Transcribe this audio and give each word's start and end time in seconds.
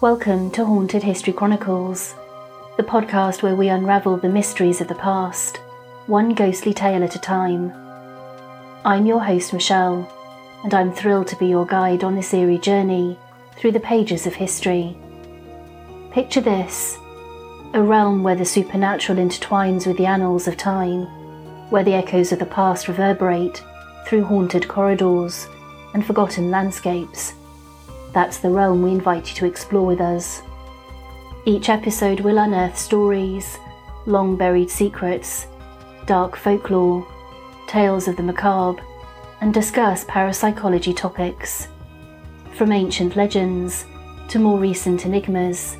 Welcome 0.00 0.50
to 0.52 0.66
Haunted 0.66 1.02
History 1.02 1.32
Chronicles, 1.32 2.14
the 2.84 2.90
podcast 2.90 3.42
where 3.42 3.56
we 3.56 3.68
unravel 3.68 4.18
the 4.18 4.28
mysteries 4.28 4.82
of 4.82 4.88
the 4.88 4.94
past, 4.94 5.56
one 6.06 6.34
ghostly 6.34 6.74
tale 6.74 7.02
at 7.02 7.14
a 7.14 7.18
time. 7.18 7.72
I'm 8.84 9.06
your 9.06 9.24
host, 9.24 9.54
Michelle, 9.54 10.06
and 10.64 10.74
I'm 10.74 10.92
thrilled 10.92 11.28
to 11.28 11.36
be 11.36 11.46
your 11.46 11.64
guide 11.64 12.04
on 12.04 12.14
this 12.14 12.34
eerie 12.34 12.58
journey 12.58 13.18
through 13.56 13.72
the 13.72 13.80
pages 13.80 14.26
of 14.26 14.34
history. 14.34 14.94
Picture 16.10 16.42
this 16.42 16.98
a 17.72 17.82
realm 17.82 18.22
where 18.22 18.36
the 18.36 18.44
supernatural 18.44 19.18
intertwines 19.18 19.86
with 19.86 19.96
the 19.96 20.06
annals 20.06 20.46
of 20.46 20.58
time, 20.58 21.06
where 21.70 21.84
the 21.84 21.94
echoes 21.94 22.32
of 22.32 22.38
the 22.38 22.46
past 22.46 22.86
reverberate 22.86 23.62
through 24.06 24.24
haunted 24.24 24.68
corridors 24.68 25.48
and 25.94 26.04
forgotten 26.04 26.50
landscapes 26.50 27.32
that's 28.12 28.38
the 28.38 28.48
realm 28.48 28.82
we 28.82 28.92
invite 28.92 29.28
you 29.28 29.34
to 29.34 29.46
explore 29.46 29.84
with 29.84 30.00
us. 30.00 30.42
Each 31.46 31.68
episode 31.68 32.20
will 32.20 32.38
unearth 32.38 32.78
stories, 32.78 33.58
long 34.06 34.34
buried 34.34 34.70
secrets, 34.70 35.46
dark 36.06 36.36
folklore, 36.36 37.06
tales 37.66 38.08
of 38.08 38.16
the 38.16 38.22
macabre, 38.22 38.82
and 39.42 39.52
discuss 39.52 40.06
parapsychology 40.08 40.94
topics. 40.94 41.68
From 42.54 42.72
ancient 42.72 43.14
legends 43.14 43.84
to 44.28 44.38
more 44.38 44.58
recent 44.58 45.04
enigmas, 45.04 45.76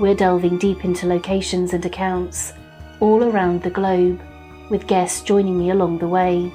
we're 0.00 0.16
delving 0.16 0.58
deep 0.58 0.84
into 0.84 1.06
locations 1.06 1.74
and 1.74 1.86
accounts 1.86 2.52
all 2.98 3.22
around 3.22 3.62
the 3.62 3.70
globe, 3.70 4.20
with 4.68 4.88
guests 4.88 5.20
joining 5.20 5.56
me 5.56 5.70
along 5.70 5.98
the 5.98 6.08
way. 6.08 6.52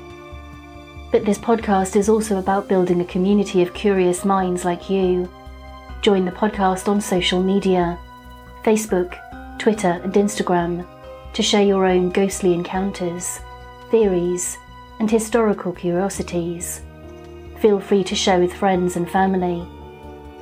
But 1.13 1.23
this 1.23 1.37
podcast 1.37 1.95
is 1.95 2.09
also 2.09 2.39
about 2.39 2.67
building 2.67 2.99
a 2.99 3.05
community 3.05 3.61
of 3.61 3.73
curious 3.73 4.25
minds 4.25 4.65
like 4.65 4.89
you. 4.89 5.31
Join 6.01 6.25
the 6.25 6.31
podcast 6.31 6.89
on 6.89 6.99
social 6.99 7.41
media 7.41 7.97
Facebook, 8.63 9.17
Twitter, 9.57 9.99
and 10.03 10.13
Instagram 10.13 10.85
to 11.33 11.41
share 11.43 11.63
your 11.63 11.85
own 11.85 12.09
ghostly 12.09 12.53
encounters, 12.53 13.39
theories, 13.91 14.57
and 14.99 15.09
historical 15.09 15.71
curiosities. 15.71 16.81
Feel 17.59 17.79
free 17.79 18.03
to 18.03 18.15
share 18.15 18.39
with 18.39 18.53
friends 18.53 18.95
and 18.95 19.09
family. 19.09 19.67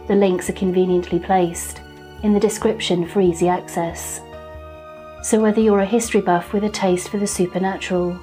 The 0.07 0.15
links 0.15 0.49
are 0.49 0.53
conveniently 0.53 1.19
placed 1.19 1.81
in 2.23 2.33
the 2.33 2.39
description 2.39 3.07
for 3.07 3.21
easy 3.21 3.47
access. 3.47 4.21
So, 5.23 5.39
whether 5.39 5.59
you're 5.59 5.79
a 5.79 5.85
history 5.85 6.21
buff 6.21 6.53
with 6.53 6.63
a 6.63 6.69
taste 6.69 7.09
for 7.09 7.17
the 7.17 7.27
supernatural, 7.27 8.19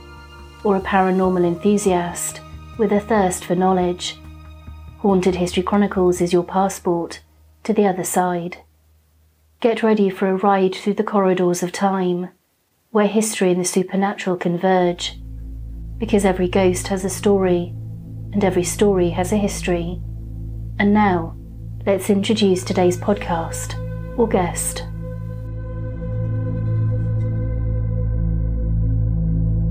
or 0.64 0.76
a 0.76 0.80
paranormal 0.80 1.46
enthusiast 1.46 2.40
with 2.78 2.92
a 2.92 3.00
thirst 3.00 3.44
for 3.44 3.54
knowledge. 3.54 4.18
Haunted 4.98 5.36
History 5.36 5.62
Chronicles 5.62 6.20
is 6.20 6.32
your 6.32 6.42
passport 6.42 7.20
to 7.62 7.72
the 7.72 7.86
other 7.86 8.04
side. 8.04 8.58
Get 9.64 9.82
ready 9.82 10.10
for 10.10 10.28
a 10.28 10.36
ride 10.36 10.74
through 10.74 10.92
the 10.92 11.02
corridors 11.02 11.62
of 11.62 11.72
time, 11.72 12.28
where 12.90 13.06
history 13.06 13.50
and 13.50 13.58
the 13.58 13.64
supernatural 13.64 14.36
converge. 14.36 15.18
Because 15.96 16.26
every 16.26 16.48
ghost 16.48 16.88
has 16.88 17.02
a 17.02 17.08
story, 17.08 17.72
and 18.34 18.44
every 18.44 18.62
story 18.62 19.08
has 19.08 19.32
a 19.32 19.38
history. 19.38 20.02
And 20.78 20.92
now, 20.92 21.34
let's 21.86 22.10
introduce 22.10 22.62
today's 22.62 22.98
podcast 22.98 23.78
or 24.18 24.28
guest. 24.28 24.80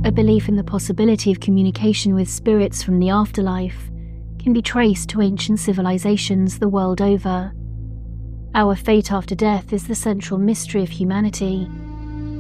A 0.08 0.12
belief 0.12 0.50
in 0.50 0.56
the 0.56 0.64
possibility 0.64 1.32
of 1.32 1.40
communication 1.40 2.16
with 2.16 2.28
spirits 2.28 2.82
from 2.82 2.98
the 2.98 3.12
afterlife 3.12 3.92
can 4.40 4.54
be 4.54 4.62
traced 4.64 5.10
to 5.10 5.22
ancient 5.22 5.60
civilizations 5.60 6.58
the 6.58 6.68
world 6.68 7.00
over. 7.00 7.54
Our 8.56 8.76
fate 8.76 9.12
after 9.12 9.34
death 9.34 9.74
is 9.74 9.88
the 9.88 9.96
central 9.96 10.40
mystery 10.40 10.84
of 10.84 10.90
humanity. 10.90 11.68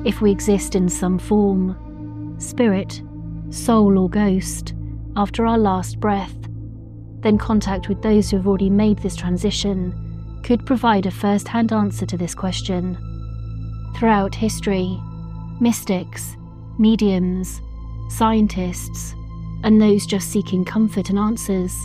If 0.06 0.22
we 0.22 0.32
exist 0.32 0.76
in 0.76 0.88
some 0.88 1.18
form, 1.18 2.36
spirit, 2.38 3.02
soul, 3.50 3.98
or 3.98 4.10
ghost, 4.10 4.76
after 5.16 5.48
our 5.48 5.58
last 5.58 6.00
breath, 6.00 6.36
then 7.22 7.40
contact 7.40 7.90
with 7.90 8.04
those 8.04 8.30
who 8.30 8.38
have 8.38 8.48
already 8.48 8.70
made 8.70 9.00
this 9.00 9.16
transition 9.16 10.40
could 10.44 10.66
provide 10.68 11.08
a 11.08 11.12
first 11.12 11.48
hand 11.48 11.74
answer 11.74 12.06
to 12.06 12.18
this 12.18 12.36
question. 12.36 12.96
Throughout 13.96 14.36
history, 14.36 15.00
mystics, 15.60 16.38
mediums, 16.78 17.60
scientists, 18.10 19.16
and 19.64 19.82
those 19.82 20.06
just 20.06 20.30
seeking 20.30 20.64
comfort 20.64 21.10
and 21.10 21.18
answers 21.18 21.76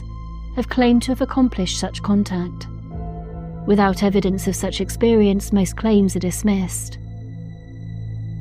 have 0.54 0.68
claimed 0.68 1.02
to 1.04 1.12
have 1.12 1.22
accomplished 1.22 1.78
such 1.78 2.02
contact. 2.02 2.66
Without 3.68 4.02
evidence 4.02 4.48
of 4.48 4.56
such 4.56 4.80
experience, 4.80 5.52
most 5.52 5.76
claims 5.76 6.16
are 6.16 6.20
dismissed. 6.20 6.96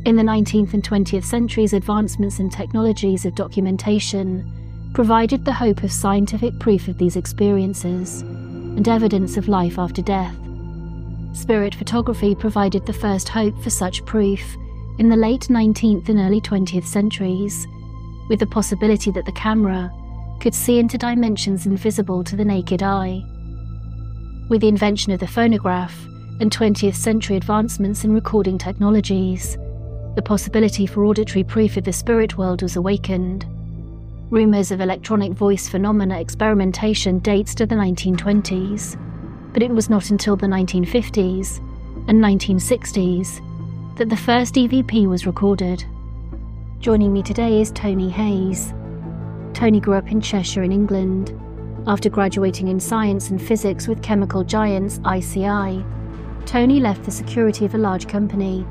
In 0.06 0.16
the 0.16 0.24
19th 0.24 0.74
and 0.74 0.82
20th 0.82 1.26
centuries, 1.26 1.74
advancements 1.74 2.40
in 2.40 2.50
technologies 2.50 3.26
of 3.26 3.36
documentation 3.36 4.50
provided 4.94 5.44
the 5.44 5.52
hope 5.52 5.84
of 5.84 5.92
scientific 5.92 6.58
proof 6.62 6.88
of 6.88 6.98
these 6.98 7.18
experiences 7.18 8.22
and 8.22 8.88
evidence 8.88 9.36
of 9.36 9.50
life 9.50 9.78
after 9.78 10.02
death. 10.02 10.34
Spirit 11.34 11.76
photography 11.76 12.34
provided 12.34 12.86
the 12.86 12.94
first 12.94 13.28
hope 13.28 13.62
for 13.62 13.70
such 13.70 14.06
proof 14.06 14.56
in 14.98 15.10
the 15.10 15.18
late 15.18 15.50
19th 15.50 16.08
and 16.08 16.20
early 16.20 16.40
20th 16.40 16.86
centuries, 16.86 17.68
with 18.30 18.40
the 18.40 18.48
possibility 18.48 19.12
that 19.12 19.26
the 19.26 19.34
camera 19.34 19.92
could 20.40 20.56
see 20.56 20.80
into 20.80 20.98
dimensions 20.98 21.66
invisible 21.66 22.24
to 22.24 22.38
the 22.38 22.46
naked 22.46 22.82
eye. 22.82 23.22
With 24.50 24.62
the 24.62 24.70
invention 24.70 25.12
of 25.12 25.20
the 25.20 25.28
phonograph 25.28 26.06
and 26.40 26.50
20th 26.50 26.96
century 26.96 27.36
advancements 27.36 28.06
in 28.06 28.14
recording 28.14 28.58
technologies, 28.58 29.58
the 30.16 30.22
possibility 30.22 30.86
for 30.86 31.04
auditory 31.04 31.44
proof 31.44 31.76
of 31.76 31.84
the 31.84 31.92
spirit 31.92 32.38
world 32.38 32.62
was 32.62 32.78
awakened. 32.78 33.46
Rumours 34.30 34.72
of 34.72 34.80
electronic 34.80 35.34
voice 35.34 35.68
phenomena 35.68 36.18
experimentation 36.22 37.20
dates 37.20 37.54
to 37.56 37.66
the 37.66 37.76
1920s, 37.76 38.96
but 39.52 39.62
it 39.62 39.72
was 39.72 39.90
not 39.90 40.12
until 40.12 40.38
the 40.38 40.48
1950s 40.48 41.58
and 42.08 42.24
1960s 42.24 43.98
that 43.98 44.08
the 44.08 44.16
first 44.16 44.56
EVP 44.56 45.08
was 45.08 45.28
recorded. 45.28 45.84
Joining 46.80 47.12
me 47.12 47.22
today 47.22 47.60
is 47.60 47.72
Tony 47.72 48.10
Hayes. 48.10 48.74
Tony 49.54 49.82
grew 49.82 49.96
up 49.96 50.10
in 50.10 50.22
Cheshire 50.22 50.64
in 50.64 50.72
England. 50.72 51.38
After 51.88 52.10
graduating 52.10 52.68
in 52.68 52.80
science 52.80 53.30
and 53.30 53.42
physics 53.42 53.88
with 53.88 54.04
chemical 54.04 54.44
giants 54.44 55.00
ICI, 55.06 55.84
Tony 56.46 56.80
left 56.80 57.04
the 57.04 57.12
security 57.12 57.66
of 57.66 57.76
a 57.76 57.78
large 57.78 58.08
company 58.08 58.66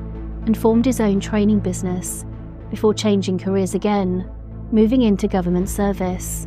and 0.45 0.57
formed 0.57 0.85
his 0.85 1.01
own 1.01 1.19
training 1.19 1.61
business 1.61 2.25
before 2.71 2.95
changing 2.95 3.39
careers 3.39 3.75
again, 3.75 4.31
moving 4.71 5.03
into 5.03 5.29
government 5.29 5.69
service. 5.69 6.47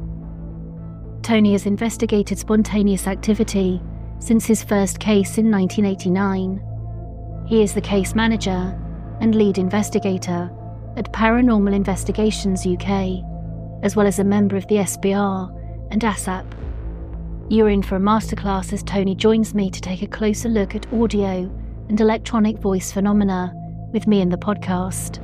Tony 1.23 1.53
has 1.53 1.65
investigated 1.65 2.37
spontaneous 2.37 3.07
activity 3.07 3.81
since 4.19 4.45
his 4.45 4.63
first 4.63 4.99
case 4.99 5.37
in 5.37 5.49
1989 5.49 6.63
he 7.49 7.63
is 7.63 7.73
the 7.73 7.81
case 7.81 8.13
manager 8.13 8.79
and 9.21 9.33
lead 9.33 9.57
investigator 9.57 10.51
at 10.97 11.11
Paranormal 11.11 11.73
Investigations 11.73 12.63
UK, 12.63 13.23
as 13.83 13.95
well 13.95 14.05
as 14.05 14.19
a 14.19 14.23
member 14.23 14.55
of 14.55 14.67
the 14.67 14.75
SPR 14.75 15.49
and 15.89 15.99
ASSAP. 16.03 16.58
You're 17.51 17.69
in 17.69 17.81
for 17.81 17.95
a 17.95 17.99
masterclass 17.99 18.71
as 18.73 18.83
Tony 18.83 19.15
joins 19.15 19.55
me 19.55 19.71
to 19.71 19.81
take 19.81 20.03
a 20.03 20.07
closer 20.07 20.47
look 20.47 20.75
at 20.75 20.85
audio 20.93 21.51
and 21.89 21.99
electronic 21.99 22.59
voice 22.59 22.91
phenomena 22.91 23.51
with 23.91 24.05
me 24.05 24.21
in 24.21 24.29
the 24.29 24.37
podcast, 24.37 25.17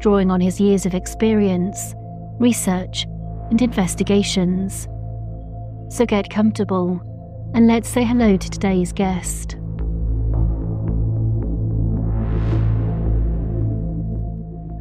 drawing 0.00 0.30
on 0.30 0.40
his 0.40 0.58
years 0.58 0.86
of 0.86 0.94
experience, 0.94 1.94
research, 2.38 3.04
and 3.50 3.60
investigations. 3.60 4.88
So 5.94 6.06
get 6.06 6.30
comfortable 6.30 6.98
and 7.54 7.66
let's 7.66 7.90
say 7.90 8.04
hello 8.04 8.38
to 8.38 8.48
today's 8.48 8.94
guest. 8.94 9.56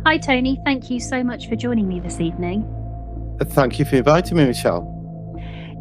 Hi, 0.06 0.18
Tony. 0.18 0.62
Thank 0.64 0.90
you 0.90 1.02
so 1.02 1.26
much 1.26 1.50
for 1.50 1.58
joining 1.58 1.90
me 1.90 2.00
this 2.00 2.22
evening. 2.22 2.64
Thank 3.42 3.80
you 3.80 3.84
for 3.84 3.98
inviting 3.98 4.38
me, 4.38 4.46
Michelle. 4.46 4.99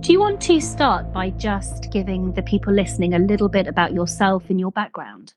Do 0.00 0.12
you 0.12 0.20
want 0.20 0.40
to 0.42 0.60
start 0.60 1.12
by 1.12 1.30
just 1.30 1.90
giving 1.90 2.32
the 2.32 2.42
people 2.42 2.72
listening 2.72 3.14
a 3.14 3.18
little 3.18 3.48
bit 3.48 3.66
about 3.66 3.92
yourself 3.92 4.44
and 4.48 4.58
your 4.58 4.70
background? 4.70 5.34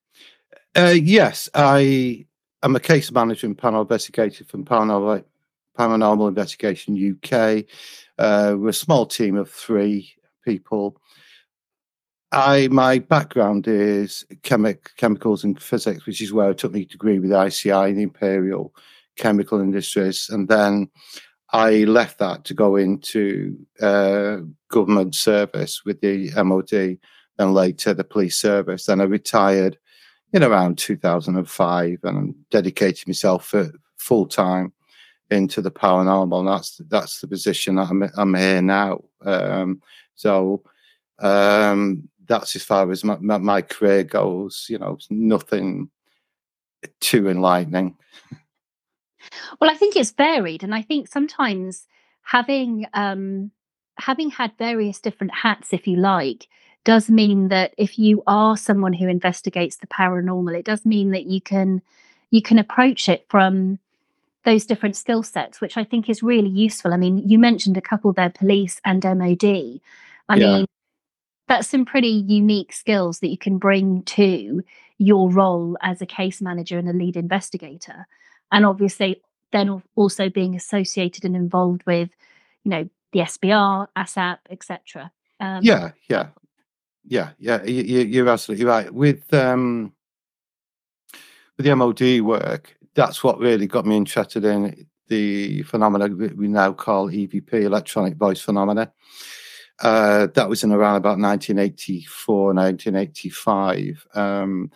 Uh, 0.75 0.93
yes, 0.95 1.49
I 1.55 2.27
am 2.61 2.75
a 2.75 2.79
case 2.79 3.11
manager 3.11 3.47
and 3.47 3.57
panel 3.57 3.81
investigator 3.81 4.45
from 4.45 4.63
Paranormal, 4.63 5.23
Paranormal 5.77 6.27
Investigation 6.27 6.95
UK. 6.95 7.65
Uh, 8.19 8.55
we're 8.55 8.69
a 8.69 8.73
small 8.73 9.07
team 9.07 9.35
of 9.35 9.49
three 9.49 10.13
people. 10.45 10.95
I 12.31 12.67
my 12.69 12.99
background 12.99 13.67
is 13.67 14.23
chemic, 14.43 14.91
chemicals 14.95 15.43
and 15.43 15.61
physics, 15.61 16.05
which 16.05 16.21
is 16.21 16.31
where 16.31 16.49
I 16.49 16.53
took 16.53 16.71
my 16.71 16.83
degree 16.83 17.19
with 17.19 17.33
ICI, 17.33 17.93
the 17.93 18.03
Imperial 18.03 18.73
Chemical 19.17 19.59
Industries, 19.59 20.29
and 20.29 20.47
then 20.47 20.89
I 21.53 21.83
left 21.83 22.19
that 22.19 22.45
to 22.45 22.53
go 22.53 22.77
into 22.77 23.57
uh, 23.81 24.37
government 24.69 25.15
service 25.15 25.83
with 25.85 25.99
the 26.01 26.31
MOD, 26.43 26.97
and 27.41 27.53
later 27.53 27.93
the 27.93 28.03
police 28.03 28.37
service. 28.37 28.85
Then 28.85 29.01
I 29.01 29.05
retired 29.05 29.77
in 30.33 30.43
around 30.43 30.77
2005 30.77 31.99
and 32.03 32.35
dedicated 32.49 33.07
myself 33.07 33.53
full 33.97 34.25
time 34.27 34.71
into 35.29 35.61
the 35.61 35.71
paranormal. 35.71 36.39
And 36.39 36.47
that's 36.47 36.77
that's 36.89 37.19
the 37.19 37.27
position 37.27 37.75
that 37.75 37.89
I'm 37.89 38.03
I'm 38.15 38.33
here 38.35 38.61
now. 38.61 39.01
Um, 39.25 39.81
so 40.15 40.63
um, 41.19 42.07
that's 42.25 42.55
as 42.55 42.63
far 42.63 42.89
as 42.91 43.03
my, 43.03 43.17
my, 43.19 43.37
my 43.37 43.61
career 43.61 44.03
goes. 44.03 44.67
You 44.69 44.79
know, 44.79 44.97
nothing 45.09 45.89
too 46.99 47.29
enlightening. 47.29 47.95
Well, 49.59 49.69
I 49.69 49.75
think 49.75 49.95
it's 49.95 50.11
varied, 50.11 50.63
and 50.63 50.73
I 50.73 50.81
think 50.81 51.07
sometimes 51.07 51.87
having 52.23 52.85
um, 52.93 53.51
having 53.97 54.31
had 54.31 54.51
various 54.57 54.99
different 54.99 55.33
hats, 55.33 55.73
if 55.73 55.87
you 55.87 55.97
like, 55.97 56.47
does 56.83 57.09
mean 57.09 57.49
that 57.49 57.73
if 57.77 57.99
you 57.99 58.23
are 58.27 58.57
someone 58.57 58.93
who 58.93 59.07
investigates 59.07 59.77
the 59.77 59.87
paranormal, 59.87 60.57
it 60.57 60.65
does 60.65 60.85
mean 60.85 61.11
that 61.11 61.25
you 61.25 61.41
can 61.41 61.81
you 62.31 62.41
can 62.41 62.57
approach 62.57 63.09
it 63.09 63.25
from 63.29 63.79
those 64.43 64.65
different 64.65 64.95
skill 64.95 65.21
sets, 65.21 65.61
which 65.61 65.77
I 65.77 65.83
think 65.83 66.09
is 66.09 66.23
really 66.23 66.49
useful. 66.49 66.93
I 66.93 66.97
mean, 66.97 67.17
you 67.29 67.37
mentioned 67.37 67.77
a 67.77 67.81
couple 67.81 68.11
there, 68.13 68.29
police 68.29 68.81
and 68.83 69.03
MOD. 69.03 69.43
I 69.43 70.35
yeah. 70.35 70.57
mean, 70.57 70.65
that's 71.47 71.67
some 71.67 71.85
pretty 71.85 72.07
unique 72.07 72.73
skills 72.73 73.19
that 73.19 73.27
you 73.27 73.37
can 73.37 73.57
bring 73.57 74.03
to 74.03 74.63
your 74.97 75.29
role 75.29 75.77
as 75.81 76.01
a 76.01 76.05
case 76.05 76.41
manager 76.41 76.79
and 76.79 76.89
a 76.89 76.93
lead 76.93 77.17
investigator. 77.17 78.07
And 78.51 78.65
obviously, 78.65 79.21
then 79.51 79.81
also 79.95 80.29
being 80.29 80.55
associated 80.55 81.25
and 81.25 81.35
involved 81.35 81.83
with, 81.85 82.09
you 82.63 82.71
know, 82.71 82.89
the 83.13 83.19
SPR, 83.19 83.87
ASSAP, 83.97 84.37
etc. 84.49 85.11
Um, 85.39 85.59
yeah, 85.63 85.91
yeah, 86.09 86.27
yeah, 87.03 87.31
yeah. 87.39 87.63
You, 87.63 88.25
are 88.25 88.29
absolutely 88.29 88.65
right. 88.65 88.93
With 88.93 89.33
um, 89.33 89.93
with 91.57 91.65
the 91.65 91.75
MOD 91.75 92.21
work, 92.21 92.77
that's 92.93 93.23
what 93.23 93.39
really 93.39 93.67
got 93.67 93.85
me 93.85 93.97
interested 93.97 94.45
in 94.45 94.87
the 95.07 95.61
phenomena 95.63 96.07
we 96.07 96.47
now 96.47 96.71
call 96.71 97.09
EVP, 97.09 97.53
electronic 97.53 98.15
voice 98.15 98.41
phenomena. 98.41 98.91
Uh, 99.81 100.27
that 100.35 100.47
was 100.47 100.63
in 100.63 100.71
around 100.71 100.95
about 100.95 101.17
1984, 101.17 102.53
1985. 102.53 104.07
Um, 104.13 104.71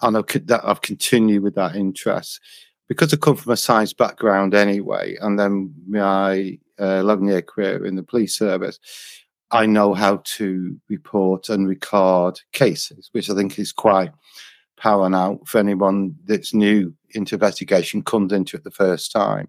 and 0.00 0.16
I've, 0.16 0.24
I've 0.64 0.80
continued 0.80 1.42
with 1.42 1.56
that 1.56 1.74
interest 1.74 2.40
because 2.88 3.12
I 3.12 3.16
come 3.16 3.36
from 3.36 3.52
a 3.52 3.56
science 3.56 3.92
background 3.92 4.54
anyway, 4.54 5.16
and 5.20 5.38
then 5.38 5.74
my 5.86 6.58
uh, 6.80 7.00
11 7.00 7.26
year 7.28 7.42
career 7.42 7.84
in 7.84 7.96
the 7.96 8.02
police 8.02 8.36
service, 8.36 8.78
I 9.50 9.66
know 9.66 9.94
how 9.94 10.20
to 10.24 10.76
report 10.88 11.48
and 11.48 11.68
record 11.68 12.40
cases, 12.52 13.08
which 13.12 13.30
I 13.30 13.34
think 13.34 13.58
is 13.58 13.72
quite 13.72 14.10
paramount 14.76 15.46
for 15.46 15.58
anyone 15.58 16.16
that's 16.24 16.52
new 16.52 16.92
into 17.10 17.36
investigation, 17.36 18.02
comes 18.02 18.32
into 18.32 18.56
it 18.56 18.64
the 18.64 18.70
first 18.70 19.12
time. 19.12 19.48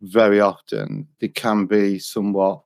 Very 0.00 0.40
often, 0.40 1.06
there 1.20 1.28
can 1.28 1.66
be 1.66 1.98
somewhat 1.98 2.62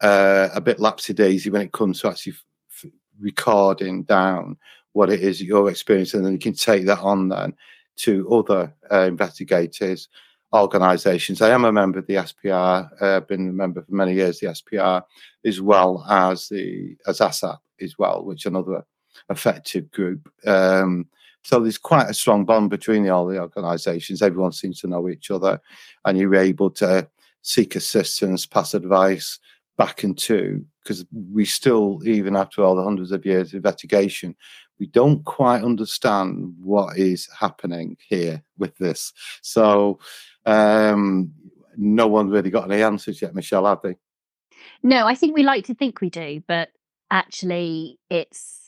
uh, 0.00 0.48
a 0.54 0.60
bit 0.60 0.78
lapsy 0.78 1.14
daisy 1.14 1.50
when 1.50 1.62
it 1.62 1.72
comes 1.72 2.00
to 2.00 2.08
actually 2.08 2.34
f- 2.70 2.90
recording 3.20 4.04
down 4.04 4.56
what 4.92 5.10
it 5.10 5.20
is 5.20 5.38
that 5.38 5.44
you're 5.44 5.70
experiencing, 5.70 6.18
and 6.18 6.26
then 6.26 6.32
you 6.32 6.38
can 6.38 6.54
take 6.54 6.86
that 6.86 7.00
on 7.00 7.28
then 7.28 7.54
to 7.96 8.28
other 8.30 8.74
uh, 8.90 9.02
investigators, 9.02 10.08
organisations. 10.52 11.42
I 11.42 11.50
am 11.50 11.64
a 11.64 11.72
member 11.72 11.98
of 11.98 12.06
the 12.06 12.14
SPR. 12.14 12.88
Uh, 13.00 13.20
been 13.20 13.48
a 13.48 13.52
member 13.52 13.82
for 13.82 13.94
many 13.94 14.14
years. 14.14 14.38
The 14.38 14.48
SPR, 14.48 15.02
as 15.44 15.60
well 15.60 16.04
as 16.08 16.48
the 16.48 16.96
as 17.06 17.18
ASSAP 17.18 17.58
as 17.80 17.98
well, 17.98 18.24
which 18.24 18.46
another 18.46 18.84
effective 19.30 19.90
group. 19.90 20.30
Um, 20.46 21.08
so 21.42 21.60
there's 21.60 21.78
quite 21.78 22.08
a 22.08 22.14
strong 22.14 22.44
bond 22.44 22.70
between 22.70 23.02
the, 23.02 23.10
all 23.10 23.26
the 23.26 23.38
organisations. 23.38 24.22
Everyone 24.22 24.52
seems 24.52 24.80
to 24.80 24.86
know 24.86 25.08
each 25.08 25.30
other, 25.30 25.60
and 26.04 26.16
you're 26.16 26.34
able 26.34 26.70
to 26.70 27.08
seek 27.42 27.76
assistance, 27.76 28.46
pass 28.46 28.72
advice, 28.74 29.38
back 29.76 30.04
into 30.04 30.64
because 30.84 31.04
we 31.12 31.44
still, 31.44 32.00
even 32.04 32.36
after 32.36 32.62
all 32.62 32.76
the 32.76 32.82
hundreds 32.84 33.10
of 33.10 33.24
years 33.24 33.48
of 33.48 33.54
investigation, 33.54 34.36
we 34.78 34.86
don't 34.86 35.24
quite 35.24 35.62
understand 35.62 36.54
what 36.60 36.98
is 36.98 37.28
happening 37.38 37.96
here 38.06 38.42
with 38.58 38.76
this. 38.76 39.12
So 39.40 39.98
um, 40.44 41.32
no 41.76 42.06
one's 42.06 42.32
really 42.32 42.50
got 42.50 42.70
any 42.70 42.82
answers 42.82 43.22
yet, 43.22 43.34
Michelle, 43.34 43.66
have 43.66 43.80
they? 43.82 43.96
No, 44.82 45.06
I 45.06 45.14
think 45.14 45.34
we 45.34 45.42
like 45.42 45.64
to 45.66 45.74
think 45.74 46.00
we 46.00 46.10
do, 46.10 46.42
but 46.46 46.70
actually, 47.10 47.98
it's. 48.10 48.60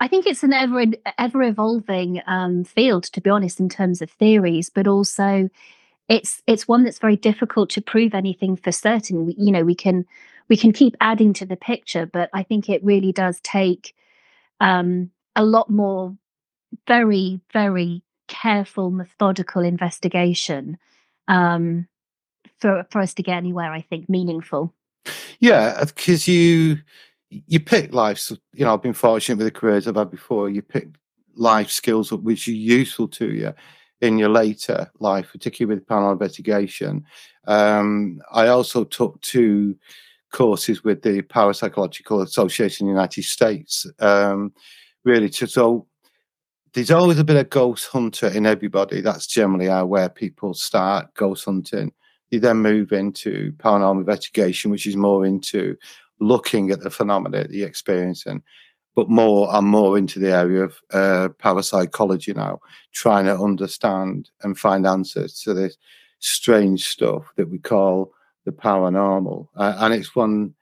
I 0.00 0.06
think 0.06 0.26
it's 0.26 0.44
an 0.44 0.52
ever 0.52 0.84
ever 1.18 1.42
evolving 1.42 2.22
um, 2.26 2.62
field, 2.62 3.04
to 3.04 3.20
be 3.20 3.30
honest, 3.30 3.58
in 3.58 3.68
terms 3.68 4.00
of 4.00 4.10
theories, 4.10 4.70
but 4.70 4.86
also 4.86 5.48
it's 6.08 6.42
it's 6.46 6.68
one 6.68 6.84
that's 6.84 6.98
very 6.98 7.16
difficult 7.16 7.70
to 7.70 7.82
prove 7.82 8.14
anything 8.14 8.56
for 8.56 8.72
certain. 8.72 9.26
We, 9.26 9.34
you 9.36 9.52
know, 9.52 9.64
we 9.64 9.74
can 9.74 10.06
we 10.48 10.56
can 10.56 10.72
keep 10.72 10.96
adding 11.00 11.32
to 11.34 11.46
the 11.46 11.56
picture, 11.56 12.06
but 12.06 12.30
I 12.32 12.42
think 12.42 12.68
it 12.68 12.82
really 12.84 13.12
does 13.12 13.40
take 13.42 13.94
um, 14.60 15.10
a 15.36 15.44
lot 15.44 15.70
more 15.70 16.16
very, 16.86 17.40
very 17.52 18.02
careful, 18.26 18.90
methodical 18.90 19.62
investigation 19.62 20.78
um, 21.28 21.86
for 22.58 22.86
for 22.90 23.00
us 23.00 23.14
to 23.14 23.22
get 23.22 23.36
anywhere. 23.36 23.72
I 23.72 23.82
think 23.82 24.08
meaningful. 24.08 24.74
Yeah, 25.38 25.84
because 25.84 26.26
you 26.26 26.78
you 27.30 27.60
pick 27.60 27.92
life. 27.92 28.30
You 28.52 28.64
know, 28.64 28.74
I've 28.74 28.82
been 28.82 28.92
fortunate 28.92 29.38
with 29.38 29.46
the 29.46 29.58
careers 29.58 29.86
I've 29.86 29.96
had 29.96 30.10
before. 30.10 30.48
You 30.48 30.62
pick 30.62 30.88
life 31.36 31.70
skills 31.70 32.12
which 32.12 32.48
are 32.48 32.52
useful 32.52 33.08
to 33.08 33.32
you 33.32 33.54
in 34.00 34.18
your 34.18 34.28
later 34.28 34.90
life, 35.00 35.30
particularly 35.32 35.74
with 35.74 35.86
panel 35.86 36.12
investigation. 36.12 37.04
Um, 37.46 38.20
I 38.32 38.48
also 38.48 38.84
took 38.84 39.20
two 39.20 39.76
courses 40.32 40.84
with 40.84 41.02
the 41.02 41.22
Parapsychological 41.22 42.22
Association 42.22 42.86
in 42.86 42.92
the 42.92 42.98
United 42.98 43.24
States. 43.24 43.86
Um, 43.98 44.52
really, 45.04 45.28
to, 45.30 45.46
so 45.46 45.86
there's 46.72 46.90
always 46.90 47.18
a 47.18 47.24
bit 47.24 47.36
of 47.36 47.50
ghost 47.50 47.88
hunter 47.88 48.28
in 48.28 48.46
everybody. 48.46 49.00
That's 49.00 49.26
generally 49.26 49.66
how 49.66 49.86
where 49.86 50.08
people 50.08 50.54
start 50.54 51.12
ghost 51.14 51.44
hunting. 51.44 51.92
You 52.30 52.40
then 52.40 52.58
move 52.58 52.92
into 52.92 53.52
paranormal 53.52 54.00
investigation, 54.00 54.70
which 54.70 54.86
is 54.86 54.96
more 54.96 55.24
into 55.24 55.76
looking 56.20 56.70
at 56.70 56.80
the 56.80 56.90
phenomena 56.90 57.44
that 57.44 57.50
you're 57.50 57.66
experiencing, 57.66 58.42
but 58.94 59.08
more 59.08 59.48
and 59.54 59.66
more 59.66 59.96
into 59.96 60.18
the 60.18 60.32
area 60.32 60.64
of 60.64 60.80
uh, 60.92 61.28
parapsychology 61.38 62.34
now, 62.34 62.58
trying 62.92 63.24
to 63.24 63.38
understand 63.38 64.30
and 64.42 64.58
find 64.58 64.86
answers 64.86 65.40
to 65.40 65.54
this 65.54 65.78
strange 66.18 66.86
stuff 66.86 67.32
that 67.36 67.48
we 67.48 67.58
call 67.58 68.12
the 68.44 68.52
paranormal. 68.52 69.48
Uh, 69.56 69.74
and 69.78 69.94
it's 69.94 70.14
one, 70.14 70.54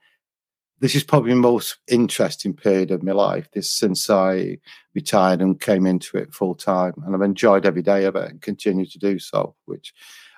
this 0.79 0.95
is 0.95 1.03
probably 1.03 1.31
the 1.31 1.37
most 1.37 1.77
interesting 1.87 2.53
period 2.53 2.91
of 2.91 3.03
my 3.03 3.13
life, 3.13 3.49
this 3.53 3.71
since 3.71 4.09
I 4.09 4.57
retired 4.93 5.41
and 5.41 5.59
came 5.59 5.85
into 5.85 6.17
it 6.17 6.33
full 6.33 6.55
time. 6.55 6.93
And 7.05 7.15
I've 7.15 7.21
enjoyed 7.21 7.65
every 7.65 7.81
day 7.81 8.05
of 8.05 8.15
it 8.15 8.29
and 8.29 8.41
continue 8.41 8.85
to 8.85 8.99
do 8.99 9.19
so, 9.19 9.55
which 9.65 9.93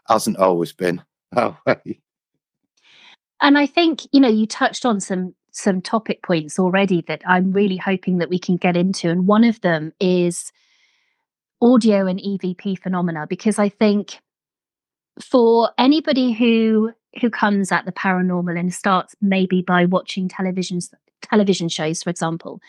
hasn't 0.07 0.37
always 0.37 0.73
been 0.73 1.01
that 1.31 1.57
way. 1.65 2.01
And 3.41 3.57
I 3.57 3.65
think, 3.65 4.01
you 4.11 4.19
know, 4.19 4.29
you 4.29 4.45
touched 4.45 4.85
on 4.85 4.99
some 4.99 5.35
some 5.51 5.81
topic 5.81 6.21
points 6.21 6.59
already 6.59 7.03
that 7.07 7.21
I'm 7.25 7.51
really 7.51 7.77
hoping 7.77 8.19
that 8.19 8.29
we 8.29 8.37
can 8.37 8.55
get 8.55 8.77
into. 8.77 9.09
And 9.09 9.27
one 9.27 9.43
of 9.43 9.59
them 9.61 9.93
is 9.99 10.51
audio 11.61 12.05
and 12.05 12.19
EVP 12.19 12.79
phenomena, 12.79 13.25
because 13.27 13.59
I 13.59 13.69
think 13.69 14.19
for 15.21 15.71
anybody 15.77 16.31
who 16.31 16.91
who 17.21 17.29
comes 17.29 17.71
at 17.71 17.85
the 17.85 17.91
paranormal 17.91 18.59
and 18.59 18.73
starts 18.73 19.15
maybe 19.21 19.61
by 19.61 19.85
watching 19.85 20.27
television 20.27 20.79
television 21.21 21.67
shows 21.67 22.01
for 22.01 22.09
example 22.09 22.61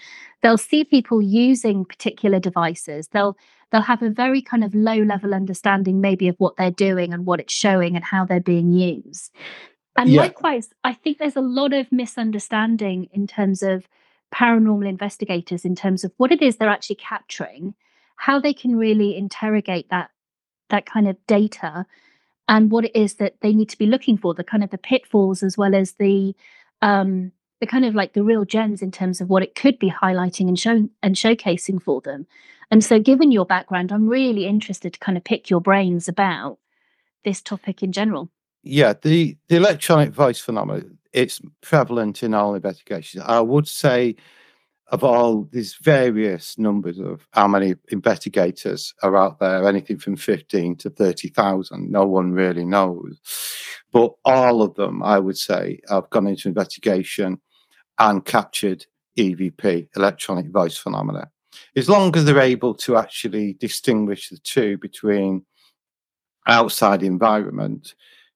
they'll 0.42 0.58
see 0.58 0.84
people 0.84 1.22
using 1.22 1.84
particular 1.84 2.40
devices 2.40 3.08
they'll 3.08 3.36
they'll 3.70 3.82
have 3.82 4.02
a 4.02 4.10
very 4.10 4.42
kind 4.42 4.64
of 4.64 4.74
low 4.74 4.96
level 4.96 5.34
understanding 5.34 6.00
maybe 6.00 6.26
of 6.26 6.34
what 6.38 6.56
they're 6.56 6.70
doing 6.70 7.12
and 7.12 7.26
what 7.26 7.40
it's 7.40 7.52
showing 7.52 7.94
and 7.94 8.04
how 8.04 8.24
they're 8.24 8.40
being 8.40 8.72
used 8.72 9.30
and 9.96 10.10
yeah. 10.10 10.22
likewise 10.22 10.70
i 10.82 10.92
think 10.92 11.18
there's 11.18 11.36
a 11.36 11.40
lot 11.40 11.72
of 11.72 11.90
misunderstanding 11.92 13.08
in 13.12 13.26
terms 13.26 13.62
of 13.62 13.86
paranormal 14.34 14.88
investigators 14.88 15.64
in 15.64 15.74
terms 15.76 16.02
of 16.02 16.12
what 16.16 16.32
it 16.32 16.42
is 16.42 16.56
they're 16.56 16.68
actually 16.68 16.96
capturing 16.96 17.74
how 18.16 18.38
they 18.38 18.52
can 18.52 18.76
really 18.76 19.16
interrogate 19.16 19.88
that 19.90 20.10
that 20.70 20.86
kind 20.86 21.08
of 21.08 21.16
data 21.26 21.86
and 22.50 22.70
what 22.70 22.84
it 22.84 22.94
is 22.94 23.14
that 23.14 23.36
they 23.40 23.54
need 23.54 23.70
to 23.70 23.78
be 23.78 23.86
looking 23.86 24.18
for, 24.18 24.34
the 24.34 24.44
kind 24.44 24.62
of 24.62 24.70
the 24.70 24.76
pitfalls 24.76 25.42
as 25.42 25.56
well 25.56 25.74
as 25.74 25.92
the 25.92 26.34
um, 26.82 27.32
the 27.60 27.66
kind 27.66 27.84
of 27.84 27.94
like 27.94 28.12
the 28.12 28.24
real 28.24 28.44
gems 28.44 28.82
in 28.82 28.90
terms 28.90 29.20
of 29.20 29.30
what 29.30 29.42
it 29.42 29.54
could 29.54 29.78
be 29.78 29.90
highlighting 29.90 30.48
and 30.48 30.58
showing 30.58 30.90
and 31.02 31.14
showcasing 31.14 31.80
for 31.80 32.00
them. 32.00 32.26
And 32.70 32.84
so, 32.84 32.98
given 32.98 33.30
your 33.30 33.46
background, 33.46 33.92
I'm 33.92 34.08
really 34.08 34.46
interested 34.46 34.92
to 34.92 34.98
kind 34.98 35.16
of 35.16 35.24
pick 35.24 35.48
your 35.48 35.60
brains 35.60 36.08
about 36.08 36.58
this 37.24 37.40
topic 37.40 37.82
in 37.82 37.92
general. 37.92 38.30
Yeah, 38.64 38.94
the 39.00 39.36
the 39.48 39.56
electronic 39.56 40.10
voice 40.10 40.40
phenomenon 40.40 40.98
it's 41.12 41.40
prevalent 41.60 42.22
in 42.22 42.34
all 42.34 42.54
investigations. 42.54 43.24
I 43.26 43.40
would 43.40 43.66
say 43.68 44.16
of 44.90 45.04
all 45.04 45.48
these 45.52 45.76
various 45.80 46.58
numbers 46.58 46.98
of 46.98 47.26
how 47.32 47.46
many 47.46 47.74
investigators 47.90 48.92
are 49.02 49.16
out 49.16 49.38
there, 49.38 49.66
anything 49.66 49.98
from 49.98 50.16
15 50.16 50.76
to 50.76 50.90
30,000, 50.90 51.90
no 51.90 52.04
one 52.04 52.32
really 52.32 52.64
knows. 52.64 53.20
But 53.92 54.12
all 54.24 54.62
of 54.62 54.74
them, 54.74 55.02
I 55.02 55.18
would 55.18 55.38
say, 55.38 55.80
have 55.88 56.10
gone 56.10 56.26
into 56.26 56.48
investigation 56.48 57.40
and 57.98 58.24
captured 58.24 58.84
EVP, 59.16 59.88
electronic 59.94 60.50
voice 60.50 60.76
phenomena. 60.76 61.30
As 61.76 61.88
long 61.88 62.14
as 62.16 62.24
they're 62.24 62.40
able 62.40 62.74
to 62.74 62.96
actually 62.96 63.54
distinguish 63.54 64.28
the 64.28 64.38
two 64.38 64.76
between 64.78 65.44
outside 66.48 67.02
environment 67.02 67.94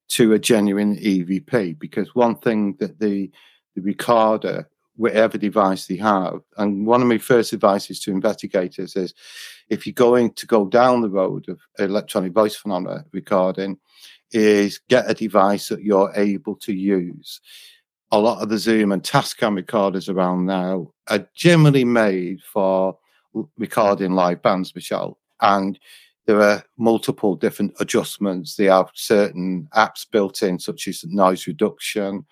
to 0.08 0.34
a 0.34 0.38
genuine 0.38 0.96
EVP, 0.96 1.78
because 1.78 2.14
one 2.14 2.37
thing 2.37 2.76
that 2.78 3.00
the 3.00 3.30
the 3.75 3.82
recorder 3.82 4.68
whatever 4.97 5.39
device 5.39 5.87
they 5.87 5.97
have. 5.97 6.41
And 6.57 6.87
one 6.87 7.03
of 7.03 7.09
my 7.09 7.19
first 7.19 7.53
advices 7.53 8.01
to 8.01 8.11
investigators 8.11 8.97
is 8.97 9.15
if 9.69 9.87
you're 9.87 9.95
going 9.95 10.33
to 10.35 10.47
go 10.47 10.67
down 10.67 11.03
the 11.03 11.11
road 11.11 11.49
of 11.49 11.61
electronic 11.79 12.33
voice 12.33 12.57
phenomena 12.57 13.05
recording, 13.13 13.79
is 14.31 14.81
get 14.89 15.11
a 15.11 15.15
device 15.15 15.69
that 15.69 15.83
you're 15.83 16.13
able 16.17 16.57
to 16.57 16.73
use. 16.73 17.41
A 18.11 18.19
lot 18.19 18.43
of 18.43 18.49
the 18.49 18.59
Zoom 18.59 18.93
and 18.93 19.03
Tascam 19.03 19.57
recorders 19.57 20.09
around 20.09 20.47
now 20.47 20.93
are 21.09 21.27
generally 21.35 21.85
made 21.85 22.41
for 22.43 22.99
recording 23.57 24.13
live 24.13 24.43
bands, 24.43 24.75
Michelle. 24.75 25.19
And 25.41 25.79
there 26.27 26.41
are 26.41 26.65
multiple 26.79 27.37
different 27.37 27.75
adjustments. 27.81 28.57
They 28.57 28.67
have 28.67 28.91
certain 28.95 29.69
apps 29.75 30.07
built 30.11 30.43
in, 30.43 30.59
such 30.59 30.89
as 30.89 31.05
noise 31.05 31.47
reduction, 31.47 32.25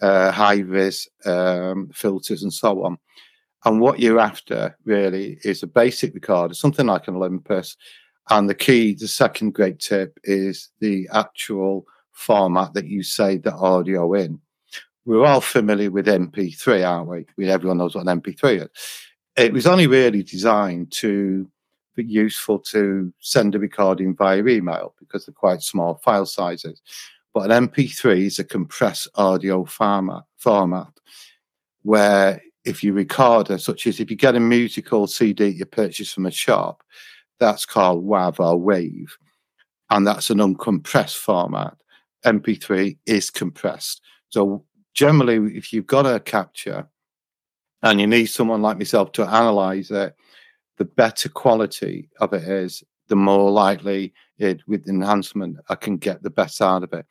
uh, 0.00 0.30
high 0.30 0.62
vis 0.62 1.08
um, 1.24 1.90
filters, 1.92 2.42
and 2.42 2.52
so 2.52 2.84
on. 2.84 2.98
And 3.64 3.80
what 3.80 3.98
you're 3.98 4.20
after 4.20 4.76
really 4.84 5.38
is 5.42 5.62
a 5.62 5.66
basic 5.66 6.14
recorder, 6.14 6.54
something 6.54 6.86
like 6.86 7.08
an 7.08 7.16
Olympus. 7.16 7.76
And 8.30 8.48
the 8.48 8.54
key, 8.54 8.94
the 8.94 9.08
second 9.08 9.54
great 9.54 9.78
tip 9.78 10.18
is 10.24 10.70
the 10.80 11.08
actual 11.12 11.86
format 12.12 12.74
that 12.74 12.86
you 12.86 13.02
save 13.02 13.42
the 13.42 13.54
audio 13.54 14.12
in. 14.14 14.40
We're 15.04 15.24
all 15.24 15.40
familiar 15.40 15.90
with 15.90 16.06
MP3, 16.06 16.86
aren't 16.86 17.08
we? 17.08 17.26
we 17.36 17.48
everyone 17.48 17.78
knows 17.78 17.94
what 17.94 18.06
an 18.06 18.20
MP3 18.20 18.62
is. 18.64 18.68
It 19.36 19.52
was 19.52 19.66
only 19.66 19.86
really 19.86 20.22
designed 20.22 20.92
to 20.92 21.48
be 21.94 22.04
useful 22.04 22.58
to 22.58 23.12
send 23.20 23.54
a 23.54 23.58
recording 23.58 24.14
via 24.14 24.44
email 24.44 24.94
because 24.98 25.26
they're 25.26 25.32
quite 25.32 25.62
small 25.62 26.00
file 26.04 26.26
sizes. 26.26 26.82
But 27.38 27.52
an 27.52 27.68
MP3 27.68 28.26
is 28.26 28.40
a 28.40 28.44
compressed 28.44 29.06
audio 29.14 29.64
format, 29.64 30.88
where 31.82 32.42
if 32.64 32.82
you 32.82 32.92
record 32.92 33.48
it, 33.50 33.60
such 33.60 33.86
as 33.86 34.00
if 34.00 34.10
you 34.10 34.16
get 34.16 34.34
a 34.34 34.40
musical 34.40 35.06
CD 35.06 35.46
you 35.46 35.64
purchase 35.64 36.12
from 36.12 36.26
a 36.26 36.32
shop, 36.32 36.82
that's 37.38 37.64
called 37.64 38.04
WAV 38.04 38.40
or 38.40 38.58
WAVE, 38.58 39.16
and 39.90 40.04
that's 40.04 40.30
an 40.30 40.38
uncompressed 40.38 41.18
format. 41.18 41.76
MP3 42.26 42.98
is 43.06 43.30
compressed. 43.30 44.00
So 44.30 44.64
generally, 44.92 45.56
if 45.56 45.72
you've 45.72 45.86
got 45.86 46.12
a 46.12 46.18
capture 46.18 46.88
and 47.84 48.00
you 48.00 48.08
need 48.08 48.26
someone 48.26 48.62
like 48.62 48.78
myself 48.78 49.12
to 49.12 49.22
analyze 49.22 49.92
it, 49.92 50.12
the 50.76 50.86
better 50.86 51.28
quality 51.28 52.10
of 52.18 52.32
it 52.32 52.42
is, 52.42 52.82
the 53.06 53.14
more 53.14 53.52
likely 53.52 54.12
it 54.38 54.60
with 54.66 54.88
enhancement 54.88 55.58
I 55.68 55.74
can 55.74 55.96
get 55.96 56.22
the 56.22 56.30
best 56.30 56.60
out 56.62 56.82
of 56.82 56.92
it. 56.92 57.06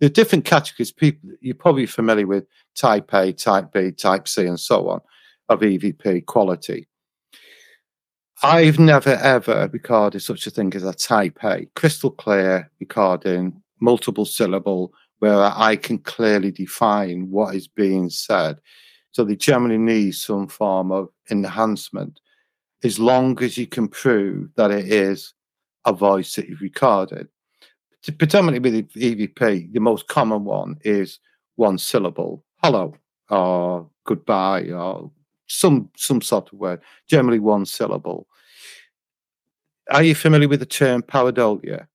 There 0.00 0.08
are 0.08 0.10
different 0.12 0.44
categories. 0.44 0.92
People 0.92 1.30
you're 1.40 1.54
probably 1.54 1.86
familiar 1.86 2.26
with 2.26 2.46
type 2.74 3.12
A, 3.14 3.32
type 3.32 3.72
B, 3.72 3.92
type 3.92 4.26
C, 4.26 4.46
and 4.46 4.58
so 4.58 4.88
on 4.88 5.00
of 5.48 5.60
EVP 5.60 6.26
quality. 6.26 6.88
I've 8.42 8.78
never 8.78 9.10
ever 9.10 9.68
recorded 9.72 10.20
such 10.20 10.46
a 10.46 10.50
thing 10.50 10.74
as 10.74 10.82
a 10.82 10.92
type 10.92 11.38
A, 11.44 11.66
crystal 11.76 12.10
clear 12.10 12.70
recording, 12.80 13.62
multiple 13.80 14.24
syllable, 14.24 14.92
where 15.20 15.38
I 15.38 15.76
can 15.76 15.98
clearly 15.98 16.50
define 16.50 17.30
what 17.30 17.54
is 17.54 17.68
being 17.68 18.10
said. 18.10 18.58
So 19.12 19.22
they 19.22 19.36
generally 19.36 19.78
need 19.78 20.16
some 20.16 20.48
form 20.48 20.90
of 20.90 21.10
enhancement 21.30 22.18
as 22.82 22.98
long 22.98 23.40
as 23.42 23.56
you 23.56 23.66
can 23.66 23.86
prove 23.86 24.48
that 24.56 24.72
it 24.72 24.88
is 24.88 25.34
a 25.84 25.92
voice 25.92 26.34
that 26.36 26.48
you've 26.48 26.60
recorded. 26.60 27.28
Predominantly 28.18 28.70
with 28.70 28.92
EVP, 28.94 29.72
the 29.72 29.80
most 29.80 30.08
common 30.08 30.44
one 30.44 30.76
is 30.82 31.20
one 31.56 31.78
syllable, 31.78 32.44
hello, 32.62 32.94
or 33.30 33.88
goodbye, 34.04 34.68
or 34.70 35.10
some 35.46 35.88
some 35.96 36.20
sort 36.20 36.52
of 36.52 36.58
word, 36.58 36.80
generally 37.08 37.38
one 37.38 37.64
syllable. 37.64 38.26
Are 39.90 40.02
you 40.02 40.14
familiar 40.14 40.48
with 40.48 40.60
the 40.60 40.66
term 40.66 41.02
pareidolia? 41.02 41.86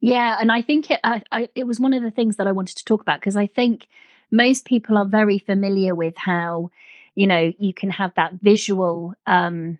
Yeah, 0.00 0.38
and 0.40 0.50
I 0.50 0.62
think 0.62 0.90
it 0.90 1.00
I, 1.04 1.22
I, 1.30 1.48
it 1.54 1.64
was 1.66 1.78
one 1.78 1.92
of 1.92 2.02
the 2.02 2.10
things 2.10 2.36
that 2.36 2.46
I 2.46 2.52
wanted 2.52 2.76
to 2.78 2.84
talk 2.84 3.00
about 3.00 3.20
because 3.20 3.36
I 3.36 3.46
think 3.46 3.86
most 4.30 4.64
people 4.64 4.98
are 4.98 5.06
very 5.06 5.38
familiar 5.38 5.94
with 5.94 6.16
how 6.16 6.70
you 7.14 7.26
know 7.26 7.52
you 7.58 7.72
can 7.72 7.90
have 7.90 8.12
that 8.16 8.34
visual 8.42 9.14
um, 9.26 9.78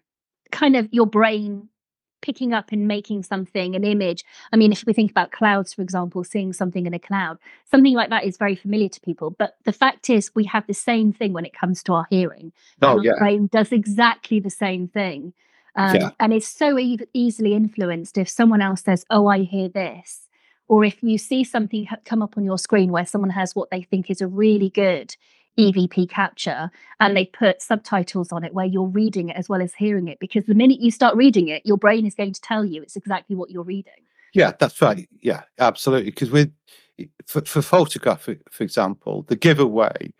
kind 0.53 0.77
of 0.77 0.89
your 0.93 1.07
brain 1.07 1.69
picking 2.21 2.53
up 2.53 2.73
and 2.73 2.89
making 2.89 3.23
something 3.23 3.75
an 3.75 3.85
image. 3.85 4.25
I 4.53 4.57
mean 4.57 4.73
if 4.73 4.85
we 4.87 4.93
think 4.93 5.11
about 5.11 5.33
clouds 5.33 5.75
for 5.75 5.83
example 5.83 6.25
seeing 6.25 6.53
something 6.53 6.87
in 6.87 6.95
a 6.95 6.99
cloud 6.99 7.39
something 7.71 7.95
like 7.95 8.11
that 8.11 8.25
is 8.25 8.37
very 8.37 8.57
familiar 8.57 8.89
to 8.89 9.01
people. 9.01 9.31
But 9.31 9.57
the 9.65 9.73
fact 9.73 10.11
is 10.11 10.35
we 10.35 10.45
have 10.45 10.67
the 10.67 10.75
same 10.75 11.13
thing 11.13 11.33
when 11.33 11.45
it 11.45 11.53
comes 11.53 11.83
to 11.85 11.93
our 11.95 12.07
hearing. 12.11 12.53
Oh, 12.83 13.01
yeah. 13.01 13.13
our 13.13 13.19
brain 13.19 13.49
does 13.53 13.73
exactly 13.73 14.41
the 14.41 14.51
same 14.51 14.89
thing. 14.89 15.33
Um, 15.77 15.97
yeah. 15.97 16.11
and 16.19 16.33
it's 16.33 16.49
so 16.49 16.79
e- 16.79 16.99
easily 17.13 17.55
influenced 17.55 18.19
if 18.19 18.29
someone 18.29 18.63
else 18.63 18.83
says 18.83 19.05
oh 19.11 19.27
i 19.27 19.41
hear 19.41 19.69
this. 19.69 20.29
Or 20.67 20.85
if 20.85 21.03
you 21.03 21.17
see 21.17 21.45
something 21.45 21.87
come 22.05 22.21
up 22.21 22.37
on 22.37 22.45
your 22.45 22.59
screen 22.59 22.93
where 22.93 23.07
someone 23.07 23.31
has 23.31 23.57
what 23.57 23.71
they 23.71 23.83
think 23.83 24.11
is 24.11 24.21
a 24.21 24.27
really 24.27 24.69
good 24.69 25.17
EVP 25.59 26.09
capture 26.09 26.71
and 27.01 27.17
they 27.17 27.25
put 27.25 27.61
subtitles 27.61 28.31
on 28.31 28.45
it 28.45 28.55
where 28.55 28.65
you're 28.65 28.87
reading 28.87 29.29
it 29.29 29.37
as 29.37 29.49
well 29.49 29.61
as 29.61 29.75
hearing 29.75 30.07
it 30.07 30.19
because 30.21 30.45
the 30.45 30.55
minute 30.55 30.81
you 30.81 30.91
start 30.91 31.17
reading 31.17 31.49
it 31.49 31.63
your 31.67 31.77
brain 31.77 32.07
is 32.07 32.15
going 32.15 32.33
to 32.33 32.41
tell 32.41 32.65
you 32.65 32.81
it's 32.81 32.97
exactly 32.97 33.35
what 33.35 33.51
you're 33.51 33.65
reading. 33.65 33.93
Yeah 34.35 34.53
that's 34.59 34.81
right. 34.81 35.09
Yeah 35.21 35.43
absolutely 35.59 36.11
because 36.11 36.31
with 36.31 36.53
for, 37.27 37.45
for 37.45 37.61
photograph 37.61 38.23
for, 38.51 38.63
example 38.63 39.25
the 39.29 39.37
giveaway 39.37 40.13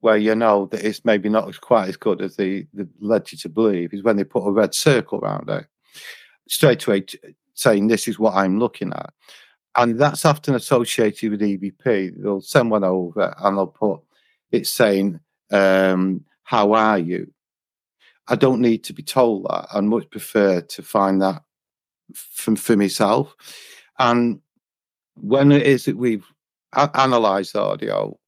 where 0.00 0.16
you 0.16 0.34
know 0.34 0.66
that 0.66 0.84
it's 0.84 1.04
maybe 1.04 1.28
not 1.28 1.60
quite 1.60 1.88
as 1.88 1.96
good 1.96 2.20
as 2.20 2.36
the, 2.36 2.66
the 2.74 2.86
led 3.00 3.30
you 3.32 3.38
to 3.38 3.48
believe 3.48 3.94
is 3.94 4.02
when 4.02 4.16
they 4.16 4.24
put 4.24 4.46
a 4.46 4.50
red 4.50 4.74
circle 4.74 5.18
around 5.20 5.48
it 5.48 5.66
straight 6.48 6.86
away 6.86 7.04
saying 7.54 7.86
this 7.86 8.08
is 8.08 8.18
what 8.18 8.34
i'm 8.34 8.58
looking 8.58 8.92
at. 8.92 9.12
And 9.74 9.98
that's 9.98 10.26
often 10.26 10.54
associated 10.54 11.30
with 11.30 11.40
evp 11.40 12.22
they'll 12.22 12.42
send 12.42 12.70
one 12.70 12.84
over 12.84 13.34
and 13.38 13.56
they'll 13.56 13.66
put 13.66 14.00
it's 14.52 14.70
saying, 14.70 15.20
um, 15.50 16.24
How 16.44 16.72
are 16.72 16.98
you? 16.98 17.32
I 18.28 18.36
don't 18.36 18.60
need 18.60 18.84
to 18.84 18.92
be 18.92 19.02
told 19.02 19.44
that. 19.44 19.66
I'd 19.74 19.84
much 19.84 20.08
prefer 20.10 20.60
to 20.60 20.82
find 20.82 21.20
that 21.22 21.42
from 22.14 22.56
for 22.56 22.76
myself. 22.76 23.34
And 23.98 24.40
when 25.14 25.52
it 25.52 25.62
is 25.62 25.84
that 25.86 25.96
we've 25.96 26.26
a- 26.72 26.90
analysed 26.94 27.56
audio, 27.56 28.18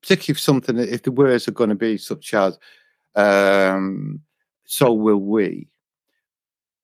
particularly 0.00 0.32
if 0.32 0.40
something, 0.40 0.78
if 0.78 1.02
the 1.02 1.12
words 1.12 1.46
are 1.48 1.52
going 1.52 1.70
to 1.70 1.76
be 1.76 1.98
such 1.98 2.34
as, 2.34 2.58
um, 3.14 4.20
so 4.64 4.92
will 4.92 5.20
we. 5.20 5.68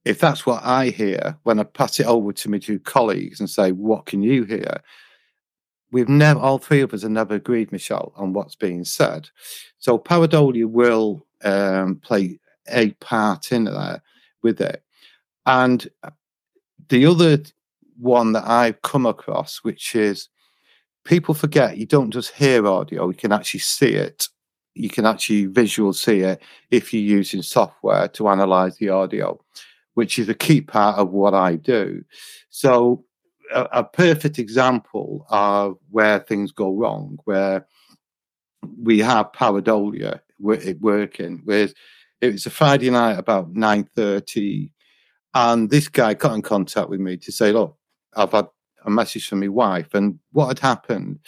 If 0.04 0.20
that's 0.20 0.46
what 0.46 0.62
I 0.64 0.88
hear 0.88 1.36
when 1.42 1.58
I 1.58 1.64
pass 1.64 2.00
it 2.00 2.06
over 2.06 2.32
to 2.32 2.50
my 2.50 2.58
two 2.58 2.78
colleagues 2.78 3.40
and 3.40 3.50
say, 3.50 3.72
what 3.72 4.06
can 4.06 4.22
you 4.22 4.44
hear? 4.44 4.80
We've 5.90 6.08
never, 6.08 6.40
all 6.40 6.58
three 6.58 6.80
of 6.80 6.92
us 6.92 7.02
have 7.02 7.10
never 7.10 7.34
agreed, 7.36 7.72
Michelle, 7.72 8.12
on 8.16 8.32
what's 8.32 8.54
being 8.54 8.84
said. 8.84 9.28
So 9.78 9.98
pareidolia 9.98 10.66
will 10.66 11.26
um, 11.44 11.96
play 11.96 12.40
a 12.68 12.90
part 12.94 13.52
in 13.52 13.64
there 13.64 14.02
with 14.42 14.60
it. 14.60 14.82
And 15.46 15.88
the 16.88 17.06
other 17.06 17.38
one 17.98 18.32
that 18.32 18.46
I've 18.46 18.82
come 18.82 19.06
across, 19.06 19.58
which 19.58 19.94
is 19.94 20.28
people 21.04 21.34
forget 21.34 21.78
you 21.78 21.86
don't 21.86 22.10
just 22.10 22.32
hear 22.32 22.66
audio, 22.66 23.08
you 23.08 23.14
can 23.14 23.32
actually 23.32 23.60
see 23.60 23.94
it. 23.94 24.28
You 24.74 24.88
can 24.88 25.06
actually 25.06 25.46
visual 25.46 25.92
see 25.92 26.20
it 26.20 26.40
if 26.70 26.92
you're 26.92 27.02
using 27.02 27.42
software 27.42 28.08
to 28.08 28.28
analyze 28.28 28.76
the 28.76 28.90
audio, 28.90 29.40
which 29.94 30.18
is 30.18 30.28
a 30.28 30.34
key 30.34 30.60
part 30.60 30.98
of 30.98 31.10
what 31.10 31.34
I 31.34 31.56
do. 31.56 32.04
So, 32.50 33.04
a, 33.52 33.62
a 33.72 33.84
perfect 33.84 34.38
example 34.38 35.26
of 35.30 35.76
where 35.90 36.20
things 36.20 36.52
go 36.52 36.74
wrong, 36.74 37.18
where 37.24 37.66
we 38.82 38.98
have 39.00 39.32
pareidolia 39.32 40.20
working, 40.40 41.42
whereas 41.44 41.74
it 42.20 42.32
was 42.32 42.46
a 42.46 42.50
Friday 42.50 42.90
night 42.90 43.18
about 43.18 43.54
nine 43.54 43.88
thirty, 43.94 44.72
and 45.34 45.70
this 45.70 45.88
guy 45.88 46.14
got 46.14 46.34
in 46.34 46.42
contact 46.42 46.88
with 46.88 47.00
me 47.00 47.16
to 47.18 47.32
say, 47.32 47.52
"Look, 47.52 47.76
I've 48.16 48.32
had 48.32 48.48
a 48.84 48.90
message 48.90 49.28
from 49.28 49.40
my 49.40 49.48
wife," 49.48 49.94
and 49.94 50.18
what 50.32 50.48
had 50.48 50.58
happened 50.58 51.20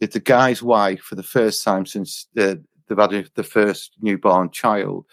is 0.00 0.10
the 0.10 0.20
guy's 0.20 0.62
wife, 0.62 1.00
for 1.00 1.14
the 1.14 1.22
first 1.22 1.62
time 1.64 1.86
since 1.86 2.26
the 2.34 2.62
they've 2.94 3.22
had 3.24 3.30
the 3.34 3.42
first 3.42 3.92
newborn 4.00 4.50
child. 4.50 5.06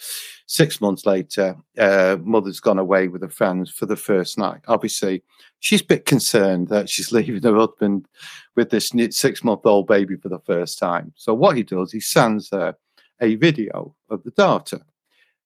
Six 0.48 0.82
months 0.82 1.06
later, 1.06 1.56
uh, 1.78 2.18
mother's 2.22 2.60
gone 2.60 2.80
away 2.80 3.08
with 3.08 3.22
her 3.22 3.30
friends 3.30 3.70
for 3.70 3.86
the 3.86 3.96
first 3.96 4.38
night. 4.38 4.62
Obviously, 4.68 5.24
she's 5.60 5.82
a 5.82 5.86
bit 5.86 6.06
concerned 6.06 6.70
that 6.70 6.90
she's 6.90 7.12
leaving 7.14 7.44
her 7.44 7.56
husband 7.56 8.08
with 8.56 8.70
this 8.70 8.92
six 9.12 9.44
month 9.44 9.66
old 9.66 9.88
baby 9.88 10.16
for 10.16 10.30
the 10.30 10.40
first 10.40 10.80
time. 10.80 11.14
So, 11.16 11.34
what 11.34 11.58
he 11.58 11.64
does, 11.64 11.92
he 11.92 12.00
sends 12.00 12.50
her 12.52 12.76
a 13.22 13.36
video 13.36 13.96
of 14.10 14.24
the 14.24 14.32
daughter. 14.32 14.82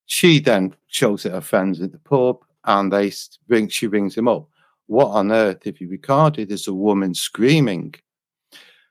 She 0.06 0.40
then 0.40 0.76
shows 0.88 1.26
it 1.26 1.32
her 1.32 1.42
friends 1.42 1.82
at 1.82 1.92
the 1.92 2.00
pub 2.00 2.38
and 2.66 2.92
they 2.92 3.12
ring, 3.48 3.68
she 3.68 3.88
rings 3.88 4.18
him 4.18 4.28
up. 4.28 4.48
What 4.88 5.08
on 5.08 5.32
earth 5.32 5.64
have 5.64 5.80
you 5.80 5.90
recorded? 5.90 6.50
There's 6.50 6.68
a 6.68 6.74
woman 6.74 7.14
screaming. 7.14 7.96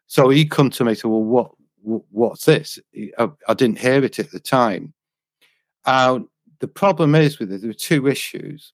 So 0.07 0.29
he 0.29 0.45
come 0.45 0.71
to 0.71 0.85
me 0.85 0.91
and 0.91 0.99
said, 0.99 1.11
Well, 1.11 1.23
what 1.23 1.53
what's 1.83 2.45
this? 2.45 2.79
I, 3.19 3.29
I, 3.49 3.55
didn't 3.55 3.79
hear 3.79 4.05
it 4.05 4.19
at 4.19 4.31
the 4.31 4.41
time. 4.41 4.95
Uh, 5.85 6.21
the 6.61 6.69
problem 6.69 7.15
is 7.15 7.39
with 7.39 7.53
it, 7.53 7.61
there 7.61 7.71
are 7.71 7.75
two 7.75 8.07
issues. 8.07 8.73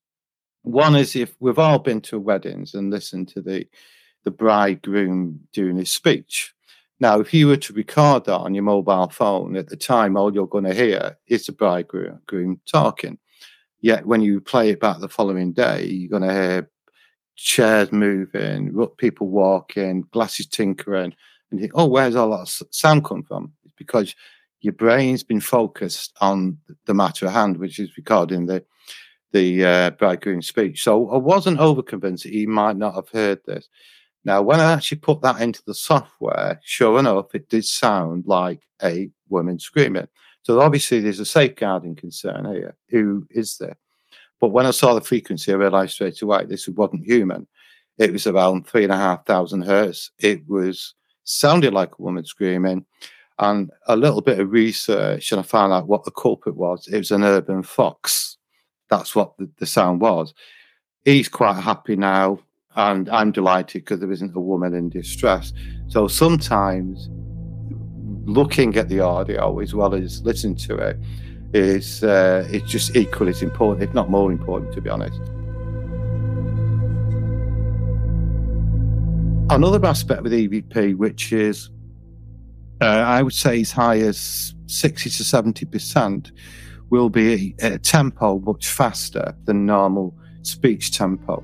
One 0.63 0.95
is 0.95 1.17
if 1.17 1.35
we've 1.41 1.59
all 1.59 1.79
been 1.79 2.01
to 2.03 2.19
weddings 2.19 2.75
and 2.75 2.91
listened 2.91 3.29
to 3.29 3.41
the 3.41 3.67
the 4.25 4.31
bridegroom 4.31 5.41
doing 5.53 5.77
his 5.77 5.91
speech. 5.91 6.53
Now, 7.01 7.21
if 7.21 7.33
you 7.33 7.47
were 7.47 7.57
to 7.57 7.73
record 7.73 8.25
that 8.25 8.37
on 8.37 8.55
your 8.55 8.65
mobile 8.65 9.09
phone 9.09 9.57
at 9.57 9.69
the 9.69 9.77
time, 9.77 10.17
all 10.17 10.35
you're 10.35 10.49
going 10.49 10.65
to 10.65 10.75
hear 10.75 11.17
is 11.29 11.47
the 11.47 11.53
bridegroom 11.53 12.61
talking. 12.71 13.19
Yet 13.81 14.05
when 14.05 14.21
you 14.21 14.41
play 14.41 14.71
it 14.71 14.81
back 14.81 14.99
the 14.99 15.09
following 15.09 15.53
day, 15.53 15.85
you're 15.85 16.11
going 16.11 16.29
to 16.29 16.35
hear 16.35 16.71
chairs 17.37 17.93
moving, 17.93 18.75
people 18.97 19.29
walking, 19.29 20.05
glasses 20.11 20.47
tinkering, 20.47 21.15
and 21.51 21.61
think, 21.61 21.73
oh, 21.75 21.87
where's 21.87 22.17
all 22.17 22.31
that 22.31 22.49
sound 22.71 23.05
come 23.05 23.23
from? 23.23 23.53
It's 23.65 23.75
because 23.77 24.15
your 24.61 24.73
brain's 24.73 25.23
been 25.23 25.41
focused 25.41 26.17
on 26.21 26.59
the 26.87 26.95
matter 26.95 27.27
at 27.27 27.33
hand, 27.33 27.59
which 27.59 27.79
is 27.79 27.97
recording 27.97 28.47
the 28.47 28.65
the 29.33 29.65
uh, 29.65 29.91
bridegroom 29.91 30.41
speech. 30.41 30.83
So 30.83 31.11
I 31.11 31.19
wasn't 31.19 31.61
over 31.61 31.83
convinced 31.83 32.25
that 32.25 32.33
he 32.33 32.47
might 32.47 32.77
not 32.77 32.95
have 32.95 33.11
heard 33.11 33.41
this. 33.45 33.69
Now, 34.25 34.41
when 34.43 34.59
I 34.59 34.73
actually 34.73 34.99
put 34.99 35.21
that 35.21 35.41
into 35.41 35.63
the 35.67 35.75
software, 35.75 36.59
sure 36.65 36.99
enough, 36.99 37.35
it 37.35 37.49
did 37.49 37.65
sound 37.67 38.25
like 38.27 38.63
a 38.83 39.11
woman 39.29 39.59
screaming. 39.59 40.09
So 40.43 40.61
obviously, 40.61 41.01
there's 41.01 41.21
a 41.21 41.27
safeguarding 41.27 41.97
concern 41.97 42.47
here. 42.47 42.75
Who 42.89 43.27
is 43.31 43.59
there? 43.59 43.77
But 44.41 44.49
when 44.49 44.67
I 44.67 44.71
saw 44.71 44.95
the 44.95 45.01
frequency, 45.01 45.53
I 45.53 45.57
realized 45.57 45.93
straight 45.93 46.23
away 46.23 46.45
this 46.45 46.69
wasn't 46.69 47.05
human. 47.05 47.47
It 47.99 48.13
was 48.13 48.27
around 48.27 48.67
three 48.67 48.85
and 48.85 48.93
a 48.93 48.97
half 48.97 49.27
thousand 49.27 49.63
hertz. 49.63 50.11
It 50.19 50.49
was 50.49 50.95
sounded 51.29 51.73
like 51.73 51.93
a 51.99 52.03
woman 52.03 52.25
screaming. 52.25 52.85
And 53.41 53.71
a 53.87 53.97
little 53.97 54.21
bit 54.21 54.41
of 54.41 54.51
research, 54.51 55.31
and 55.31 55.39
I 55.39 55.45
found 55.45 55.73
out 55.73 55.87
what 55.87 56.05
the 56.05 56.11
culprit 56.11 56.57
was. 56.57 56.89
It 56.89 56.99
was 56.99 57.13
an 57.13 57.23
urban 57.23 57.63
fox. 57.63 58.37
That's 58.91 59.15
what 59.15 59.37
the, 59.39 59.49
the 59.59 59.67
sound 59.67 60.01
was. 60.01 60.35
He's 61.05 61.29
quite 61.29 61.61
happy 61.61 61.95
now, 61.95 62.41
and 62.75 63.09
I'm 63.11 63.31
delighted 63.31 63.83
because 63.85 64.01
there 64.01 64.11
isn't 64.11 64.35
a 64.35 64.41
woman 64.41 64.75
in 64.75 64.89
distress. 64.89 65.53
So 65.87 66.09
sometimes 66.09 67.09
looking 68.25 68.77
at 68.77 68.89
the 68.89 69.01
audio 69.01 69.61
as 69.61 69.73
well 69.73 69.95
as 69.95 70.21
listening 70.23 70.57
to 70.57 70.77
it 70.77 70.97
is 71.55 72.03
uh, 72.03 72.47
it's 72.51 72.69
just 72.69 72.97
equally 72.97 73.31
as 73.31 73.43
important, 73.43 73.89
if 73.89 73.95
not 73.95 74.11
more 74.11 74.33
important, 74.33 74.75
to 74.75 74.81
be 74.81 74.91
honest. 74.91 75.21
Another 79.51 79.85
aspect 79.87 80.23
with 80.23 80.33
EVP, 80.33 80.95
which 80.97 81.33
is, 81.33 81.71
uh, 82.83 82.85
I 82.85 83.23
would 83.23 83.33
say, 83.33 83.63
as 83.63 83.73
high 83.73 83.99
as 83.99 84.55
60 84.67 85.09
to 85.09 85.23
70%, 85.23 86.33
will 86.91 87.09
be 87.09 87.55
a 87.61 87.79
tempo 87.79 88.39
much 88.41 88.69
faster 88.69 89.35
than 89.45 89.65
normal 89.65 90.15
speech 90.43 90.93
tempo. 90.93 91.43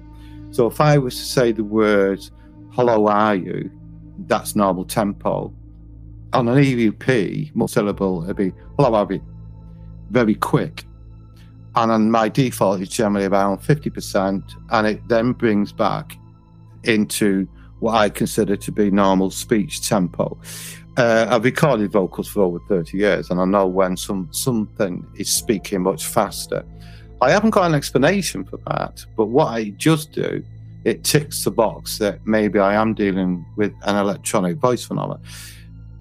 So 0.51 0.67
if 0.67 0.83
I 0.83 0.99
was 0.99 1.17
to 1.17 1.25
say 1.25 1.53
the 1.53 1.65
words, 1.65 2.31
hello, 2.73 3.07
are 3.07 3.37
you? 3.37 3.71
That's 4.27 4.55
normal 4.55 4.85
tempo. 4.85 5.55
On 6.35 6.47
an 6.47 6.57
EVP, 6.57 7.55
multi-syllable, 7.55 8.25
it'd 8.25 8.37
be, 8.37 8.53
hello, 8.77 8.95
are 8.95 9.11
you? 9.11 9.23
Very 10.11 10.35
quick. 10.35 10.85
And 11.75 11.91
on 11.91 12.11
my 12.11 12.29
default, 12.29 12.83
it's 12.83 12.95
generally 12.95 13.27
around 13.27 13.61
50%, 13.61 14.43
and 14.71 14.87
it 14.87 15.09
then 15.09 15.33
brings 15.33 15.73
back 15.73 16.19
into 16.85 17.49
what 17.85 17.97
I 17.97 18.09
consider 18.09 18.57
to 18.57 18.73
be 18.73 18.91
normal 18.91 19.31
speech 19.31 19.87
tempo. 19.87 20.39
Uh, 20.97 21.27
I've 21.29 21.45
recorded 21.45 21.93
vocals 21.93 22.29
for 22.29 22.43
over 22.43 22.59
30 22.67 22.97
years, 22.97 23.29
and 23.29 23.39
I 23.39 23.45
know 23.45 23.67
when 23.67 23.95
some 23.99 24.27
something 24.33 25.07
is 25.17 25.31
speaking 25.31 25.83
much 25.83 26.07
faster. 26.07 26.65
I 27.21 27.31
haven't 27.31 27.51
got 27.51 27.67
an 27.67 27.75
explanation 27.75 28.43
for 28.45 28.59
that, 28.69 29.05
but 29.19 29.27
what 29.27 29.49
I 29.49 29.69
just 29.77 30.13
do, 30.13 30.43
it 30.85 31.05
ticks 31.05 31.45
the 31.45 31.51
box 31.51 31.99
that 31.99 32.27
maybe 32.27 32.59
I 32.59 32.73
am 32.75 32.95
dealing 32.95 33.45
with 33.57 33.75
an 33.83 33.97
electronic 33.97 34.57
voice 34.57 34.87
phenomenon 34.87 35.21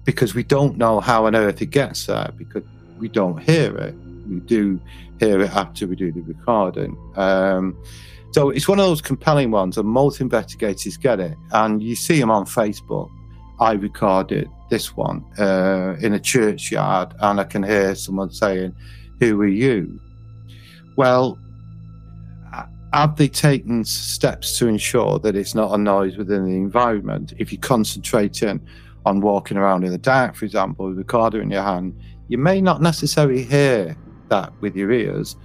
because 0.04 0.34
we 0.34 0.42
don't 0.42 0.78
know 0.78 1.00
how 1.00 1.26
on 1.26 1.36
earth 1.36 1.60
it 1.60 1.66
gets 1.66 2.06
there 2.06 2.30
because 2.38 2.62
we 2.98 3.08
don't 3.08 3.36
hear 3.42 3.76
it. 3.76 3.94
We 4.26 4.40
do 4.40 4.80
hear 5.20 5.38
it 5.42 5.50
after 5.50 5.86
we 5.86 5.96
do 5.96 6.12
the 6.12 6.22
recording. 6.22 6.96
Um, 7.16 7.76
so 8.34 8.50
it's 8.50 8.66
one 8.66 8.80
of 8.80 8.86
those 8.86 9.00
compelling 9.00 9.52
ones, 9.52 9.78
and 9.78 9.88
most 9.88 10.20
investigators 10.20 10.96
get 10.96 11.20
it. 11.20 11.38
And 11.52 11.80
you 11.80 11.94
see 11.94 12.18
them 12.18 12.32
on 12.32 12.46
Facebook. 12.46 13.08
I 13.60 13.74
recorded 13.74 14.50
this 14.70 14.96
one 14.96 15.24
uh, 15.38 15.94
in 16.00 16.14
a 16.14 16.18
churchyard, 16.18 17.14
and 17.20 17.38
I 17.38 17.44
can 17.44 17.62
hear 17.62 17.94
someone 17.94 18.32
saying, 18.32 18.74
Who 19.20 19.40
are 19.40 19.46
you? 19.46 20.00
Well, 20.96 21.38
have 22.92 23.14
they 23.14 23.28
taken 23.28 23.84
steps 23.84 24.58
to 24.58 24.66
ensure 24.66 25.20
that 25.20 25.36
it's 25.36 25.54
not 25.54 25.72
a 25.72 25.78
noise 25.78 26.16
within 26.16 26.44
the 26.44 26.56
environment? 26.56 27.34
If 27.38 27.52
you're 27.52 27.60
concentrating 27.60 28.60
on 29.06 29.20
walking 29.20 29.58
around 29.58 29.84
in 29.84 29.92
the 29.92 29.98
dark, 29.98 30.34
for 30.34 30.44
example, 30.44 30.86
with 30.86 30.96
a 30.96 30.98
recorder 30.98 31.40
in 31.40 31.52
your 31.52 31.62
hand, 31.62 31.96
you 32.26 32.38
may 32.38 32.60
not 32.60 32.82
necessarily 32.82 33.44
hear 33.44 33.96
that 34.28 34.52
with 34.60 34.74
your 34.74 34.90
ears, 34.90 35.36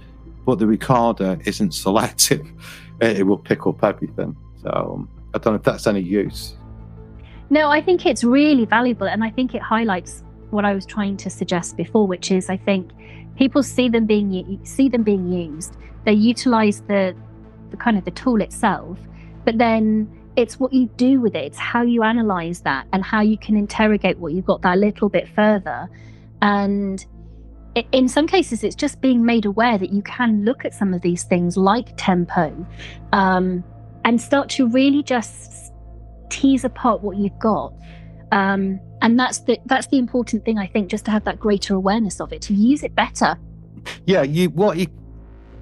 but 0.44 0.58
the 0.58 0.66
recorder 0.66 1.38
isn't 1.44 1.72
selective. 1.72 2.46
It 3.02 3.26
will 3.26 3.38
pick 3.38 3.66
up 3.66 3.82
everything. 3.82 4.36
So 4.60 5.08
I 5.32 5.38
don't 5.38 5.54
know 5.54 5.58
if 5.58 5.62
that's 5.62 5.86
any 5.86 6.00
use. 6.00 6.54
No, 7.48 7.70
I 7.70 7.80
think 7.80 8.04
it's 8.04 8.22
really 8.22 8.66
valuable, 8.66 9.08
and 9.08 9.24
I 9.24 9.30
think 9.30 9.54
it 9.54 9.62
highlights 9.62 10.22
what 10.50 10.66
I 10.66 10.74
was 10.74 10.84
trying 10.84 11.16
to 11.16 11.30
suggest 11.30 11.78
before, 11.78 12.06
which 12.06 12.30
is 12.30 12.50
I 12.50 12.58
think 12.58 12.90
people 13.36 13.62
see 13.62 13.88
them 13.88 14.04
being 14.04 14.60
see 14.64 14.90
them 14.90 15.02
being 15.02 15.32
used. 15.32 15.78
They 16.04 16.12
utilize 16.12 16.82
the, 16.82 17.16
the 17.70 17.76
kind 17.76 17.96
of 17.96 18.04
the 18.04 18.10
tool 18.10 18.40
itself, 18.42 18.98
but 19.44 19.56
then 19.58 20.08
it's 20.36 20.60
what 20.60 20.72
you 20.72 20.86
do 20.96 21.20
with 21.20 21.34
it. 21.34 21.44
It's 21.44 21.58
how 21.58 21.82
you 21.82 22.02
analyze 22.02 22.60
that 22.60 22.86
and 22.92 23.04
how 23.04 23.20
you 23.20 23.36
can 23.36 23.56
interrogate 23.56 24.18
what 24.18 24.32
you've 24.32 24.46
got 24.46 24.62
that 24.62 24.78
little 24.78 25.08
bit 25.08 25.28
further. 25.28 25.88
And 26.40 27.04
in 27.92 28.08
some 28.08 28.26
cases, 28.26 28.64
it's 28.64 28.74
just 28.74 29.00
being 29.00 29.24
made 29.24 29.44
aware 29.44 29.78
that 29.78 29.90
you 29.92 30.02
can 30.02 30.44
look 30.44 30.64
at 30.64 30.74
some 30.74 30.92
of 30.92 31.02
these 31.02 31.24
things 31.24 31.56
like 31.56 31.92
tempo 31.96 32.66
um, 33.12 33.62
and 34.04 34.20
start 34.20 34.48
to 34.50 34.68
really 34.68 35.02
just 35.02 35.72
tease 36.30 36.64
apart 36.64 37.02
what 37.02 37.16
you've 37.16 37.38
got. 37.38 37.72
Um, 38.32 38.80
and 39.02 39.18
that's 39.18 39.40
the 39.40 39.58
that's 39.66 39.86
the 39.88 39.98
important 39.98 40.44
thing, 40.44 40.58
I 40.58 40.66
think, 40.66 40.90
just 40.90 41.04
to 41.06 41.10
have 41.10 41.24
that 41.24 41.40
greater 41.40 41.74
awareness 41.74 42.20
of 42.20 42.32
it, 42.32 42.42
to 42.42 42.54
use 42.54 42.82
it 42.82 42.94
better. 42.94 43.36
Yeah, 44.04 44.22
you 44.22 44.50
what 44.50 44.76
you 44.76 44.86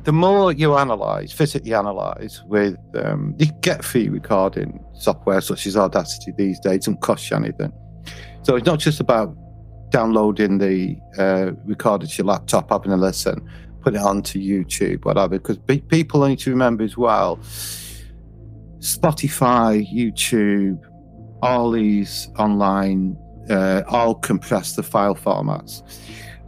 the 0.05 0.13
more 0.13 0.53
you 0.53 0.77
analyze, 0.77 1.33
physically 1.33 1.75
analyze 1.75 2.43
with 2.47 2.77
um, 2.97 3.35
you 3.39 3.47
get 3.61 3.85
free 3.85 4.09
recording 4.09 4.83
software 4.95 5.41
such 5.41 5.67
as 5.67 5.77
Audacity 5.77 6.33
these 6.37 6.59
days, 6.61 6.81
doesn't 6.81 7.01
cost 7.01 7.31
you 7.31 7.37
anything. 7.37 7.73
So 8.43 8.57
it's 8.57 8.67
not 8.67 8.79
just 8.79 9.01
about 9.01 9.37
downloading 9.91 10.59
the 10.59 10.97
uh, 11.19 11.53
recorder 11.65 12.07
to 12.07 12.15
your 12.17 12.27
laptop, 12.27 12.71
having 12.71 12.93
a 12.93 12.97
listen, 12.97 13.49
put 13.81 13.95
it 13.95 14.01
onto 14.01 14.39
YouTube, 14.39 15.05
whatever. 15.05 15.39
Because 15.39 15.59
people 15.89 16.27
need 16.27 16.39
to 16.41 16.51
remember 16.51 16.85
as 16.85 16.97
well 16.97 17.39
Spotify, 18.81 19.85
YouTube, 19.93 20.81
all 21.43 21.71
these 21.71 22.29
online, 22.39 23.17
uh, 23.51 23.83
all 23.89 24.15
compress 24.15 24.77
the 24.77 24.83
file 24.83 25.15
formats. 25.15 25.83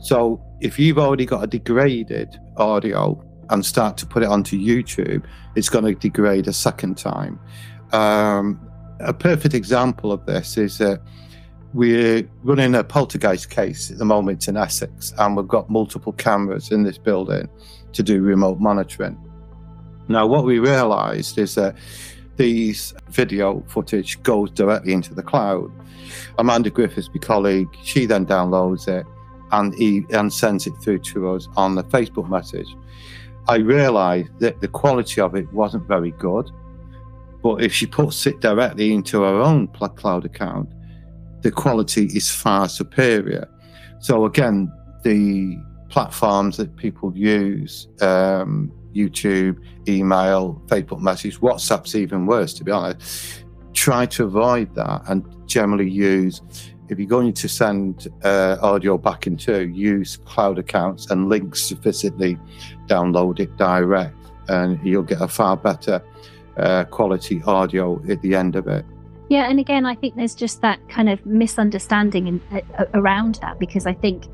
So 0.01 0.43
if 0.61 0.79
you've 0.79 0.99
already 0.99 1.27
got 1.27 1.45
a 1.45 1.47
degraded 1.47 2.39
audio 2.57 3.23
and 3.51 3.65
start 3.67 3.97
to 3.99 4.07
put 4.07 4.23
it 4.23 4.29
onto 4.29 4.57
YouTube, 4.59 5.25
it's 5.57 5.69
going 5.69 5.85
to 5.85 5.95
degrade 5.95 6.47
a 6.47 6.53
second 6.53 6.97
time. 6.97 7.41
Um, 7.93 8.71
a 9.01 9.13
perfect 9.13 9.55
example 9.55 10.13
of 10.13 10.25
this 10.27 10.57
is 10.57 10.79
that 10.79 11.01
we're 11.73 12.29
running 12.43 12.75
a 12.75 12.83
poltergeist 12.83 13.51
case 13.51 13.91
at 13.91 13.99
the 13.99 14.05
moment 14.05 14.49
in 14.49 14.57
Essex, 14.57 15.13
and 15.19 15.37
we've 15.37 15.49
got 15.49 15.71
multiple 15.71 16.13
cameras 16.13 16.71
in 16.73 16.83
this 16.83 16.99
building 16.99 17.49
to 17.93 18.03
do 18.03 18.23
remote 18.23 18.59
monitoring. 18.59 19.19
Now, 20.09 20.27
what 20.27 20.45
we 20.45 20.59
realised 20.59 21.39
is 21.39 21.55
that 21.55 21.77
these 22.37 22.95
video 23.11 23.63
footage 23.69 24.21
goes 24.23 24.51
directly 24.51 24.93
into 24.93 25.15
the 25.15 25.23
cloud. 25.23 25.71
Amanda 26.39 26.71
Griffiths, 26.71 27.09
my 27.15 27.21
colleague, 27.21 27.69
she 27.85 28.07
then 28.07 28.27
downloads 28.27 28.89
it 28.89 29.07
and, 29.53 29.75
he, 29.75 30.05
and 30.11 30.33
sends 30.33 30.67
it 30.67 30.73
through 30.83 30.99
to 31.01 31.31
us 31.31 31.47
on 31.57 31.75
the 31.75 31.85
Facebook 31.85 32.29
message. 32.29 32.75
I 33.49 33.57
realised 33.57 34.31
that 34.41 34.61
the 34.61 34.69
quality 34.69 35.21
of 35.21 35.35
it 35.35 35.53
wasn't 35.53 35.87
very 35.87 36.13
good, 36.13 36.51
but 37.43 37.63
if 37.63 37.73
she 37.73 37.87
puts 37.87 38.27
it 38.27 38.41
directly 38.41 38.93
into 38.93 39.23
her 39.23 39.41
own 39.41 39.69
cloud 39.69 40.25
account, 40.25 40.69
the 41.43 41.51
quality 41.51 42.07
is 42.07 42.31
far 42.31 42.69
superior. 42.69 43.49
So 44.01 44.25
again, 44.25 44.73
the 45.03 45.59
platforms 45.89 46.57
that 46.57 46.77
people 46.77 47.13
use, 47.17 47.89
um, 48.01 48.73
YouTube, 48.95 49.59
email, 49.89 50.63
Facebook 50.67 51.01
message, 51.01 51.39
WhatsApp's 51.41 51.95
even 51.95 52.27
worse, 52.27 52.55
to 52.55 52.65
be 52.65 52.73
honest. 52.73 53.45
Try 53.73 54.07
to 54.07 54.25
avoid 54.25 54.75
that 54.75 55.03
and 55.09 55.25
generally 55.47 55.89
use, 55.89 56.43
if 56.89 56.99
you're 56.99 57.09
going 57.09 57.33
to 57.33 57.49
send 57.49 58.09
uh, 58.25 58.57
audio 58.61 58.99
back 58.99 59.27
into, 59.27 59.69
use 59.69 60.17
cloud 60.17 60.59
accounts 60.59 61.11
and 61.11 61.29
links 61.29 61.73
physically 61.83 62.37
download 62.87 63.39
it 63.39 63.57
direct, 63.57 64.17
and 64.49 64.85
you'll 64.85 65.03
get 65.03 65.21
a 65.21 65.29
far 65.29 65.57
better 65.57 66.03
uh, 66.57 66.85
quality 66.85 67.41
audio 67.47 68.03
at 68.11 68.21
the 68.23 68.35
end 68.35 68.57
of 68.57 68.67
it. 68.67 68.85
Yeah, 69.31 69.49
and 69.49 69.61
again, 69.61 69.87
I 69.87 69.95
think 69.95 70.17
there's 70.17 70.35
just 70.35 70.61
that 70.63 70.81
kind 70.89 71.09
of 71.09 71.25
misunderstanding 71.25 72.27
in, 72.27 72.41
uh, 72.53 72.85
around 72.95 73.37
that 73.37 73.61
because 73.61 73.87
I 73.87 73.95
think 73.95 74.25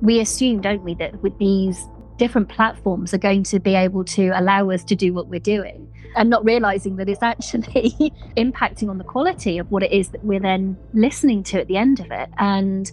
we 0.00 0.20
assume, 0.20 0.60
don't 0.60 0.84
we, 0.84 0.94
that 0.94 1.20
with 1.20 1.36
these 1.38 1.84
different 2.16 2.48
platforms 2.48 3.12
are 3.12 3.18
going 3.18 3.42
to 3.42 3.58
be 3.58 3.74
able 3.74 4.04
to 4.04 4.28
allow 4.28 4.70
us 4.70 4.84
to 4.84 4.94
do 4.94 5.12
what 5.12 5.26
we're 5.26 5.40
doing 5.40 5.92
and 6.14 6.30
not 6.30 6.44
realizing 6.44 6.94
that 6.96 7.08
it's 7.08 7.24
actually 7.24 7.90
impacting 8.36 8.88
on 8.88 8.98
the 8.98 9.04
quality 9.04 9.58
of 9.58 9.68
what 9.72 9.82
it 9.82 9.90
is 9.90 10.10
that 10.10 10.24
we're 10.24 10.38
then 10.38 10.76
listening 10.94 11.42
to 11.42 11.60
at 11.60 11.66
the 11.66 11.76
end 11.76 11.98
of 11.98 12.12
it. 12.12 12.30
And 12.38 12.90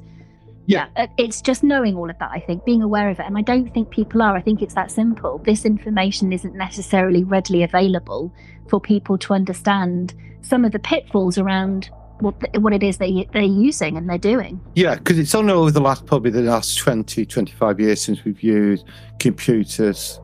yeah. 0.65 0.87
yeah, 0.97 1.03
uh, 1.03 1.07
it's 1.19 1.39
just 1.39 1.63
knowing 1.63 1.95
all 1.95 2.09
of 2.09 2.17
that, 2.17 2.31
I 2.31 2.39
think, 2.39 2.65
being 2.65 2.81
aware 2.81 3.11
of 3.11 3.19
it. 3.19 3.27
And 3.27 3.37
I 3.37 3.43
don't 3.43 3.71
think 3.71 3.91
people 3.91 4.23
are. 4.23 4.35
I 4.35 4.41
think 4.41 4.63
it's 4.63 4.73
that 4.73 4.89
simple. 4.89 5.37
This 5.37 5.65
information 5.65 6.33
isn't 6.33 6.55
necessarily 6.55 7.23
readily 7.23 7.61
available 7.61 8.33
for 8.67 8.81
people 8.81 9.19
to 9.19 9.35
understand 9.35 10.15
some 10.43 10.65
of 10.65 10.71
the 10.71 10.79
pitfalls 10.79 11.37
around 11.37 11.89
what 12.19 12.35
what 12.59 12.73
it 12.73 12.83
is 12.83 12.97
they 12.97 13.27
they're 13.33 13.41
using 13.41 13.97
and 13.97 14.09
they're 14.09 14.17
doing. 14.17 14.61
Yeah, 14.75 14.95
because 14.95 15.19
it's 15.19 15.33
only 15.35 15.53
over 15.53 15.71
the 15.71 15.81
last 15.81 16.05
probably 16.05 16.31
the 16.31 16.41
last 16.41 16.77
20, 16.77 17.25
25 17.25 17.79
years 17.79 18.03
since 18.03 18.23
we've 18.23 18.41
used 18.41 18.85
computers, 19.19 20.19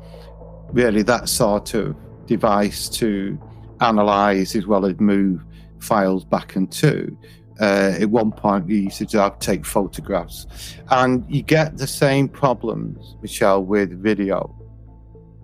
really 0.72 1.02
that 1.04 1.30
sort 1.30 1.74
of 1.74 1.96
device 2.28 2.88
to 2.90 3.40
analyze 3.82 4.56
as 4.56 4.68
well 4.68 4.86
as 4.86 5.00
move 5.00 5.44
files 5.80 6.24
back 6.26 6.56
and 6.56 6.72
to. 6.72 7.18
Uh, 7.60 7.94
at 8.00 8.10
one 8.10 8.32
point, 8.32 8.66
we 8.68 8.80
used 8.82 8.98
to 9.00 9.36
take 9.40 9.66
photographs, 9.66 10.48
and 10.92 11.26
you 11.28 11.42
get 11.42 11.78
the 11.78 11.88
same 11.88 12.30
problems, 12.30 13.18
Michelle, 13.22 13.66
with 13.66 13.92
video. 14.02 14.56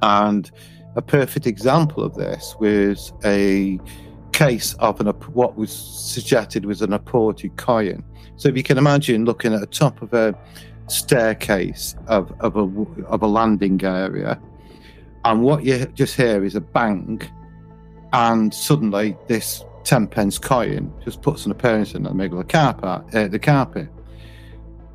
And 0.02 0.50
a 0.96 1.02
perfect 1.02 1.46
example 1.46 2.04
of 2.04 2.16
this 2.16 2.56
was 2.60 3.12
a 3.26 3.80
case 4.36 4.74
of 4.80 5.00
an, 5.00 5.08
what 5.08 5.56
was 5.56 5.72
suggested 5.72 6.66
was 6.66 6.82
an 6.82 6.92
apported 6.92 7.56
coin. 7.56 8.04
So 8.36 8.50
if 8.50 8.58
you 8.58 8.64
can 8.64 8.78
imagine 8.78 9.24
looking 9.24 9.54
at 9.54 9.62
the 9.62 9.66
top 9.68 10.02
of 10.02 10.14
a 10.14 10.38
staircase 10.88 11.96
of, 12.08 12.34
of, 12.42 12.58
a, 12.58 13.06
of 13.06 13.24
a 13.24 13.28
landing 13.28 13.82
area, 13.84 14.40
and 15.24 15.42
what 15.42 15.64
you 15.64 15.86
just 15.94 16.18
hear 16.18 16.44
is 16.44 16.56
a 16.56 16.62
bang, 16.62 17.22
and 18.12 18.54
suddenly 18.54 19.16
this 19.28 19.64
10 19.86 20.08
pence 20.08 20.38
coin 20.38 20.94
just 21.06 21.22
puts 21.22 21.46
an 21.46 21.52
appearance 21.52 21.96
in 21.96 22.04
the 22.04 22.14
middle 22.14 22.38
of 22.38 22.46
the 22.46 22.52
carpet, 22.52 23.16
uh, 23.16 23.28
the 23.30 23.40
carpet. 23.40 23.88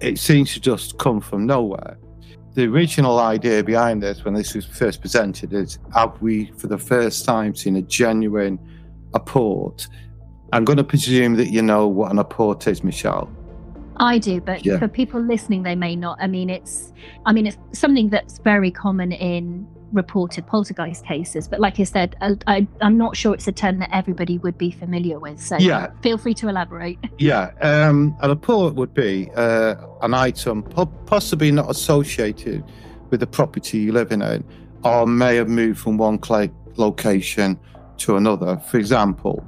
It 0.01 0.19
seems 0.19 0.53
to 0.53 0.61
just 0.61 0.99
come 0.99 1.21
from 1.21 1.47
nowhere. 1.47 1.99
The 2.53 2.65
original 2.65 3.19
idea 3.19 3.65
behind 3.65 4.03
this, 4.03 4.23
when 4.23 4.35
this 4.35 4.55
was 4.55 4.67
first 4.67 5.01
presented, 5.01 5.55
is 5.55 5.79
have 5.95 6.21
we, 6.21 6.53
for 6.59 6.67
the 6.67 6.77
first 6.77 7.25
time, 7.25 7.55
seen 7.55 7.77
a 7.77 7.83
genuine 7.83 8.59
apport. 9.13 9.89
I'm 10.53 10.65
going 10.65 10.79
to 10.79 10.85
presume 10.85 11.35
that 11.37 11.51
you 11.51 11.63
know 11.63 11.87
what 11.87 12.11
an 12.11 12.19
apport 12.19 12.67
is, 12.67 12.83
Michelle. 12.83 13.31
I 13.97 14.19
do, 14.19 14.41
but 14.41 14.65
yeah. 14.65 14.79
for 14.79 14.89
people 14.89 15.21
listening, 15.21 15.63
they 15.63 15.77
may 15.77 15.95
not. 15.95 16.19
I 16.21 16.27
mean, 16.27 16.49
it's, 16.49 16.93
I 17.27 17.33
mean, 17.33 17.47
it's 17.47 17.59
something 17.73 18.09
that's 18.09 18.39
very 18.39 18.71
common 18.71 19.13
in 19.13 19.69
reported 19.93 20.47
poltergeist 20.47 21.05
cases. 21.05 21.49
But 21.49 21.61
like 21.61 21.81
I 21.81 21.85
said, 21.85 22.17
I, 22.47 22.67
am 22.81 22.97
not 22.97 23.17
sure 23.17 23.35
it's 23.35 23.49
a 23.49 23.53
term 23.53 23.79
that 23.81 23.91
everybody 23.93 24.39
would 24.39 24.57
be 24.57 24.71
familiar 24.71 25.19
with. 25.19 25.41
So 25.41 25.59
yeah. 25.59 25.91
feel 26.03 26.19
free 26.19 26.35
to 26.35 26.49
elaborate. 26.49 26.99
Yeah, 27.19 27.51
um, 27.61 28.17
an 28.23 28.35
apport 28.35 28.75
would 28.77 28.95
be 28.95 29.31
uh, 29.35 29.75
an 30.01 30.15
item 30.15 30.63
possibly 30.63 31.53
not 31.53 31.69
associated 31.69 32.65
with 33.11 33.21
the 33.21 33.27
property 33.27 33.79
you're 33.81 33.93
living 33.93 34.23
in, 34.23 34.43
or 34.85 35.07
may 35.07 35.37
have 35.37 35.49
moved 35.49 35.81
from 35.81 35.99
one 35.99 36.19
location 36.77 37.61
to 38.01 38.17
another. 38.17 38.59
For 38.59 38.79
example, 38.79 39.47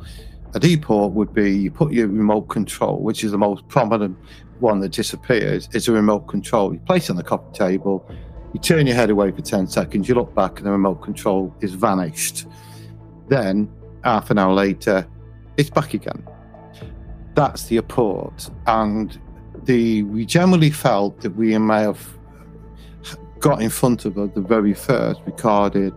a 0.55 0.61
deport 0.61 1.13
would 1.13 1.33
be 1.33 1.51
you 1.51 1.71
put 1.71 1.93
your 1.93 2.09
remote 2.09 2.49
control, 2.49 2.99
which 3.01 3.25
is 3.25 3.33
the 3.33 3.39
most 3.39 3.67
prominent 3.69 4.17
one 4.61 4.81
that 4.81 4.93
disappears, 4.93 5.69
is 5.73 5.89
a 5.89 5.93
remote 5.93 6.29
control. 6.29 6.73
You 6.73 6.81
place 6.81 7.05
it 7.05 7.11
on 7.11 7.17
the 7.17 7.23
coffee 7.23 7.53
table, 7.53 8.09
you 8.53 8.61
turn 8.61 8.87
your 8.87 8.97
head 8.97 9.11
away 9.11 9.33
for 9.33 9.41
10 9.41 9.67
seconds, 9.67 10.09
you 10.09 10.15
look 10.15 10.35
back, 10.35 10.59
and 10.59 10.67
the 10.67 10.71
remote 10.71 11.03
control 11.03 11.55
is 11.61 11.73
vanished. 11.73 12.47
Then, 13.29 13.71
half 14.05 14.31
an 14.31 14.39
hour 14.39 14.53
later, 14.53 15.07
it's 15.57 15.71
back 15.71 15.95
again. 15.95 16.23
That's 17.35 17.65
the 17.65 17.79
apport. 17.79 18.51
And 18.67 19.19
the 19.65 20.03
we 20.03 20.27
generally 20.27 20.71
felt 20.71 21.21
that 21.23 21.35
we 21.35 21.57
may 21.57 21.81
have 21.81 22.19
got 23.39 23.61
in 23.63 23.71
front 23.71 24.05
of 24.05 24.15
the 24.15 24.41
very 24.41 24.75
first 24.75 25.21
recorded 25.25 25.95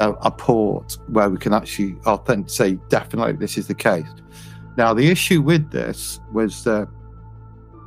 a, 0.00 0.12
apport 0.12 0.98
where 1.08 1.28
we 1.28 1.38
can 1.38 1.52
actually 1.52 1.96
authentic 2.06 2.50
say 2.50 2.78
definitely 2.88 3.32
this 3.32 3.58
is 3.58 3.66
the 3.66 3.74
case. 3.74 4.06
Now 4.76 4.94
the 4.94 5.10
issue 5.10 5.42
with 5.42 5.70
this 5.70 6.20
was 6.32 6.64
that 6.64 6.88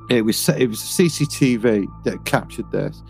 it 0.10 0.24
was 0.24 0.50
it 0.50 0.67
was 0.67 0.80
CCTV 0.80 1.88
that 2.04 2.26
captured 2.26 2.69
this. 2.71 3.02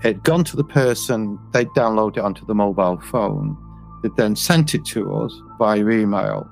It 0.00 0.16
had 0.16 0.22
gone 0.24 0.44
to 0.44 0.56
the 0.56 0.64
person, 0.64 1.38
they'd 1.52 1.68
download 1.68 2.18
it 2.18 2.20
onto 2.20 2.44
the 2.44 2.54
mobile 2.54 3.00
phone, 3.00 3.56
they'd 4.02 4.14
then 4.16 4.36
sent 4.36 4.74
it 4.74 4.84
to 4.86 5.14
us 5.14 5.32
via 5.58 5.88
email, 5.88 6.48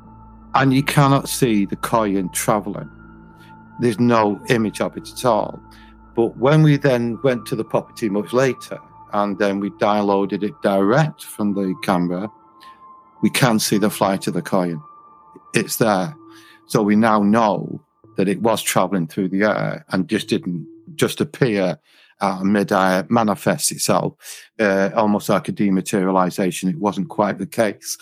and 0.54 0.72
you 0.72 0.82
cannot 0.82 1.28
see 1.28 1.66
the 1.66 1.76
coin 1.76 2.30
travelling. 2.30 2.90
There's 3.80 4.00
no 4.00 4.40
image 4.48 4.80
of 4.80 4.96
it 4.96 5.10
at 5.10 5.24
all. 5.24 5.60
But 6.14 6.36
when 6.36 6.62
we 6.62 6.76
then 6.76 7.18
went 7.22 7.46
to 7.46 7.56
the 7.56 7.64
property 7.64 8.08
much 8.08 8.32
later, 8.32 8.78
and 9.12 9.38
then 9.38 9.60
we 9.60 9.70
downloaded 9.70 10.42
it 10.42 10.54
direct 10.62 11.24
from 11.24 11.54
the 11.54 11.74
camera, 11.82 12.30
we 13.22 13.30
can 13.30 13.58
see 13.58 13.78
the 13.78 13.90
flight 13.90 14.26
of 14.26 14.34
the 14.34 14.42
coin. 14.42 14.82
It's 15.54 15.76
there. 15.76 16.14
So 16.66 16.82
we 16.82 16.96
now 16.96 17.22
know 17.22 17.80
that 18.16 18.28
it 18.28 18.40
was 18.40 18.62
traveling 18.62 19.06
through 19.06 19.28
the 19.28 19.44
air 19.44 19.84
and 19.90 20.08
just 20.08 20.28
didn't 20.28 20.66
just 20.94 21.20
appear 21.20 21.78
out 22.20 22.44
mid-air, 22.44 23.04
manifest 23.08 23.72
itself, 23.72 24.14
uh, 24.58 24.90
almost 24.94 25.28
like 25.28 25.48
a 25.48 25.52
dematerialization. 25.52 26.70
It 26.70 26.78
wasn't 26.78 27.08
quite 27.08 27.38
the 27.38 27.46
case. 27.46 27.98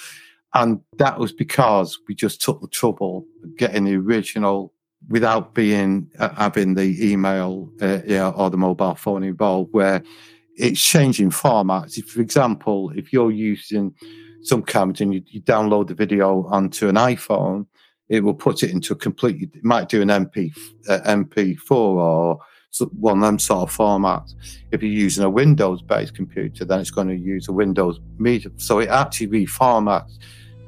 And 0.53 0.81
that 0.99 1.19
was 1.19 1.33
because 1.33 1.99
we 2.07 2.15
just 2.15 2.43
took 2.43 2.61
the 2.61 2.69
trouble 2.69 3.25
of 3.43 3.57
getting 3.57 3.85
the 3.85 3.97
original 3.97 4.73
without 5.09 5.55
being 5.55 6.11
uh, 6.19 6.29
having 6.35 6.75
the 6.75 7.13
email 7.13 7.73
uh, 7.81 8.01
yeah, 8.07 8.29
or 8.29 8.51
the 8.51 8.59
mobile 8.59 8.95
phone 8.95 9.23
involved, 9.23 9.73
where 9.73 10.03
it's 10.61 10.83
changing 10.83 11.31
formats. 11.31 11.97
If, 11.97 12.11
for 12.11 12.21
example, 12.21 12.93
if 12.95 13.13
you're 13.13 13.31
using 13.31 13.95
some 14.43 14.63
cameras 14.63 15.01
and 15.01 15.15
you, 15.15 15.23
you, 15.27 15.41
download 15.43 15.89
the 15.89 15.95
video 15.95 16.45
onto 16.47 16.89
an 16.89 16.97
iPhone, 16.97 17.67
it 18.09 18.23
will 18.23 18.35
put 18.35 18.63
it 18.63 18.71
into 18.71 18.93
a 18.93 18.97
completely, 18.97 19.51
it 19.55 19.65
might 19.65 19.89
do 19.89 20.03
an 20.03 20.09
MP, 20.09 20.53
uh, 20.89 21.01
MP4 21.07 21.71
or 21.71 22.39
one 22.93 23.19
of 23.19 23.23
them 23.23 23.39
sort 23.39 23.71
of 23.71 23.77
formats. 23.77 24.35
If 24.71 24.83
you're 24.83 24.93
using 24.93 25.25
a 25.25 25.31
Windows 25.31 25.83
based 25.83 26.15
computer, 26.15 26.65
then 26.65 26.81
it's 26.81 26.91
going 26.91 27.09
to 27.09 27.17
use 27.17 27.49
a 27.49 27.53
Windows 27.53 28.01
media. 28.19 28.51
So 28.57 28.79
it 28.79 28.89
actually 28.89 29.29
reformats 29.29 30.19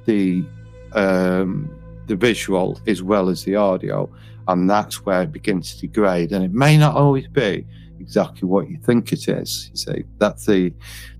the, 0.06 0.44
um, 0.92 1.70
the 2.06 2.16
visual 2.16 2.80
as 2.86 3.02
well 3.02 3.28
as 3.28 3.44
the 3.44 3.56
audio. 3.56 4.10
And 4.48 4.68
that's 4.68 5.04
where 5.04 5.22
it 5.22 5.32
begins 5.32 5.74
to 5.74 5.82
degrade. 5.82 6.32
And 6.32 6.44
it 6.44 6.52
may 6.52 6.76
not 6.76 6.96
always 6.96 7.28
be 7.28 7.66
exactly 8.12 8.46
what 8.46 8.68
you 8.68 8.76
think 8.76 9.10
it 9.10 9.26
is. 9.26 9.70
You 9.70 9.76
see, 9.76 10.04
that's 10.18 10.44
the 10.44 10.70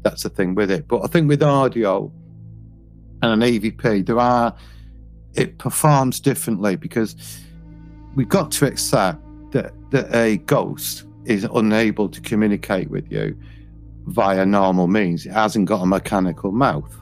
that's 0.02 0.24
the 0.24 0.28
thing 0.28 0.54
with 0.54 0.70
it. 0.70 0.86
But 0.88 1.02
I 1.02 1.06
think 1.06 1.26
with 1.26 1.42
audio 1.42 2.12
and 3.22 3.42
an 3.42 3.50
EVP, 3.50 4.04
there 4.04 4.18
are 4.18 4.54
it 5.32 5.56
performs 5.56 6.20
differently 6.20 6.76
because 6.76 7.16
we've 8.14 8.28
got 8.28 8.50
to 8.52 8.66
accept 8.66 9.22
that 9.52 9.72
that 9.90 10.14
a 10.14 10.36
ghost 10.36 11.04
is 11.24 11.44
unable 11.54 12.10
to 12.10 12.20
communicate 12.20 12.90
with 12.90 13.10
you 13.10 13.34
via 14.04 14.44
normal 14.44 14.86
means. 14.86 15.24
It 15.24 15.32
hasn't 15.32 15.68
got 15.68 15.80
a 15.80 15.86
mechanical 15.86 16.52
mouth. 16.52 16.94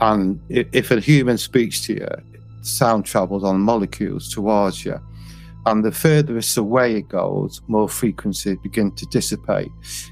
And 0.00 0.40
if 0.48 0.90
a 0.90 0.98
human 0.98 1.38
speaks 1.38 1.80
to 1.82 1.94
you, 1.94 2.08
sound 2.62 3.04
travels 3.04 3.44
on 3.44 3.60
molecules 3.60 4.28
towards 4.28 4.84
you. 4.84 4.98
And 5.66 5.84
the 5.84 5.92
furthest 5.92 6.56
away 6.58 6.96
it 6.96 7.08
goes, 7.08 7.62
more 7.68 7.88
frequencies 7.88 8.58
begin 8.62 8.92
to 8.92 9.06
dissipate. 9.06 9.70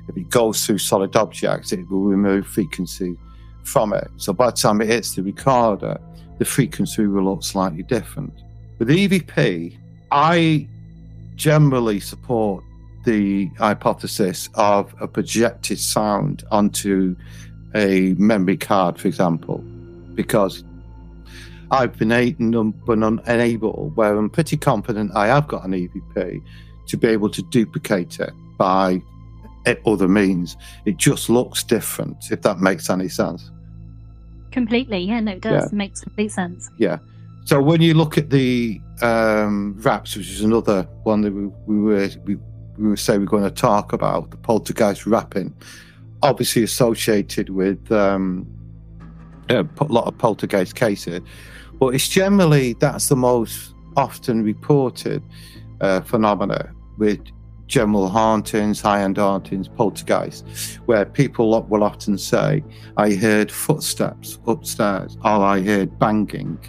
If 0.09 0.17
it 0.17 0.31
goes 0.31 0.65
through 0.65 0.79
solid 0.79 1.15
objects, 1.15 1.73
it 1.73 1.89
will 1.91 2.05
remove 2.05 2.47
frequency 2.47 3.19
from 3.65 3.93
it. 3.93 4.11
So 4.17 4.33
by 4.33 4.47
the 4.47 4.57
time 4.57 4.81
it 4.81 4.89
hits 4.89 5.15
the 5.15 5.23
recorder, 5.23 6.01
the 6.39 6.45
frequency 6.45 7.07
will 7.07 7.25
look 7.25 7.43
slightly 7.43 7.83
different. 7.83 8.33
With 8.79 8.89
EVP, 8.89 9.77
I 10.11 10.67
generally 11.37 12.01
support 12.01 12.65
the 13.05 13.51
hypothesis 13.59 14.49
of 14.55 14.95
a 15.01 15.09
projected 15.09 15.79
sound 15.79 16.45
onto 16.51 17.15
a 17.75 18.15
memory 18.15 18.57
card, 18.57 18.99
for 18.99 19.09
example, 19.09 19.59
because 20.15 20.65
I've 21.73 21.97
been, 21.97 22.73
been 22.87 23.03
unable, 23.03 23.91
where 23.95 24.15
I'm 24.15 24.29
pretty 24.29 24.59
confident 24.59 25.17
I 25.17 25.29
have 25.29 25.49
got 25.49 25.65
an 25.65 25.73
EVP, 25.73 26.43
to 26.89 26.97
be 26.99 27.09
able 27.09 27.31
to 27.31 27.43
duplicate 27.45 28.21
it 28.21 28.31
by 28.59 29.01
other 29.87 30.07
means. 30.07 30.57
It 30.85 30.99
just 30.99 31.31
looks 31.31 31.65
different, 31.65 32.31
if 32.31 32.43
that 32.43 32.59
makes 32.59 32.91
any 32.91 33.09
sense. 33.09 33.51
Completely, 34.51 34.99
yeah, 34.99 35.21
no, 35.21 35.33
it 35.33 35.41
does. 35.41 35.63
Yeah. 35.63 35.67
It 35.67 35.73
makes 35.73 36.01
complete 36.03 36.31
sense. 36.31 36.69
Yeah. 36.79 36.99
So 37.47 37.61
when 37.63 37.81
you 37.81 37.95
look 37.95 38.19
at 38.19 38.29
the 38.29 38.79
um, 39.01 39.75
raps, 39.79 40.15
which 40.15 40.29
is 40.29 40.43
another 40.43 40.83
one 41.05 41.23
that 41.23 41.33
we, 41.33 41.47
we 41.67 41.81
were 41.81 42.09
we, 42.25 42.37
we 42.77 42.89
were 42.89 42.97
say 42.97 43.17
we're 43.17 43.25
going 43.25 43.45
to 43.45 43.51
talk 43.51 43.95
about, 43.95 44.31
the 44.31 44.37
poltergeist 44.37 45.07
rapping, 45.07 45.55
obviously 46.23 46.63
associated 46.63 47.49
with 47.49 47.91
um, 47.91 48.47
a 49.49 49.65
lot 49.89 50.07
of 50.07 50.19
poltergeist 50.19 50.75
cases, 50.75 51.21
but 51.83 51.97
it's 51.97 52.09
generally 52.09 52.75
that's 52.75 53.09
the 53.09 53.17
most 53.17 53.75
often 53.97 54.45
reported 54.45 55.21
uh, 55.81 56.01
phenomena 56.01 56.73
with 56.97 57.19
general 57.67 58.09
hauntings, 58.09 58.81
high-end 58.81 59.17
hauntings, 59.17 59.67
poltergeists, 59.67 60.77
where 60.87 61.05
people 61.05 61.61
will 61.65 61.83
often 61.83 62.17
say, 62.17 62.63
"I 62.97 63.15
heard 63.15 63.51
footsteps 63.51 64.39
upstairs," 64.47 65.17
or 65.25 65.43
"I 65.57 65.61
heard 65.61 65.99
banging." 65.99 66.61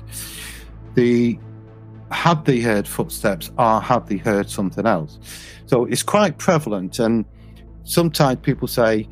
The 0.95 1.37
have 2.09 2.45
they 2.45 2.59
heard 2.59 2.87
footsteps, 2.87 3.51
or 3.59 3.81
have 3.81 4.09
they 4.09 4.17
heard 4.17 4.49
something 4.49 4.87
else? 4.87 5.19
So 5.67 5.85
it's 5.85 6.01
quite 6.01 6.39
prevalent, 6.39 6.97
and 6.97 7.23
sometimes 7.83 8.39
people 8.41 8.67
say 8.67 9.07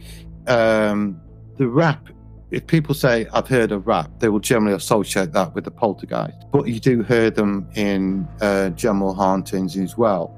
um, 0.47 1.21
the 1.59 1.67
rap. 1.67 2.09
If 2.51 2.67
people 2.67 2.93
say 2.93 3.27
I've 3.33 3.47
heard 3.47 3.71
a 3.71 3.79
rap, 3.79 4.11
they 4.19 4.27
will 4.27 4.41
generally 4.41 4.75
associate 4.75 5.31
that 5.31 5.55
with 5.55 5.63
the 5.63 5.71
poltergeist. 5.71 6.37
But 6.51 6.67
you 6.67 6.81
do 6.81 7.01
hear 7.01 7.31
them 7.31 7.69
in 7.75 8.27
uh, 8.41 8.71
general 8.71 9.13
hauntings 9.13 9.77
as 9.77 9.97
well. 9.97 10.37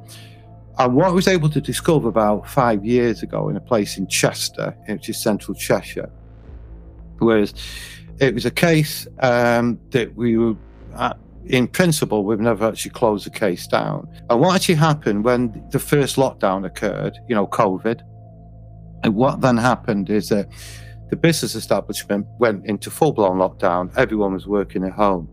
And 0.78 0.96
what 0.96 1.08
I 1.08 1.12
was 1.12 1.28
able 1.28 1.50
to 1.50 1.62
discover 1.62 2.08
about 2.08 2.48
five 2.48 2.86
years 2.86 3.24
ago 3.24 3.50
in 3.50 3.58
a 3.58 3.62
place 3.62 3.98
in 3.98 4.08
Chester, 4.08 4.76
which 4.88 5.10
is 5.10 5.22
central 5.22 5.56
Cheshire, 5.56 6.12
was 7.20 7.54
it 8.20 8.34
was 8.34 8.46
a 8.46 8.52
case 8.52 9.08
um, 9.20 9.80
that 9.90 10.16
we 10.16 10.38
were, 10.38 10.56
at, 10.96 11.18
in 11.46 11.68
principle, 11.68 12.24
we've 12.24 12.40
never 12.40 12.68
actually 12.68 12.92
closed 12.92 13.26
the 13.26 13.32
case 13.32 13.66
down. 13.68 14.08
And 14.30 14.40
what 14.40 14.56
actually 14.56 14.76
happened 14.76 15.24
when 15.24 15.68
the 15.72 15.80
first 15.80 16.16
lockdown 16.16 16.66
occurred, 16.66 17.18
you 17.28 17.36
know, 17.36 17.48
COVID, 17.48 18.02
and 19.04 19.16
what 19.16 19.42
then 19.42 19.58
happened 19.58 20.10
is 20.10 20.30
that 20.30 20.48
the 21.14 21.18
business 21.18 21.54
establishment 21.54 22.26
went 22.40 22.66
into 22.66 22.90
full 22.90 23.12
blown 23.12 23.38
lockdown. 23.38 23.96
Everyone 23.96 24.34
was 24.34 24.48
working 24.48 24.84
at 24.84 24.94
home. 24.94 25.30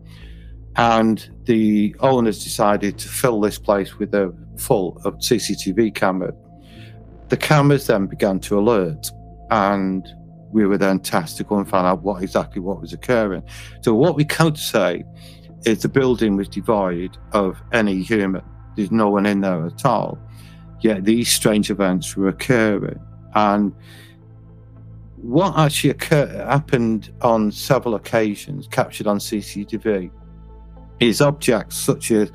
And 0.75 1.27
the 1.45 1.95
owners 2.01 2.43
decided 2.43 2.99
to 2.99 3.07
fill 3.07 3.41
this 3.41 3.57
place 3.57 3.97
with 3.97 4.13
a 4.13 4.31
full 4.57 5.01
of 5.05 5.15
CCTV 5.15 5.95
camera. 5.95 6.33
The 7.29 7.37
cameras 7.37 7.87
then 7.87 8.05
began 8.05 8.39
to 8.41 8.59
alert, 8.59 9.09
and 9.49 10.07
we 10.51 10.67
were 10.67 10.77
then 10.77 10.99
tasked 10.99 11.37
to 11.37 11.43
go 11.45 11.57
and 11.57 11.67
find 11.67 11.87
out 11.87 12.03
what 12.03 12.21
exactly 12.21 12.61
what 12.61 12.79
was 12.79 12.93
occurring. 12.93 13.41
So 13.81 13.95
what 13.95 14.15
we 14.15 14.23
could 14.23 14.59
say 14.59 15.03
is 15.65 15.81
the 15.81 15.89
building 15.89 16.35
was 16.35 16.47
devoid 16.47 17.17
of 17.31 17.59
any 17.73 18.03
human. 18.03 18.43
There's 18.75 18.91
no 18.91 19.09
one 19.09 19.25
in 19.25 19.41
there 19.41 19.65
at 19.65 19.83
all. 19.83 20.19
Yet 20.81 21.05
these 21.05 21.31
strange 21.31 21.71
events 21.71 22.15
were 22.15 22.27
occurring, 22.27 22.99
and 23.33 23.73
what 25.21 25.57
actually 25.57 25.91
occurred, 25.91 26.29
happened 26.29 27.11
on 27.21 27.51
several 27.51 27.95
occasions, 27.95 28.67
captured 28.67 29.07
on 29.07 29.19
CCTV, 29.19 30.11
is 30.99 31.21
objects 31.21 31.77
such 31.77 32.11
as 32.11 32.31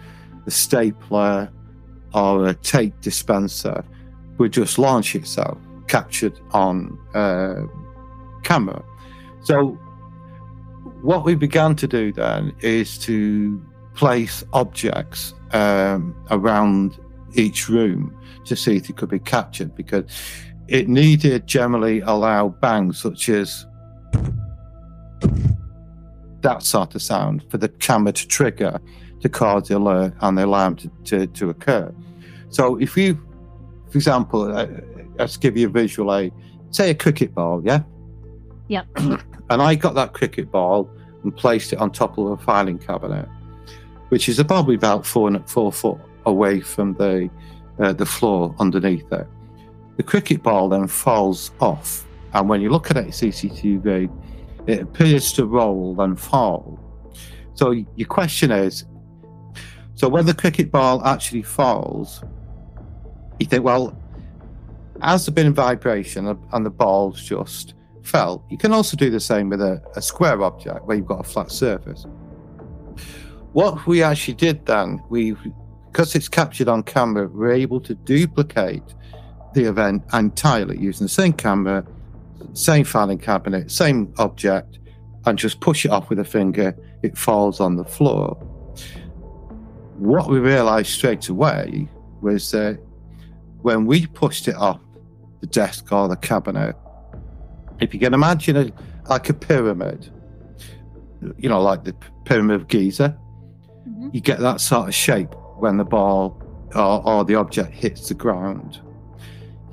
a 0.46 0.51
stapler 0.51 1.51
or 2.14 2.46
a 2.46 2.55
tape 2.55 2.99
dispenser 3.01 3.85
would 4.38 4.53
just 4.53 4.79
launch 4.79 5.14
itself, 5.14 5.59
captured 5.88 6.38
on 6.53 6.99
uh, 7.14 7.62
camera. 8.42 8.83
So, 9.42 9.79
what 11.03 11.25
we 11.25 11.35
began 11.35 11.75
to 11.77 11.87
do 11.87 12.12
then 12.12 12.53
is 12.61 12.99
to 12.99 13.61
place 13.94 14.44
objects 14.53 15.35
um, 15.53 16.14
around 16.31 16.99
each 17.35 17.68
room 17.68 18.16
to 18.44 18.55
see 18.55 18.77
if 18.77 18.88
it 18.88 18.96
could 18.96 19.09
be 19.09 19.18
captured 19.18 19.75
because 19.75 20.05
it 20.68 20.88
needed 20.88 21.46
generally 21.46 22.00
allow 22.00 22.48
bangs 22.48 22.98
such 22.98 23.29
as 23.29 23.66
that 26.40 26.62
sort 26.62 26.94
of 26.94 27.02
sound 27.02 27.44
for 27.50 27.59
the 27.59 27.68
camera 27.68 28.12
to 28.12 28.26
trigger 28.26 28.81
to 29.20 29.29
cause 29.29 29.68
the 29.68 29.76
alert 29.76 30.14
and 30.20 30.38
the 30.38 30.44
alarm 30.44 30.76
to, 30.76 30.90
to, 31.05 31.26
to 31.29 31.50
occur. 31.50 31.92
So 32.50 32.76
if 32.76 32.96
you, 32.96 33.14
for 33.90 33.98
example, 33.98 34.57
uh, 34.57 34.66
let's 35.18 35.37
give 35.37 35.57
you 35.57 35.66
a 35.66 35.70
visual 35.70 36.14
aid, 36.14 36.33
say 36.70 36.90
a 36.90 36.94
cricket 36.94 37.35
ball, 37.35 37.62
yeah? 37.64 37.83
Yep. 38.68 38.87
and 38.96 39.62
I 39.62 39.74
got 39.74 39.94
that 39.94 40.12
cricket 40.12 40.50
ball 40.50 40.90
and 41.22 41.35
placed 41.35 41.72
it 41.72 41.79
on 41.79 41.90
top 41.90 42.18
of 42.18 42.26
a 42.26 42.37
filing 42.37 42.79
cabinet, 42.79 43.29
which 44.11 44.29
is 44.29 44.42
probably 44.44 44.74
about 44.74 45.07
four, 45.07 45.37
four 45.46 45.72
foot 45.72 45.98
away 46.26 46.61
from 46.61 46.94
the, 46.94 47.31
uh, 47.79 47.92
the 47.92 48.07
floor 48.07 48.55
underneath 48.59 49.11
it. 49.12 49.26
The 49.96 50.02
cricket 50.02 50.42
ball 50.42 50.68
then 50.68 50.87
falls 50.87 51.52
off. 51.61 52.06
And 52.35 52.48
when 52.48 52.61
you 52.61 52.70
look 52.70 52.90
at 52.90 52.96
it 52.96 53.09
CCTV, 53.09 54.11
it 54.66 54.82
appears 54.82 55.32
to 55.35 55.46
roll 55.46 56.00
and 56.00 56.18
fall. 56.18 56.78
So 57.54 57.70
your 57.70 58.09
question 58.09 58.50
is, 58.50 58.85
so 59.94 60.09
when 60.09 60.26
the 60.26 60.35
cricket 60.35 60.70
ball 60.70 61.02
actually 61.04 61.42
falls, 61.42 62.22
you 63.40 63.46
think, 63.46 63.64
well, 63.64 63.98
has 65.00 65.24
there 65.26 65.35
been 65.35 65.54
vibration 65.54 66.38
and 66.52 66.66
the 66.66 66.70
ball's 66.70 67.22
just 67.22 67.74
fell? 68.02 68.44
You 68.50 68.59
can 68.59 68.72
also 68.72 68.96
do 68.96 69.11
the 69.11 69.20
same 69.20 69.48
with 69.48 69.62
a, 69.62 69.82
a 69.94 70.02
square 70.02 70.42
object 70.42 70.85
where 70.85 70.98
you've 70.98 71.06
got 71.06 71.20
a 71.20 71.28
flat 71.28 71.50
surface. 71.50 72.04
What 73.52 73.87
we 73.87 74.02
actually 74.02 74.35
did 74.35 74.66
then, 74.66 75.02
we 75.09 75.35
because 75.90 76.14
it's 76.14 76.28
captured 76.28 76.68
on 76.68 76.82
camera, 76.82 77.26
we're 77.26 77.52
able 77.52 77.80
to 77.80 77.94
duplicate 77.94 78.82
the 79.56 79.64
event 79.64 80.04
entirely 80.12 80.78
using 80.78 81.06
the 81.06 81.08
same 81.08 81.32
camera, 81.32 81.84
same 82.52 82.84
filing 82.84 83.18
cabinet, 83.18 83.70
same 83.70 84.12
object, 84.18 84.78
and 85.24 85.38
just 85.38 85.60
push 85.60 85.86
it 85.86 85.90
off 85.90 86.10
with 86.10 86.18
a 86.18 86.24
finger, 86.24 86.76
it 87.02 87.16
falls 87.16 87.58
on 87.58 87.76
the 87.76 87.84
floor. 87.84 88.34
What 89.96 90.28
we 90.28 90.38
realized 90.38 90.90
straight 90.90 91.28
away 91.28 91.88
was 92.20 92.50
that 92.50 92.78
when 93.62 93.86
we 93.86 94.06
pushed 94.06 94.46
it 94.46 94.54
off 94.54 94.78
the 95.40 95.46
desk 95.46 95.90
or 95.90 96.06
the 96.06 96.16
cabinet, 96.16 96.76
if 97.80 97.94
you 97.94 97.98
can 97.98 98.12
imagine 98.12 98.56
it 98.56 98.74
like 99.08 99.30
a 99.30 99.34
pyramid, 99.34 100.10
you 101.38 101.48
know, 101.48 101.62
like 101.62 101.84
the 101.84 101.94
pyramid 102.26 102.60
of 102.60 102.68
Giza, 102.68 103.16
mm-hmm. 103.88 104.10
you 104.12 104.20
get 104.20 104.38
that 104.40 104.60
sort 104.60 104.86
of 104.88 104.94
shape 104.94 105.34
when 105.56 105.78
the 105.78 105.84
ball 105.84 106.42
or, 106.74 107.06
or 107.08 107.24
the 107.24 107.36
object 107.36 107.72
hits 107.72 108.08
the 108.08 108.14
ground. 108.14 108.82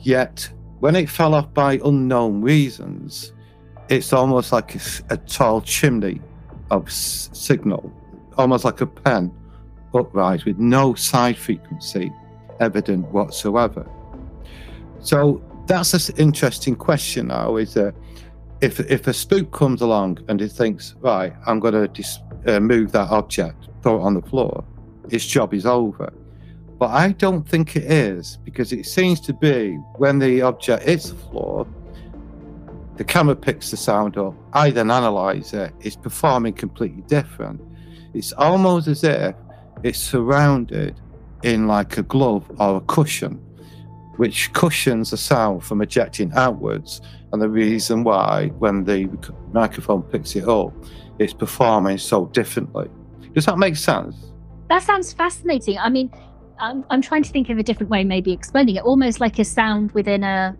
Yet 0.03 0.49
when 0.79 0.95
it 0.95 1.09
fell 1.09 1.33
off 1.33 1.53
by 1.53 1.79
unknown 1.83 2.41
reasons, 2.41 3.31
it's 3.89 4.13
almost 4.13 4.51
like 4.51 4.75
a, 4.75 4.79
a 5.11 5.17
tall 5.17 5.61
chimney 5.61 6.21
of 6.71 6.87
s- 6.87 7.29
signal, 7.33 7.91
almost 8.37 8.65
like 8.65 8.81
a 8.81 8.85
pen 8.85 9.31
upright 9.93 10.43
with 10.45 10.57
no 10.57 10.93
side 10.93 11.37
frequency 11.37 12.11
evident 12.59 13.07
whatsoever. 13.11 13.89
So 14.99 15.41
that's 15.67 15.93
an 16.09 16.15
interesting 16.17 16.75
question 16.75 17.27
now. 17.27 17.55
Is 17.55 17.73
that 17.75 17.95
if 18.61 18.79
if 18.81 19.07
a 19.07 19.13
spook 19.13 19.51
comes 19.51 19.81
along 19.81 20.19
and 20.27 20.41
it 20.41 20.49
thinks, 20.49 20.95
right, 20.99 21.33
I'm 21.45 21.59
going 21.59 21.73
to 21.73 21.87
dis- 21.87 22.19
uh, 22.45 22.59
move 22.59 22.91
that 22.91 23.09
object, 23.09 23.69
throw 23.81 23.97
it 23.99 24.03
on 24.03 24.13
the 24.15 24.21
floor, 24.21 24.65
its 25.09 25.25
job 25.25 25.53
is 25.53 25.65
over. 25.65 26.11
But 26.79 26.89
I 26.89 27.13
don't 27.13 27.47
think 27.47 27.75
it 27.75 27.83
is 27.83 28.37
because 28.43 28.73
it 28.73 28.85
seems 28.85 29.19
to 29.21 29.33
be 29.33 29.75
when 29.97 30.19
the 30.19 30.41
object 30.41 30.83
hits 30.83 31.09
the 31.09 31.15
floor, 31.15 31.67
the 32.97 33.03
camera 33.03 33.35
picks 33.35 33.71
the 33.71 33.77
sound 33.77 34.17
up. 34.17 34.35
I 34.53 34.69
then 34.69 34.91
analyze 34.91 35.53
it. 35.53 35.73
It's 35.81 35.95
performing 35.95 36.53
completely 36.53 37.01
different. 37.03 37.61
It's 38.13 38.33
almost 38.33 38.87
as 38.87 39.03
if 39.03 39.35
it's 39.83 39.99
surrounded 39.99 40.99
in 41.43 41.67
like 41.67 41.97
a 41.97 42.03
glove 42.03 42.49
or 42.59 42.77
a 42.77 42.81
cushion, 42.81 43.35
which 44.17 44.53
cushions 44.53 45.11
the 45.11 45.17
sound 45.17 45.63
from 45.63 45.81
ejecting 45.81 46.31
outwards. 46.33 47.01
And 47.31 47.41
the 47.41 47.49
reason 47.49 48.03
why, 48.03 48.49
when 48.59 48.83
the 48.83 49.09
microphone 49.51 50.03
picks 50.03 50.35
it 50.35 50.47
up, 50.47 50.71
it's 51.17 51.33
performing 51.33 51.97
so 51.97 52.27
differently. 52.27 52.89
Does 53.33 53.45
that 53.45 53.57
make 53.57 53.75
sense? 53.75 54.15
That 54.69 54.83
sounds 54.83 55.13
fascinating. 55.13 55.77
I 55.79 55.89
mean, 55.89 56.11
I'm, 56.59 56.85
I'm 56.89 57.01
trying 57.01 57.23
to 57.23 57.29
think 57.29 57.49
of 57.49 57.57
a 57.57 57.63
different 57.63 57.89
way, 57.89 58.03
maybe 58.03 58.31
explaining 58.31 58.75
it. 58.75 58.83
Almost 58.83 59.19
like 59.19 59.39
a 59.39 59.45
sound 59.45 59.91
within 59.91 60.23
a 60.23 60.55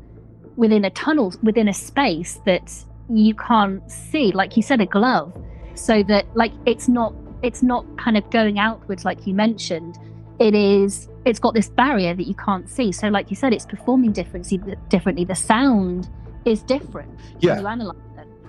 within 0.56 0.86
a 0.86 0.90
tunnel, 0.92 1.34
within 1.42 1.68
a 1.68 1.74
space 1.74 2.40
that 2.46 2.72
you 3.10 3.34
can't 3.36 3.90
see. 3.92 4.32
Like 4.32 4.56
you 4.56 4.64
said, 4.64 4.82
a 4.82 4.86
glove, 4.86 5.34
so 5.76 6.04
that 6.04 6.26
like 6.36 6.52
it's 6.66 6.88
not 6.88 7.14
it's 7.42 7.64
not 7.64 7.86
kind 7.98 8.18
of 8.18 8.30
going 8.30 8.60
outwards 8.60 9.06
like 9.06 9.26
you 9.28 9.34
mentioned. 9.34 9.98
It 10.40 10.56
is 10.56 11.10
it's 11.26 11.40
got 11.40 11.54
this 11.54 11.70
barrier 11.70 12.14
that 12.14 12.28
you 12.28 12.36
can't 12.36 12.70
see. 12.70 12.92
So 12.92 13.08
like 13.10 13.30
you 13.30 13.36
said, 13.36 13.54
it's 13.54 13.66
performing 13.66 14.12
differently. 14.12 14.60
Differently, 14.90 15.26
the 15.26 15.36
sound 15.36 16.10
is 16.46 16.62
different. 16.64 17.18
Yeah. 17.40 17.56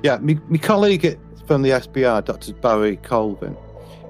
Yeah, 0.03 0.19
my, 0.19 0.39
my 0.49 0.59
colleague 0.59 1.19
from 1.47 1.63
the 1.63 1.71
SPR, 1.71 2.25
Dr. 2.25 2.53
Barrie 2.55 2.97
Colvin, 2.97 3.57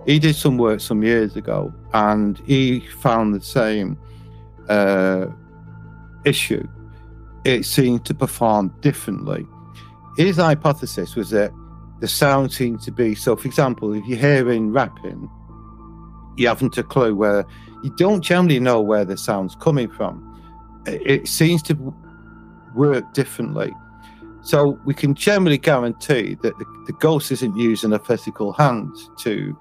he 0.06 0.18
did 0.18 0.36
some 0.36 0.58
work 0.58 0.80
some 0.80 1.02
years 1.02 1.36
ago 1.36 1.72
and 1.92 2.38
he 2.40 2.80
found 2.80 3.34
the 3.34 3.40
same 3.40 3.98
uh, 4.68 5.26
issue. 6.24 6.66
It 7.44 7.64
seemed 7.64 8.04
to 8.06 8.14
perform 8.14 8.74
differently. 8.80 9.46
His 10.16 10.36
hypothesis 10.36 11.16
was 11.16 11.30
that 11.30 11.52
the 12.00 12.08
sound 12.08 12.52
seemed 12.52 12.82
to 12.82 12.92
be 12.92 13.14
so, 13.14 13.36
for 13.36 13.46
example, 13.46 13.92
if 13.94 14.04
you're 14.06 14.18
hearing 14.18 14.72
rapping, 14.72 15.30
you 16.36 16.48
haven't 16.48 16.76
a 16.78 16.82
clue 16.82 17.14
where 17.14 17.44
you 17.82 17.90
don't 17.96 18.20
generally 18.22 18.60
know 18.60 18.80
where 18.80 19.04
the 19.04 19.16
sound's 19.16 19.54
coming 19.54 19.90
from. 19.90 20.30
It 20.86 21.28
seems 21.28 21.62
to 21.64 21.94
work 22.74 23.12
differently. 23.14 23.72
So 24.42 24.78
we 24.84 24.92
can 24.92 25.14
generally 25.14 25.56
guarantee 25.56 26.34
that 26.42 26.58
the, 26.58 26.64
the 26.86 26.92
ghost 26.92 27.32
isn't 27.32 27.56
using 27.56 27.92
a 27.94 27.98
physical 27.98 28.52
hand 28.52 28.94
to 29.20 29.56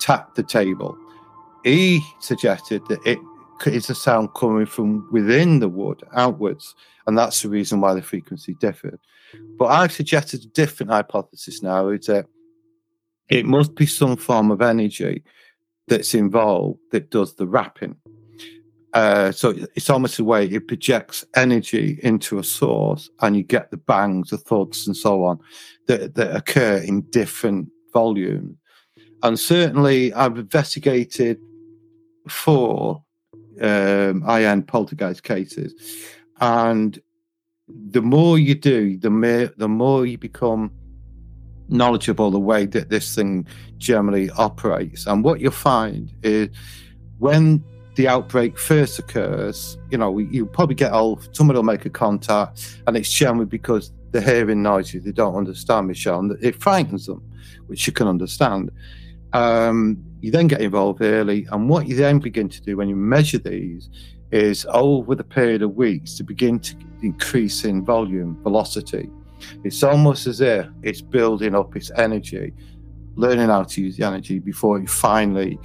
tap 0.00 0.34
the 0.34 0.42
table. 0.42 0.96
He 1.64 2.00
suggested 2.20 2.82
that 2.88 3.04
it 3.04 3.18
is 3.66 3.90
a 3.90 3.94
sound 3.94 4.34
coming 4.34 4.66
from 4.66 5.08
within 5.10 5.58
the 5.58 5.68
wood 5.68 6.02
outwards, 6.14 6.74
and 7.06 7.18
that's 7.18 7.42
the 7.42 7.48
reason 7.48 7.80
why 7.80 7.94
the 7.94 8.02
frequency 8.02 8.54
differed. 8.54 9.00
But 9.58 9.66
I've 9.66 9.92
suggested 9.92 10.44
a 10.44 10.48
different 10.48 10.92
hypothesis 10.92 11.62
now 11.62 11.88
is 11.88 12.06
that 12.06 12.26
it 13.28 13.44
must 13.44 13.74
be 13.74 13.86
some 13.86 14.16
form 14.16 14.50
of 14.50 14.62
energy 14.62 15.24
that's 15.86 16.14
involved 16.14 16.78
that 16.92 17.10
does 17.10 17.34
the 17.34 17.46
rapping. 17.46 17.96
Uh, 18.94 19.30
so 19.30 19.54
it's 19.74 19.90
almost 19.90 20.18
a 20.18 20.24
way 20.24 20.46
it 20.46 20.66
projects 20.66 21.24
energy 21.36 22.00
into 22.02 22.38
a 22.38 22.44
source, 22.44 23.10
and 23.20 23.36
you 23.36 23.42
get 23.42 23.70
the 23.70 23.76
bangs, 23.76 24.30
the 24.30 24.38
thuds, 24.38 24.86
and 24.86 24.96
so 24.96 25.24
on 25.24 25.38
that, 25.86 26.14
that 26.14 26.34
occur 26.34 26.78
in 26.78 27.02
different 27.10 27.68
volumes. 27.92 28.57
And 29.22 29.38
certainly, 29.38 30.12
I've 30.12 30.38
investigated 30.38 31.40
four 32.28 33.02
um, 33.60 34.28
IN 34.28 34.62
poltergeist 34.62 35.22
cases, 35.22 35.74
and 36.40 37.00
the 37.90 38.02
more 38.02 38.38
you 38.38 38.54
do, 38.54 38.96
the 38.98 39.10
more 39.10 39.50
the 39.56 39.68
more 39.68 40.06
you 40.06 40.18
become 40.18 40.70
knowledgeable 41.68 42.30
the 42.30 42.38
way 42.38 42.66
that 42.66 42.88
this 42.88 43.14
thing 43.14 43.46
generally 43.76 44.30
operates. 44.30 45.06
And 45.06 45.22
what 45.22 45.40
you'll 45.40 45.52
find 45.52 46.12
is 46.22 46.48
when 47.18 47.62
the 47.96 48.08
outbreak 48.08 48.58
first 48.58 48.98
occurs, 48.98 49.76
you 49.90 49.98
know, 49.98 50.18
you 50.18 50.46
probably 50.46 50.76
get 50.76 50.92
old, 50.92 51.28
somebody 51.36 51.56
will 51.56 51.64
make 51.64 51.84
a 51.84 51.90
contact, 51.90 52.80
and 52.86 52.96
it's 52.96 53.10
generally 53.10 53.44
because 53.44 53.92
they're 54.12 54.22
hearing 54.22 54.62
noises 54.62 55.04
they 55.04 55.12
don't 55.12 55.34
understand, 55.34 55.88
Michelle, 55.88 56.20
and 56.20 56.42
it 56.42 56.60
frightens 56.60 57.06
them, 57.06 57.22
which 57.66 57.86
you 57.86 57.92
can 57.92 58.06
understand. 58.06 58.70
Um, 59.32 60.02
you 60.20 60.30
then 60.30 60.48
get 60.48 60.60
involved 60.60 61.02
early, 61.02 61.46
and 61.52 61.68
what 61.68 61.86
you 61.86 61.94
then 61.96 62.18
begin 62.18 62.48
to 62.48 62.60
do 62.62 62.76
when 62.76 62.88
you 62.88 62.96
measure 62.96 63.38
these 63.38 63.88
is 64.30 64.66
over 64.70 65.14
the 65.14 65.24
period 65.24 65.62
of 65.62 65.74
weeks 65.74 66.14
to 66.14 66.24
begin 66.24 66.58
to 66.60 66.74
increase 67.02 67.64
in 67.64 67.84
volume, 67.84 68.40
velocity. 68.42 69.08
It's 69.64 69.82
almost 69.82 70.26
as 70.26 70.40
if 70.40 70.66
it's 70.82 71.00
building 71.00 71.54
up 71.54 71.76
its 71.76 71.90
energy, 71.96 72.52
learning 73.14 73.48
how 73.48 73.62
to 73.62 73.80
use 73.80 73.96
the 73.96 74.04
energy 74.04 74.38
before 74.38 74.78
it 74.78 74.90
finally 74.90 75.58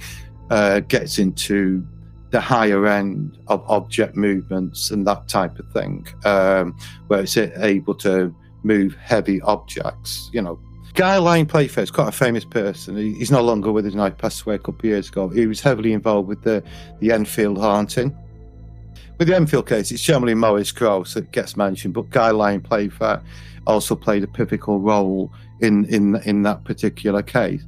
uh, 0.50 0.80
gets 0.80 1.18
into 1.18 1.86
the 2.30 2.40
higher 2.40 2.86
end 2.86 3.38
of 3.48 3.62
object 3.68 4.16
movements 4.16 4.90
and 4.90 5.06
that 5.06 5.28
type 5.28 5.58
of 5.58 5.68
thing, 5.72 6.06
um, 6.24 6.76
where 7.08 7.20
it's 7.20 7.36
able 7.36 7.94
to 7.94 8.34
move 8.62 8.96
heavy 8.96 9.40
objects, 9.42 10.30
you 10.32 10.42
know, 10.42 10.58
Guy 10.94 11.18
Lyon 11.18 11.46
Playfair 11.46 11.82
is 11.82 11.90
quite 11.90 12.08
a 12.08 12.12
famous 12.12 12.44
person. 12.44 12.96
He, 12.96 13.14
he's 13.14 13.32
no 13.32 13.42
longer 13.42 13.72
with 13.72 13.84
us 13.84 13.94
now. 13.94 14.04
He 14.04 14.12
passed 14.12 14.42
away 14.42 14.54
a 14.54 14.58
couple 14.58 14.78
of 14.78 14.84
years 14.84 15.08
ago. 15.08 15.28
He 15.28 15.48
was 15.48 15.60
heavily 15.60 15.92
involved 15.92 16.28
with 16.28 16.42
the, 16.42 16.62
the 17.00 17.10
Enfield 17.10 17.58
haunting. 17.58 18.16
With 19.18 19.26
the 19.26 19.34
Enfield 19.34 19.68
case, 19.68 19.90
it's 19.90 20.02
generally 20.02 20.34
Maurice 20.34 20.70
Grosse 20.70 21.14
that 21.14 21.32
gets 21.32 21.56
mentioned, 21.56 21.94
but 21.94 22.10
Guy 22.10 22.30
Lyon 22.30 22.60
Playfair 22.60 23.20
also 23.66 23.96
played 23.96 24.22
a 24.22 24.28
pivotal 24.28 24.78
role 24.78 25.32
in, 25.60 25.84
in, 25.86 26.14
in 26.26 26.42
that 26.42 26.62
particular 26.62 27.22
case. 27.22 27.64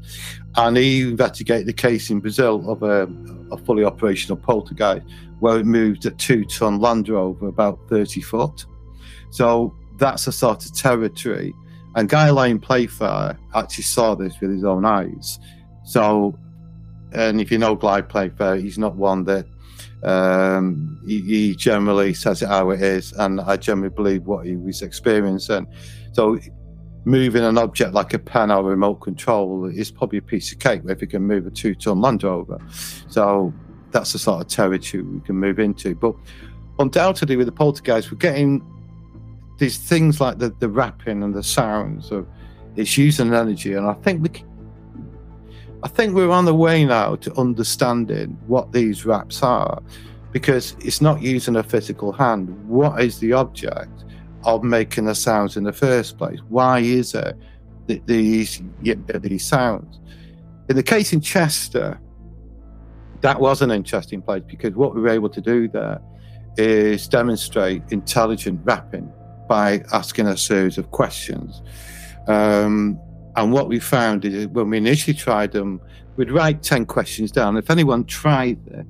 And 0.54 0.76
he 0.76 1.02
investigated 1.02 1.66
the 1.66 1.72
case 1.72 2.10
in 2.10 2.20
Brazil 2.20 2.70
of 2.70 2.84
a, 2.84 3.08
a 3.50 3.56
fully 3.56 3.82
operational 3.82 4.36
poltergeist 4.36 5.04
where 5.40 5.58
it 5.58 5.66
moved 5.66 6.06
a 6.06 6.12
two 6.12 6.44
ton 6.44 6.78
Land 6.78 7.08
Rover 7.08 7.48
about 7.48 7.80
30 7.88 8.20
foot. 8.20 8.66
So 9.30 9.74
that's 9.96 10.28
a 10.28 10.32
sort 10.32 10.64
of 10.64 10.72
territory 10.74 11.52
and 11.96 12.10
Guy 12.10 12.28
Lyon 12.30 12.60
Playfair 12.60 13.38
actually 13.54 13.84
saw 13.84 14.14
this 14.14 14.38
with 14.40 14.50
his 14.50 14.64
own 14.64 14.84
eyes. 14.84 15.38
So, 15.84 16.38
and 17.12 17.40
if 17.40 17.50
you 17.50 17.56
know 17.56 17.74
Guy 17.74 18.02
Playfair, 18.02 18.56
he's 18.56 18.78
not 18.78 18.96
one 18.96 19.24
that 19.24 19.46
um, 20.04 21.02
he, 21.06 21.22
he, 21.22 21.56
generally 21.56 22.12
says 22.12 22.42
it 22.42 22.48
how 22.48 22.70
it 22.70 22.82
is, 22.82 23.12
and 23.14 23.40
I 23.40 23.56
generally 23.56 23.88
believe 23.88 24.26
what 24.26 24.44
he 24.44 24.56
was 24.56 24.82
experiencing. 24.82 25.66
So, 26.12 26.38
moving 27.06 27.42
an 27.42 27.56
object 27.56 27.94
like 27.94 28.12
a 28.12 28.18
pen 28.18 28.50
or 28.50 28.60
a 28.60 28.62
remote 28.62 28.96
control 28.96 29.64
is 29.64 29.90
probably 29.90 30.18
a 30.18 30.22
piece 30.22 30.52
of 30.52 30.58
cake 30.58 30.82
if 30.86 31.00
you 31.00 31.06
can 31.06 31.22
move 31.22 31.46
a 31.46 31.50
two-ton 31.50 32.00
Land 32.00 32.24
Rover. 32.24 32.58
So, 33.08 33.54
that's 33.90 34.12
the 34.12 34.18
sort 34.18 34.42
of 34.42 34.48
territory 34.48 35.02
we 35.02 35.20
can 35.20 35.36
move 35.36 35.58
into. 35.58 35.94
But 35.94 36.14
undoubtedly, 36.78 37.36
with 37.36 37.46
the 37.46 37.52
poltergeist, 37.52 38.12
we're 38.12 38.18
getting 38.18 38.62
these 39.58 39.78
things 39.78 40.20
like 40.20 40.38
the, 40.38 40.50
the 40.58 40.68
rapping 40.68 41.22
and 41.22 41.34
the 41.34 41.42
sounds 41.42 42.10
of 42.10 42.26
it's 42.76 42.98
using 42.98 43.32
energy 43.32 43.72
and 43.72 43.86
i 43.86 43.94
think 43.94 44.22
we 44.22 44.44
i 45.82 45.88
think 45.88 46.14
we're 46.14 46.30
on 46.30 46.44
the 46.44 46.54
way 46.54 46.84
now 46.84 47.16
to 47.16 47.32
understanding 47.38 48.36
what 48.46 48.72
these 48.72 49.06
raps 49.06 49.42
are 49.42 49.82
because 50.36 50.76
it's 50.80 51.00
not 51.00 51.22
using 51.22 51.56
a 51.56 51.62
physical 51.62 52.12
hand. 52.12 52.50
What 52.68 53.00
is 53.00 53.18
the 53.20 53.32
object 53.32 54.04
of 54.44 54.62
making 54.62 55.06
the 55.06 55.14
sounds 55.14 55.56
in 55.56 55.64
the 55.64 55.72
first 55.72 56.18
place? 56.18 56.40
Why 56.50 56.80
is 56.80 57.14
it 57.14 57.38
that 57.86 58.06
these 58.06 58.60
these 58.82 59.46
sounds? 59.46 59.98
In 60.68 60.76
the 60.76 60.82
case 60.82 61.14
in 61.14 61.22
chester 61.22 61.98
that 63.22 63.40
was 63.40 63.62
an 63.62 63.70
interesting 63.70 64.20
place 64.20 64.42
because 64.46 64.74
what 64.74 64.94
we 64.94 65.00
were 65.00 65.08
able 65.08 65.30
to 65.30 65.40
do 65.40 65.68
there 65.68 66.02
is 66.58 67.08
demonstrate 67.08 67.82
intelligent 67.88 68.60
rapping 68.64 69.10
by 69.48 69.82
asking 69.92 70.26
a 70.26 70.36
series 70.36 70.78
of 70.78 70.90
questions. 70.90 71.62
Um, 72.26 73.00
and 73.36 73.52
what 73.52 73.68
we 73.68 73.78
found 73.78 74.24
is 74.24 74.48
when 74.48 74.70
we 74.70 74.78
initially 74.78 75.14
tried 75.14 75.52
them, 75.52 75.80
we'd 76.16 76.30
write 76.30 76.62
10 76.62 76.86
questions 76.86 77.30
down. 77.30 77.56
If 77.56 77.70
anyone 77.70 78.04
tried 78.04 78.58
it, 78.68 78.86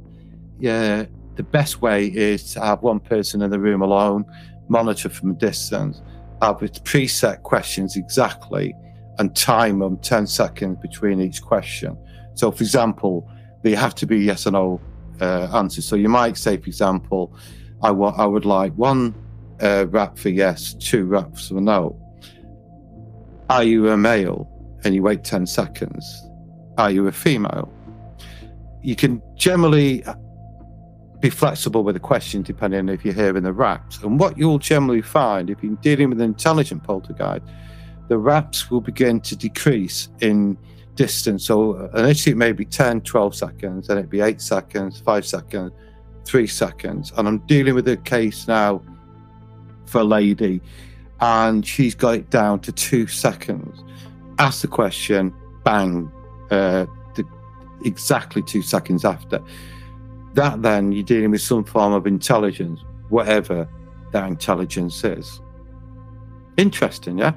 yeah, 0.58 1.06
the 1.34 1.42
best 1.42 1.82
way 1.82 2.06
is 2.06 2.52
to 2.54 2.60
have 2.60 2.82
one 2.82 3.00
person 3.00 3.42
in 3.42 3.50
the 3.50 3.58
room 3.58 3.82
alone, 3.82 4.24
monitor 4.68 5.08
from 5.08 5.32
a 5.32 5.34
distance, 5.34 6.00
have 6.40 6.58
preset 6.58 7.42
questions 7.42 7.96
exactly, 7.96 8.74
and 9.18 9.34
time 9.34 9.80
them 9.80 9.98
10 9.98 10.26
seconds 10.26 10.78
between 10.80 11.20
each 11.20 11.42
question. 11.42 11.96
So, 12.34 12.50
for 12.50 12.62
example, 12.62 13.28
they 13.62 13.74
have 13.74 13.94
to 13.96 14.06
be 14.06 14.18
yes 14.18 14.46
or 14.46 14.52
no 14.52 14.80
uh, 15.20 15.48
answers. 15.54 15.86
So 15.86 15.96
you 15.96 16.08
might 16.08 16.36
say, 16.36 16.56
for 16.56 16.66
example, 16.66 17.34
I, 17.82 17.90
I 17.90 18.26
would 18.26 18.44
like 18.44 18.72
one 18.74 19.14
uh, 19.60 19.86
rap 19.88 20.18
for 20.18 20.28
yes, 20.28 20.74
two 20.74 21.04
raps 21.04 21.48
for 21.48 21.60
no. 21.60 22.00
Are 23.48 23.64
you 23.64 23.88
a 23.88 23.96
male? 23.96 24.50
And 24.84 24.94
you 24.94 25.02
wait 25.02 25.24
10 25.24 25.46
seconds. 25.46 26.22
Are 26.78 26.90
you 26.90 27.06
a 27.06 27.12
female? 27.12 27.72
You 28.82 28.94
can 28.94 29.22
generally 29.34 30.04
be 31.20 31.30
flexible 31.30 31.82
with 31.82 31.94
the 31.94 32.00
question 32.00 32.42
depending 32.42 32.80
on 32.80 32.88
if 32.88 33.04
you're 33.04 33.14
hearing 33.14 33.42
the 33.42 33.52
raps. 33.52 34.02
And 34.02 34.20
what 34.20 34.36
you'll 34.36 34.58
generally 34.58 35.02
find 35.02 35.50
if 35.50 35.62
you're 35.62 35.74
dealing 35.76 36.10
with 36.10 36.20
an 36.20 36.26
intelligent 36.26 36.84
poltergeist, 36.84 37.44
the 38.08 38.18
raps 38.18 38.70
will 38.70 38.80
begin 38.80 39.20
to 39.22 39.36
decrease 39.36 40.08
in 40.20 40.56
distance. 40.94 41.46
So 41.46 41.90
initially 41.94 42.32
it 42.32 42.36
may 42.36 42.52
be 42.52 42.64
10, 42.64 43.00
12 43.02 43.34
seconds, 43.34 43.88
then 43.88 43.98
it'd 43.98 44.10
be 44.10 44.20
eight 44.20 44.40
seconds, 44.40 45.00
five 45.00 45.26
seconds, 45.26 45.72
three 46.24 46.46
seconds. 46.46 47.12
And 47.16 47.26
I'm 47.26 47.38
dealing 47.46 47.74
with 47.74 47.88
a 47.88 47.96
case 47.96 48.46
now 48.46 48.82
for 49.86 50.00
a 50.00 50.04
lady, 50.04 50.60
and 51.20 51.66
she's 51.66 51.94
got 51.94 52.14
it 52.14 52.30
down 52.30 52.60
to 52.60 52.72
two 52.72 53.06
seconds. 53.06 53.82
Ask 54.38 54.62
the 54.62 54.68
question, 54.68 55.34
bang, 55.64 56.10
uh, 56.50 56.86
the, 57.14 57.24
exactly 57.84 58.42
two 58.42 58.62
seconds 58.62 59.04
after. 59.04 59.40
That 60.34 60.62
then 60.62 60.92
you're 60.92 61.02
dealing 61.04 61.30
with 61.30 61.40
some 61.40 61.64
form 61.64 61.94
of 61.94 62.06
intelligence, 62.06 62.80
whatever 63.08 63.68
that 64.12 64.26
intelligence 64.28 65.02
is. 65.04 65.40
Interesting, 66.56 67.18
yeah? 67.18 67.32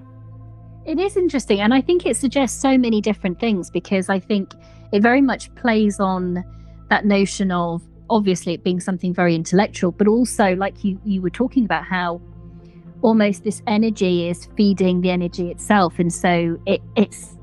It 0.86 1.00
is 1.00 1.16
interesting. 1.16 1.60
And 1.62 1.74
I 1.74 1.82
think 1.82 2.06
it 2.06 2.18
suggests 2.18 2.60
so 2.60 2.78
many 2.78 3.00
different 3.00 3.40
things 3.40 3.70
because 3.70 4.10
I 4.10 4.20
think 4.20 4.54
it 4.92 5.02
very 5.02 5.22
much 5.22 5.54
plays 5.56 6.00
on 6.00 6.44
that 6.90 7.06
notion 7.06 7.52
of 7.52 7.82
obviously 8.10 8.54
it 8.54 8.64
being 8.64 8.80
something 8.80 9.14
very 9.14 9.36
intellectual, 9.36 9.92
but 9.92 10.08
also 10.08 10.56
like 10.56 10.84
you 10.84 11.00
you 11.06 11.22
were 11.22 11.30
talking 11.30 11.64
about 11.64 11.86
how 11.86 12.20
almost 13.02 13.44
this 13.44 13.62
energy 13.68 14.28
is 14.28 14.48
feeding 14.58 15.02
the 15.02 15.10
energy 15.10 15.50
itself. 15.50 16.00
And 16.00 16.14
so 16.14 16.60
it, 16.66 16.82
it's 16.96 17.38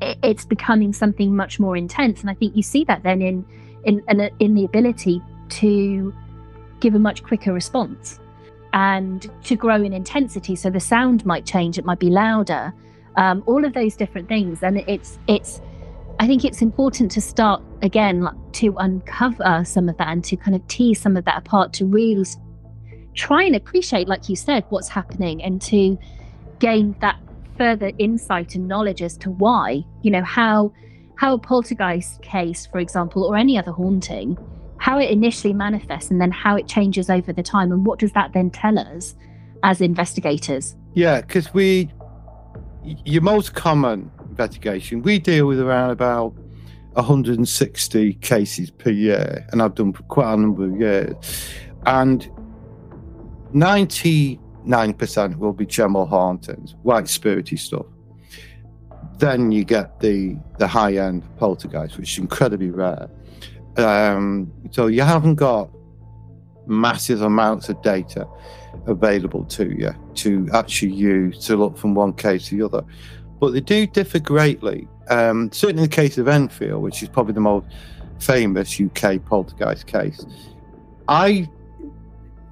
it's 0.00 0.44
becoming 0.44 0.92
something 0.92 1.34
much 1.34 1.58
more 1.58 1.76
intense. 1.76 2.20
And 2.20 2.30
I 2.30 2.34
think 2.34 2.56
you 2.56 2.62
see 2.62 2.84
that 2.84 3.02
then 3.02 3.22
in 3.22 3.44
in 3.84 4.02
in, 4.08 4.30
in 4.38 4.54
the 4.54 4.64
ability 4.64 5.22
to 5.48 6.14
give 6.80 6.94
a 6.94 6.98
much 6.98 7.22
quicker 7.22 7.52
response 7.52 8.20
and 8.72 9.30
to 9.44 9.56
grow 9.56 9.76
in 9.76 9.92
intensity. 9.92 10.54
So 10.54 10.70
the 10.70 10.80
sound 10.80 11.24
might 11.24 11.46
change; 11.46 11.78
it 11.78 11.84
might 11.84 11.98
be 11.98 12.10
louder. 12.10 12.72
Um, 13.16 13.42
all 13.46 13.64
of 13.64 13.72
those 13.72 13.96
different 13.96 14.28
things, 14.28 14.62
and 14.62 14.78
it's 14.78 15.18
it's. 15.26 15.60
I 16.20 16.26
think 16.26 16.44
it's 16.44 16.62
important 16.62 17.12
to 17.12 17.20
start 17.20 17.62
again 17.80 18.22
like, 18.22 18.34
to 18.54 18.74
uncover 18.78 19.62
some 19.64 19.88
of 19.88 19.96
that 19.98 20.08
and 20.08 20.24
to 20.24 20.36
kind 20.36 20.56
of 20.56 20.66
tease 20.66 21.00
some 21.00 21.16
of 21.16 21.24
that 21.26 21.38
apart 21.38 21.72
to 21.74 21.86
really 21.86 22.24
try 23.18 23.42
and 23.42 23.56
appreciate, 23.56 24.08
like 24.08 24.28
you 24.28 24.36
said, 24.36 24.64
what's 24.70 24.88
happening 24.88 25.42
and 25.42 25.60
to 25.62 25.98
gain 26.60 26.94
that 27.00 27.18
further 27.56 27.90
insight 27.98 28.54
and 28.54 28.68
knowledge 28.68 29.02
as 29.02 29.16
to 29.18 29.30
why, 29.30 29.82
you 30.02 30.10
know, 30.10 30.22
how 30.22 30.72
how 31.16 31.34
a 31.34 31.38
poltergeist 31.38 32.22
case, 32.22 32.66
for 32.66 32.78
example, 32.78 33.24
or 33.24 33.36
any 33.36 33.58
other 33.58 33.72
haunting 33.72 34.38
how 34.78 34.98
it 34.98 35.10
initially 35.10 35.52
manifests 35.52 36.10
and 36.10 36.20
then 36.20 36.30
how 36.30 36.56
it 36.56 36.66
changes 36.66 37.10
over 37.10 37.32
the 37.32 37.42
time 37.42 37.72
and 37.72 37.84
what 37.84 37.98
does 37.98 38.12
that 38.12 38.32
then 38.32 38.48
tell 38.48 38.78
us 38.78 39.14
as 39.62 39.80
investigators? 39.80 40.76
Yeah 40.94 41.20
because 41.20 41.52
we 41.52 41.90
your 43.04 43.22
most 43.22 43.54
common 43.54 44.10
investigation 44.30 45.02
we 45.02 45.18
deal 45.18 45.46
with 45.46 45.60
around 45.60 45.90
about 45.90 46.32
160 46.92 48.14
cases 48.14 48.70
per 48.70 48.90
year 48.90 49.46
and 49.50 49.60
i've 49.60 49.74
done 49.74 49.92
for 49.92 50.04
quite 50.04 50.32
a 50.32 50.36
number 50.36 50.64
of 50.64 50.80
years. 50.80 51.16
And 51.86 52.30
99% 53.54 55.36
will 55.38 55.52
be 55.52 55.66
general 55.66 56.06
hauntings 56.06 56.74
white 56.82 57.04
spirity 57.04 57.58
stuff 57.58 57.86
then 59.18 59.50
you 59.50 59.64
get 59.64 59.98
the 60.00 60.36
the 60.58 60.66
high 60.66 60.96
end 60.96 61.24
poltergeist 61.36 61.96
which 61.96 62.12
is 62.12 62.18
incredibly 62.18 62.70
rare 62.70 63.08
um, 63.76 64.52
so 64.70 64.88
you 64.88 65.02
haven't 65.02 65.36
got 65.36 65.70
massive 66.66 67.22
amounts 67.22 67.68
of 67.68 67.80
data 67.82 68.26
available 68.86 69.44
to 69.44 69.70
you 69.70 69.94
to 70.14 70.48
actually 70.52 70.92
use 70.92 71.38
to 71.46 71.56
look 71.56 71.76
from 71.76 71.94
one 71.94 72.12
case 72.12 72.48
to 72.48 72.56
the 72.56 72.64
other. 72.64 72.84
But 73.40 73.52
they 73.52 73.60
do 73.60 73.86
differ 73.86 74.18
greatly. 74.18 74.88
Um, 75.08 75.50
certainly 75.52 75.84
in 75.84 75.90
the 75.90 75.94
case 75.94 76.18
of 76.18 76.28
Enfield, 76.28 76.82
which 76.82 77.02
is 77.02 77.08
probably 77.08 77.34
the 77.34 77.40
most 77.40 77.66
famous 78.18 78.80
UK 78.80 79.24
poltergeist 79.24 79.86
case, 79.86 80.26
I 81.08 81.48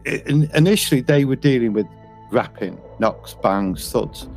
initially 0.06 1.00
they 1.00 1.24
were 1.24 1.36
dealing 1.36 1.72
with 1.72 1.86
rapping, 2.30 2.80
knocks, 2.98 3.34
bangs, 3.34 3.90
thuds. 3.92 4.28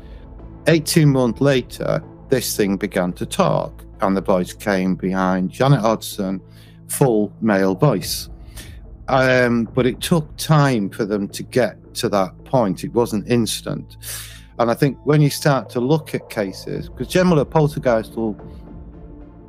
18 0.68 1.10
months 1.10 1.42
later, 1.42 2.04
this 2.30 2.56
thing 2.56 2.78
began 2.78 3.14
to 3.14 3.26
talk, 3.26 3.84
and 4.02 4.16
the 4.16 4.22
voice 4.22 4.54
came 4.54 4.96
behind 4.96 5.50
Janet 5.52 5.82
Hodgson 5.82 6.42
full 6.88 7.32
male 7.42 7.76
voice. 7.76 8.30
Um, 9.08 9.66
but 9.74 9.88
it 9.88 10.02
took 10.02 10.36
time 10.38 10.90
for 10.90 11.06
them 11.06 11.28
to 11.30 11.44
get 11.44 11.94
to 11.96 12.10
that 12.10 12.44
point. 12.46 12.84
It 12.84 12.94
wasn't 12.94 13.28
instant. 13.28 13.98
And 14.60 14.70
I 14.70 14.74
think 14.74 14.98
when 15.06 15.22
you 15.22 15.30
start 15.30 15.70
to 15.72 15.80
look 15.80 16.14
at 16.14 16.30
cases, 16.30 16.90
because 16.90 17.08
generally 17.08 17.42
a 17.42 17.46
poltergeist 17.46 18.16
will 18.16 18.38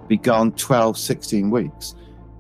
be 0.09 0.17
gone 0.17 0.53
12, 0.53 0.97
16 0.97 1.51
weeks, 1.51 1.95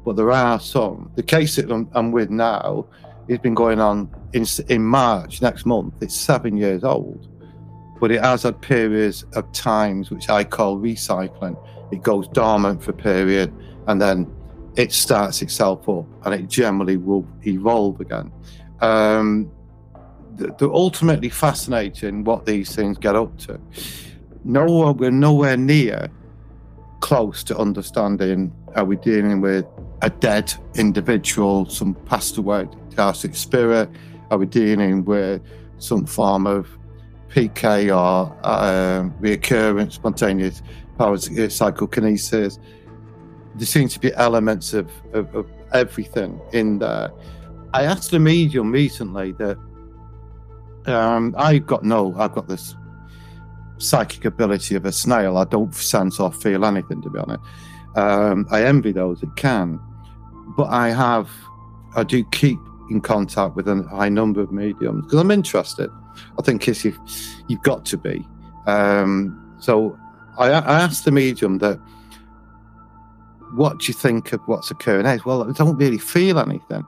but 0.04 0.16
there 0.16 0.30
are 0.30 0.58
some. 0.58 1.10
The 1.16 1.22
case 1.22 1.56
that 1.56 1.70
I'm, 1.70 1.88
I'm 1.92 2.10
with 2.10 2.30
now 2.30 2.86
has 3.30 3.38
been 3.40 3.54
going 3.54 3.80
on 3.80 4.08
in, 4.32 4.44
in 4.68 4.84
March 4.84 5.40
next 5.40 5.64
month. 5.64 5.94
It's 6.00 6.14
seven 6.14 6.56
years 6.56 6.84
old, 6.84 7.28
but 8.00 8.10
it 8.10 8.20
has 8.20 8.42
had 8.42 8.60
periods 8.60 9.24
of 9.34 9.50
times 9.52 10.10
which 10.10 10.28
I 10.28 10.44
call 10.44 10.78
recycling. 10.78 11.56
It 11.92 12.02
goes 12.02 12.28
dormant 12.28 12.82
for 12.82 12.90
a 12.90 12.94
period 12.94 13.52
and 13.86 14.00
then 14.00 14.30
it 14.76 14.92
starts 14.92 15.42
itself 15.42 15.88
up 15.88 16.06
and 16.24 16.34
it 16.34 16.48
generally 16.48 16.96
will 16.96 17.26
evolve 17.46 18.00
again. 18.00 18.32
Um, 18.80 19.50
they're 20.32 20.72
ultimately 20.72 21.28
fascinating 21.28 22.24
what 22.24 22.46
these 22.46 22.74
things 22.74 22.98
get 22.98 23.14
up 23.14 23.36
to. 23.40 23.60
No, 24.44 24.92
we're 24.92 25.10
nowhere 25.10 25.56
near 25.56 26.10
close 27.00 27.42
to 27.44 27.56
understanding 27.56 28.52
are 28.74 28.84
we 28.84 28.96
dealing 28.96 29.40
with 29.40 29.66
a 30.02 30.10
dead 30.10 30.52
individual, 30.76 31.66
some 31.66 31.94
passed 32.06 32.38
away 32.38 32.68
classic 32.94 33.34
spirit? 33.34 33.88
Are 34.30 34.38
we 34.38 34.46
dealing 34.46 35.04
with 35.04 35.42
some 35.78 36.06
form 36.06 36.46
of 36.46 36.68
PK 37.30 37.88
or 37.88 38.36
uh, 38.44 39.08
recurrent 39.20 39.92
spontaneous 39.92 40.62
powers, 40.96 41.28
psychokinesis? 41.54 42.58
there 43.54 43.66
seems 43.66 43.92
to 43.94 44.00
be 44.00 44.14
elements 44.14 44.72
of, 44.74 44.90
of, 45.12 45.34
of 45.34 45.46
everything 45.72 46.40
in 46.52 46.78
there. 46.78 47.10
I 47.72 47.84
asked 47.84 48.12
a 48.12 48.18
medium 48.18 48.72
recently 48.72 49.32
that 49.32 49.58
um, 50.86 51.34
I've 51.36 51.66
got 51.66 51.84
no, 51.84 52.14
I've 52.16 52.32
got 52.32 52.48
this 52.48 52.74
psychic 53.78 54.24
ability 54.24 54.74
of 54.76 54.84
a 54.84 54.92
snail. 54.92 55.36
I 55.36 55.44
don't 55.44 55.74
sense 55.74 56.20
or 56.20 56.32
feel 56.32 56.64
anything, 56.64 57.02
to 57.02 57.10
be 57.10 57.18
honest. 57.18 57.42
Um, 57.96 58.46
I 58.50 58.64
envy 58.64 58.92
those 58.92 59.20
that 59.20 59.34
can, 59.36 59.80
but 60.56 60.68
I 60.68 60.90
have, 60.90 61.28
I 61.96 62.04
do 62.04 62.24
keep 62.30 62.58
in 62.90 63.00
contact 63.00 63.56
with 63.56 63.68
a 63.68 63.82
high 63.84 64.08
number 64.08 64.40
of 64.40 64.52
mediums 64.52 65.04
because 65.04 65.20
I'm 65.20 65.30
interested. 65.30 65.90
I 66.38 66.42
think 66.42 66.66
you've, 66.66 66.98
you've 67.48 67.62
got 67.62 67.84
to 67.86 67.96
be. 67.96 68.26
Um, 68.66 69.54
so 69.58 69.98
I, 70.38 70.48
I 70.50 70.80
asked 70.80 71.04
the 71.04 71.12
medium 71.12 71.58
that 71.58 71.78
what 73.52 73.78
do 73.78 73.86
you 73.86 73.94
think 73.94 74.32
of 74.32 74.40
what's 74.46 74.70
occurring 74.70 75.04
next? 75.04 75.24
Well, 75.24 75.48
I 75.48 75.52
don't 75.52 75.76
really 75.76 75.98
feel 75.98 76.38
anything, 76.38 76.84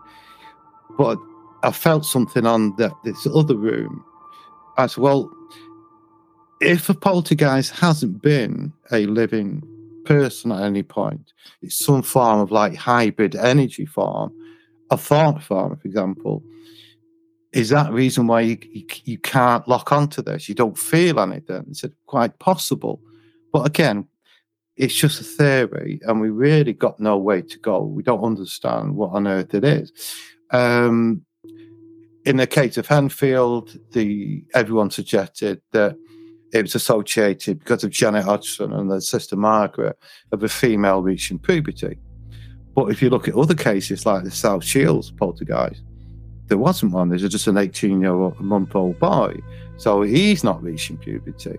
but 0.97 1.19
I 1.63 1.73
felt 1.73 2.05
something 2.05 2.47
on 2.47 2.75
the, 2.77 2.93
this 3.05 3.27
other 3.27 3.57
room. 3.57 4.05
I 4.77 4.87
said, 4.87 5.03
well, 5.03 5.31
if 6.61 6.89
a 6.89 6.95
poltergeist 6.95 7.73
hasn't 7.73 8.23
been 8.23 8.73
a 8.93 9.07
living 9.07 9.63
person 10.05 10.53
at 10.53 10.63
any 10.63 10.83
point, 10.83 11.33
it's 11.61 11.77
some 11.77 12.03
form 12.03 12.41
of 12.41 12.51
like 12.51 12.75
hybrid 12.75 13.35
energy 13.35 13.87
form, 13.87 14.33
a 14.93 14.97
thought 14.97 15.43
form, 15.43 15.77
for 15.77 15.89
example. 15.89 16.43
Is 17.53 17.69
that 17.69 17.93
reason 17.93 18.27
why 18.27 18.41
you, 18.43 18.59
you, 18.73 18.87
you 19.05 19.19
can't 19.19 19.67
lock 19.69 19.93
onto 19.93 20.23
this? 20.23 20.49
You 20.49 20.55
don't 20.55 20.79
feel 20.79 21.21
anything. 21.21 21.67
It's 21.69 21.85
quite 22.07 22.39
possible. 22.39 23.01
But 23.53 23.67
again, 23.67 24.09
it's 24.77 24.95
just 24.95 25.21
a 25.21 25.25
theory, 25.25 26.01
and 26.07 26.21
we 26.21 26.31
really 26.31 26.73
got 26.73 26.99
no 26.99 27.19
way 27.19 27.43
to 27.43 27.59
go. 27.59 27.83
We 27.83 28.03
don't 28.03 28.25
understand 28.25 28.97
what 28.97 29.11
on 29.11 29.27
earth 29.27 29.55
it 29.55 29.65
is. 29.65 29.93
Um, 30.51 31.27
in 32.25 32.37
the 32.37 32.47
case 32.47 32.79
of 32.79 32.91
Enfield, 32.91 33.79
the 33.93 34.45
everyone 34.55 34.91
suggested 34.91 35.61
that 35.73 35.97
it 36.53 36.63
was 36.63 36.75
associated 36.75 37.59
because 37.59 37.85
of 37.85 37.91
Janet 37.91 38.25
Hodgson 38.25 38.73
and 38.73 38.91
the 38.91 39.01
sister 39.01 39.37
Margaret 39.37 39.99
of 40.33 40.43
a 40.43 40.49
female 40.49 41.03
reaching 41.03 41.39
puberty. 41.39 41.99
But 42.75 42.91
if 42.91 43.03
you 43.03 43.11
look 43.11 43.29
at 43.29 43.35
other 43.35 43.55
cases 43.55 44.07
like 44.07 44.25
the 44.25 44.31
South 44.31 44.65
Shields 44.65 45.11
poltergeist, 45.11 45.83
there 46.49 46.59
wasn't 46.59 46.93
one. 46.93 47.09
There's 47.09 47.29
just 47.29 47.47
an 47.47 47.59
18 47.59 48.01
year 48.01 48.13
old 48.13 48.39
month 48.41 48.75
old 48.75 48.99
boy. 48.99 49.37
So 49.77 50.03
he's 50.03 50.45
not 50.45 50.63
reaching 50.63 50.97
puberty. 50.97 51.59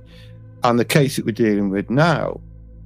And 0.63 0.79
the 0.79 0.85
case 0.85 1.15
that 1.15 1.25
we're 1.25 1.31
dealing 1.31 1.69
with 1.69 1.89
now, 1.89 2.39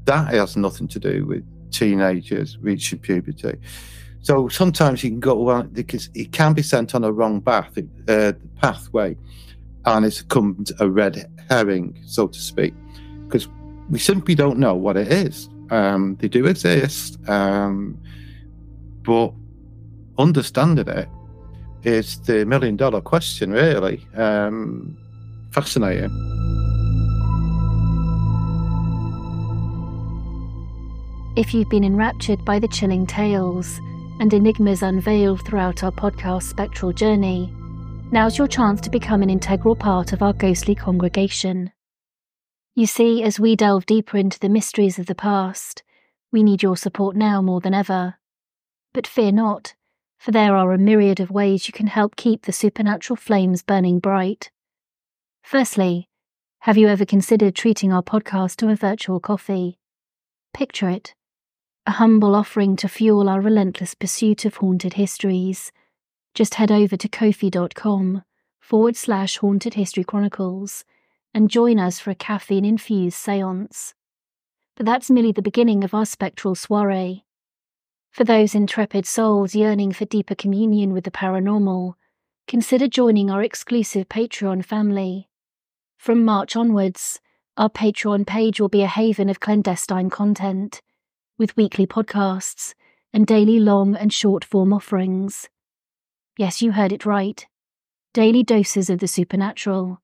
that 0.05 0.33
has 0.33 0.57
nothing 0.57 0.87
to 0.89 0.99
do 0.99 1.25
with 1.25 1.45
teenagers 1.71 2.57
reaching 2.59 2.99
puberty. 2.99 3.57
So 4.21 4.47
sometimes 4.49 5.03
you 5.03 5.09
can 5.09 5.19
go 5.19 5.49
on 5.49 5.67
because 5.69 6.09
it 6.13 6.31
can 6.31 6.53
be 6.53 6.63
sent 6.63 6.95
on 6.95 7.03
a 7.03 7.11
wrong 7.11 7.41
path, 7.41 7.77
uh, 8.07 8.33
pathway, 8.59 9.15
and 9.85 10.05
it's 10.05 10.21
come 10.21 10.65
a 10.79 10.89
red 10.89 11.31
herring, 11.49 11.97
so 12.05 12.27
to 12.27 12.39
speak, 12.39 12.73
because 13.27 13.47
we 13.89 13.99
simply 13.99 14.35
don't 14.35 14.59
know 14.59 14.75
what 14.75 14.97
it 14.97 15.11
is. 15.11 15.49
Um, 15.69 16.17
they 16.19 16.27
do 16.27 16.45
exist, 16.45 17.17
um, 17.29 17.97
but 19.07 19.31
understanding 20.17 20.89
it 20.89 21.07
is 21.83 22.19
the 22.21 22.45
million 22.45 22.75
dollar 22.75 22.99
question, 22.99 23.51
really. 23.51 24.05
Um, 24.15 24.97
fascinating. 25.51 26.11
If 31.37 31.53
you've 31.53 31.69
been 31.69 31.85
enraptured 31.85 32.43
by 32.43 32.59
the 32.59 32.67
chilling 32.67 33.05
tales 33.07 33.79
and 34.19 34.33
enigmas 34.33 34.81
unveiled 34.81 35.45
throughout 35.45 35.83
our 35.83 35.91
podcast 35.91 36.43
spectral 36.43 36.91
journey, 36.91 37.53
now's 38.11 38.37
your 38.37 38.47
chance 38.47 38.81
to 38.81 38.89
become 38.89 39.21
an 39.21 39.29
integral 39.29 39.75
part 39.75 40.11
of 40.11 40.21
our 40.21 40.33
ghostly 40.33 40.75
congregation. 40.75 41.71
You 42.75 42.87
see, 42.87 43.23
as 43.23 43.39
we 43.39 43.55
delve 43.55 43.85
deeper 43.85 44.17
into 44.17 44.39
the 44.39 44.49
mysteries 44.49 44.99
of 44.99 45.05
the 45.05 45.15
past, 45.15 45.83
we 46.31 46.43
need 46.43 46.61
your 46.61 46.75
support 46.75 47.15
now 47.15 47.41
more 47.41 47.61
than 47.61 47.73
ever. 47.73 48.15
But 48.97 49.05
fear 49.05 49.31
not, 49.31 49.75
for 50.17 50.31
there 50.31 50.55
are 50.55 50.71
a 50.71 50.77
myriad 50.79 51.19
of 51.19 51.29
ways 51.29 51.67
you 51.67 51.71
can 51.71 51.85
help 51.85 52.15
keep 52.15 52.41
the 52.41 52.51
supernatural 52.51 53.15
flames 53.15 53.61
burning 53.61 53.99
bright. 53.99 54.49
Firstly, 55.43 56.09
have 56.61 56.79
you 56.79 56.87
ever 56.87 57.05
considered 57.05 57.53
treating 57.53 57.93
our 57.93 58.01
podcast 58.01 58.55
to 58.55 58.69
a 58.69 58.75
virtual 58.75 59.19
coffee? 59.19 59.77
Picture 60.51 60.89
it 60.89 61.13
a 61.85 61.91
humble 61.91 62.33
offering 62.33 62.75
to 62.77 62.87
fuel 62.87 63.29
our 63.29 63.39
relentless 63.39 63.93
pursuit 63.93 64.45
of 64.45 64.55
haunted 64.55 64.93
histories. 64.93 65.71
Just 66.33 66.55
head 66.55 66.71
over 66.71 66.97
to 66.97 67.07
ko-fi.com 67.07 68.23
forward 68.59 68.95
slash 68.95 69.37
haunted 69.37 69.75
history 69.75 70.05
chronicles 70.05 70.85
and 71.35 71.51
join 71.51 71.77
us 71.77 71.99
for 71.99 72.09
a 72.09 72.15
caffeine 72.15 72.65
infused 72.65 73.17
seance. 73.17 73.93
But 74.75 74.87
that's 74.87 75.11
merely 75.11 75.33
the 75.33 75.43
beginning 75.43 75.83
of 75.83 75.93
our 75.93 76.07
spectral 76.07 76.55
soiree. 76.55 77.26
For 78.17 78.23
those 78.23 78.55
intrepid 78.55 79.05
souls 79.05 79.53
yearning 79.53 79.91
for 79.91 80.05
deeper 80.05 80.33
communion 80.33 80.91
with 80.91 81.03
the 81.03 81.11
paranormal, 81.11 81.93
consider 82.47 82.87
joining 82.87 83.29
our 83.29 83.43
exclusive 83.43 84.09
Patreon 84.09 84.65
family. 84.65 85.29
From 85.99 86.25
March 86.25 86.55
onwards, 86.55 87.19
our 87.57 87.69
Patreon 87.69 88.25
page 88.25 88.59
will 88.59 88.69
be 88.69 88.81
a 88.81 88.87
haven 88.87 89.29
of 89.29 89.39
clandestine 89.39 90.09
content 90.09 90.81
with 91.37 91.55
weekly 91.55 91.85
podcasts 91.85 92.73
and 93.13 93.27
daily 93.27 93.59
long 93.59 93.95
and 93.95 94.11
short 94.11 94.43
form 94.43 94.73
offerings. 94.73 95.47
Yes, 96.39 96.59
you 96.59 96.71
heard 96.71 96.91
it 96.91 97.05
right. 97.05 97.45
Daily 98.13 98.41
doses 98.41 98.89
of 98.89 98.97
the 98.97 99.07
supernatural, 99.07 100.01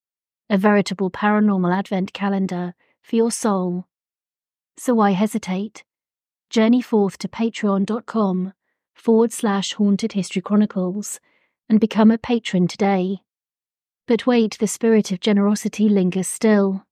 a 0.51 0.57
veritable 0.59 1.09
paranormal 1.09 1.76
advent 1.76 2.14
calendar 2.14 2.76
for 3.01 3.16
your 3.16 3.32
soul. 3.32 3.88
So 4.78 4.93
why 4.93 5.14
hesitate? 5.14 5.84
Journey 6.53 6.83
forth 6.83 7.17
to 7.17 7.27
patreon.com 7.27 8.53
forward 8.93 9.33
slash 9.33 9.73
haunted 9.73 10.11
history 10.11 10.43
chronicles 10.43 11.19
and 11.67 11.79
become 11.79 12.11
a 12.11 12.19
patron 12.19 12.67
today. 12.67 13.21
But 14.05 14.27
wait, 14.27 14.59
the 14.59 14.67
spirit 14.67 15.11
of 15.11 15.19
generosity 15.19 15.89
lingers 15.89 16.27
still. 16.27 16.85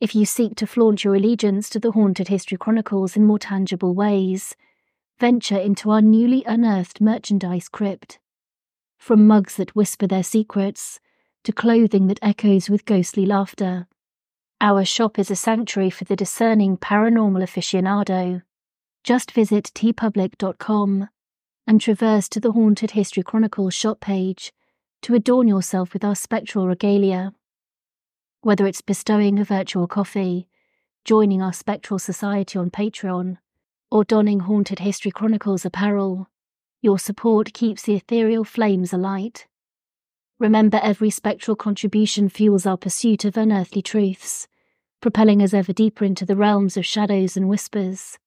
If 0.00 0.14
you 0.14 0.24
seek 0.24 0.54
to 0.54 0.68
flaunt 0.68 1.02
your 1.02 1.16
allegiance 1.16 1.68
to 1.70 1.80
the 1.80 1.90
Haunted 1.90 2.28
History 2.28 2.56
Chronicles 2.56 3.16
in 3.16 3.26
more 3.26 3.40
tangible 3.40 3.92
ways, 3.92 4.54
venture 5.18 5.58
into 5.58 5.90
our 5.90 6.00
newly 6.00 6.44
unearthed 6.44 7.00
merchandise 7.00 7.68
crypt. 7.68 8.20
From 8.98 9.26
mugs 9.26 9.56
that 9.56 9.74
whisper 9.74 10.06
their 10.06 10.22
secrets 10.22 11.00
to 11.42 11.50
clothing 11.50 12.06
that 12.06 12.20
echoes 12.22 12.70
with 12.70 12.84
ghostly 12.84 13.26
laughter, 13.26 13.88
our 14.60 14.84
shop 14.84 15.18
is 15.18 15.28
a 15.28 15.34
sanctuary 15.34 15.90
for 15.90 16.04
the 16.04 16.14
discerning 16.14 16.76
paranormal 16.76 17.42
aficionado. 17.42 18.42
Just 19.04 19.32
visit 19.32 19.72
teepublic.com 19.74 21.08
and 21.66 21.80
traverse 21.80 22.28
to 22.28 22.38
the 22.38 22.52
Haunted 22.52 22.92
History 22.92 23.24
Chronicles 23.24 23.74
shop 23.74 23.98
page 23.98 24.52
to 25.02 25.16
adorn 25.16 25.48
yourself 25.48 25.92
with 25.92 26.04
our 26.04 26.14
spectral 26.14 26.68
regalia. 26.68 27.32
Whether 28.42 28.64
it's 28.64 28.80
bestowing 28.80 29.40
a 29.40 29.44
virtual 29.44 29.88
coffee, 29.88 30.46
joining 31.04 31.42
our 31.42 31.52
Spectral 31.52 31.98
Society 31.98 32.56
on 32.56 32.70
Patreon, 32.70 33.38
or 33.90 34.04
donning 34.04 34.40
Haunted 34.40 34.78
History 34.78 35.10
Chronicles 35.10 35.64
apparel, 35.64 36.28
your 36.80 36.98
support 36.98 37.52
keeps 37.52 37.82
the 37.82 37.96
ethereal 37.96 38.44
flames 38.44 38.92
alight. 38.92 39.48
Remember, 40.38 40.78
every 40.80 41.10
spectral 41.10 41.56
contribution 41.56 42.28
fuels 42.28 42.66
our 42.66 42.76
pursuit 42.76 43.24
of 43.24 43.36
unearthly 43.36 43.82
truths, 43.82 44.46
propelling 45.00 45.42
us 45.42 45.52
ever 45.52 45.72
deeper 45.72 46.04
into 46.04 46.24
the 46.24 46.36
realms 46.36 46.76
of 46.76 46.86
shadows 46.86 47.36
and 47.36 47.48
whispers. 47.48 48.18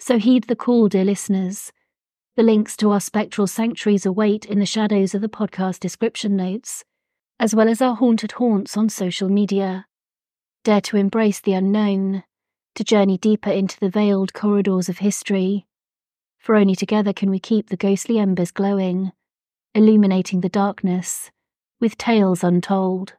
So 0.00 0.18
heed 0.18 0.44
the 0.44 0.56
call, 0.56 0.88
dear 0.88 1.04
listeners. 1.04 1.72
The 2.36 2.42
links 2.42 2.76
to 2.78 2.90
our 2.90 3.00
spectral 3.00 3.46
sanctuaries 3.46 4.04
await 4.04 4.46
in 4.46 4.58
the 4.58 4.66
shadows 4.66 5.14
of 5.14 5.20
the 5.20 5.28
podcast 5.28 5.78
description 5.78 6.36
notes 6.36 6.84
as 7.40 7.54
well 7.54 7.70
as 7.70 7.80
our 7.80 7.96
haunted 7.96 8.32
haunts 8.32 8.76
on 8.76 8.90
social 8.90 9.30
media. 9.30 9.86
Dare 10.62 10.82
to 10.82 10.98
embrace 10.98 11.40
the 11.40 11.54
unknown, 11.54 12.22
to 12.74 12.84
journey 12.84 13.16
deeper 13.16 13.50
into 13.50 13.80
the 13.80 13.88
veiled 13.88 14.34
corridors 14.34 14.90
of 14.90 14.98
history. 14.98 15.66
For 16.38 16.54
only 16.54 16.74
together 16.74 17.14
can 17.14 17.30
we 17.30 17.38
keep 17.40 17.70
the 17.70 17.78
ghostly 17.78 18.18
embers 18.18 18.50
glowing, 18.50 19.12
illuminating 19.74 20.42
the 20.42 20.50
darkness 20.50 21.30
with 21.80 21.96
tales 21.96 22.44
untold. 22.44 23.14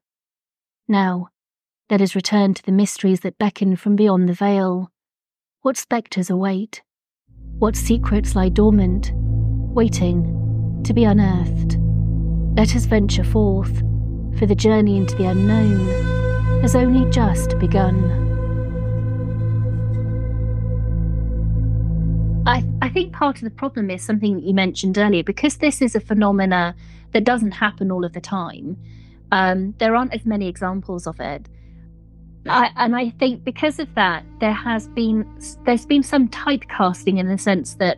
Now, 0.87 1.29
let 1.89 1.99
us 1.99 2.13
return 2.13 2.53
to 2.53 2.63
the 2.63 2.71
mysteries 2.71 3.21
that 3.21 3.39
beckon 3.39 3.75
from 3.75 3.95
beyond 3.95 4.29
the 4.29 4.33
veil. 4.33 4.91
What 5.63 5.77
spectres 5.77 6.31
await? 6.31 6.81
What 7.59 7.75
secrets 7.75 8.35
lie 8.35 8.49
dormant, 8.49 9.11
waiting 9.13 10.81
to 10.83 10.91
be 10.91 11.03
unearthed? 11.03 11.77
Let 12.57 12.75
us 12.75 12.85
venture 12.85 13.23
forth 13.23 13.77
for 14.39 14.47
the 14.47 14.55
journey 14.55 14.97
into 14.97 15.15
the 15.15 15.25
unknown 15.25 16.61
has 16.63 16.75
only 16.75 17.07
just 17.11 17.59
begun. 17.59 17.95
I, 22.47 22.65
I 22.81 22.89
think 22.89 23.13
part 23.13 23.35
of 23.37 23.43
the 23.43 23.51
problem 23.51 23.91
is 23.91 24.01
something 24.01 24.33
that 24.37 24.43
you 24.43 24.55
mentioned 24.55 24.97
earlier 24.97 25.21
because 25.21 25.57
this 25.57 25.79
is 25.79 25.95
a 25.95 25.99
phenomena 25.99 26.75
that 27.11 27.23
doesn't 27.23 27.51
happen 27.51 27.91
all 27.91 28.03
of 28.03 28.13
the 28.13 28.21
time. 28.21 28.77
Um, 29.31 29.75
there 29.77 29.95
aren't 29.95 30.15
as 30.15 30.25
many 30.25 30.47
examples 30.47 31.05
of 31.05 31.19
it. 31.19 31.47
I, 32.47 32.71
and 32.75 32.95
I 32.95 33.09
think 33.11 33.43
because 33.43 33.79
of 33.79 33.93
that, 33.95 34.23
there 34.39 34.53
has 34.53 34.87
been 34.87 35.25
there's 35.65 35.85
been 35.85 36.03
some 36.03 36.27
typecasting 36.29 37.19
in 37.19 37.27
the 37.27 37.37
sense 37.37 37.75
that 37.75 37.97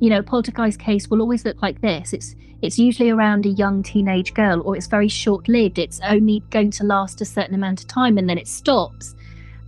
you 0.00 0.08
know, 0.08 0.22
poltergeist 0.22 0.80
case 0.80 1.08
will 1.08 1.20
always 1.20 1.44
look 1.44 1.62
like 1.62 1.80
this. 1.80 2.12
It's 2.12 2.34
it's 2.62 2.78
usually 2.78 3.10
around 3.10 3.46
a 3.46 3.50
young 3.50 3.82
teenage 3.82 4.34
girl, 4.34 4.60
or 4.62 4.76
it's 4.76 4.86
very 4.86 5.08
short 5.08 5.48
lived. 5.48 5.78
It's 5.78 6.00
only 6.04 6.42
going 6.50 6.70
to 6.72 6.84
last 6.84 7.20
a 7.20 7.24
certain 7.24 7.54
amount 7.54 7.80
of 7.80 7.86
time 7.86 8.18
and 8.18 8.28
then 8.28 8.36
it 8.36 8.48
stops. 8.48 9.14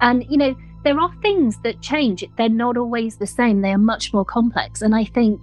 And 0.00 0.26
you 0.28 0.36
know, 0.36 0.56
there 0.84 0.98
are 0.98 1.14
things 1.22 1.58
that 1.62 1.80
change. 1.80 2.24
They're 2.36 2.48
not 2.48 2.76
always 2.76 3.16
the 3.16 3.26
same. 3.26 3.60
They 3.62 3.72
are 3.72 3.78
much 3.78 4.12
more 4.12 4.24
complex. 4.24 4.82
And 4.82 4.94
I 4.94 5.04
think 5.04 5.42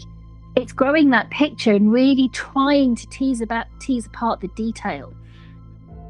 it's 0.55 0.73
growing 0.73 1.11
that 1.11 1.29
picture 1.29 1.73
and 1.73 1.91
really 1.91 2.29
trying 2.29 2.95
to 2.95 3.07
tease 3.07 3.41
about 3.41 3.67
tease 3.79 4.07
apart 4.07 4.41
the 4.41 4.49
detail. 4.49 5.13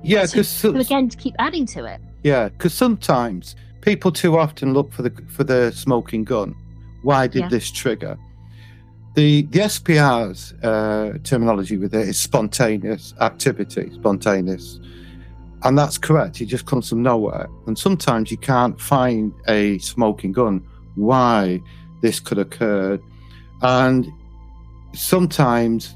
Yeah, 0.03 0.25
because 0.25 0.63
again 0.63 1.09
to 1.09 1.17
keep 1.17 1.35
adding 1.39 1.65
to 1.67 1.85
it. 1.85 2.01
Yeah, 2.23 2.49
because 2.49 2.73
sometimes 2.73 3.55
people 3.81 4.11
too 4.11 4.37
often 4.37 4.73
look 4.73 4.91
for 4.91 5.03
the 5.03 5.11
for 5.27 5.43
the 5.43 5.71
smoking 5.71 6.23
gun. 6.23 6.55
Why 7.01 7.27
did 7.27 7.43
yeah. 7.43 7.49
this 7.49 7.71
trigger? 7.71 8.17
The 9.15 9.43
the 9.43 9.59
SPR's 9.59 10.53
uh, 10.63 11.17
terminology 11.23 11.77
with 11.77 11.93
it 11.93 12.07
is 12.07 12.19
spontaneous 12.19 13.13
activity, 13.21 13.89
spontaneous, 13.93 14.79
and 15.63 15.77
that's 15.77 15.97
correct. 15.97 16.41
It 16.41 16.45
just 16.45 16.65
comes 16.65 16.89
from 16.89 17.01
nowhere, 17.03 17.47
and 17.67 17.77
sometimes 17.77 18.31
you 18.31 18.37
can't 18.37 18.79
find 18.79 19.33
a 19.47 19.77
smoking 19.79 20.31
gun. 20.31 20.65
Why 20.95 21.61
this 22.01 22.19
could 22.19 22.37
occur, 22.37 22.99
and 23.61 24.07
sometimes 24.93 25.95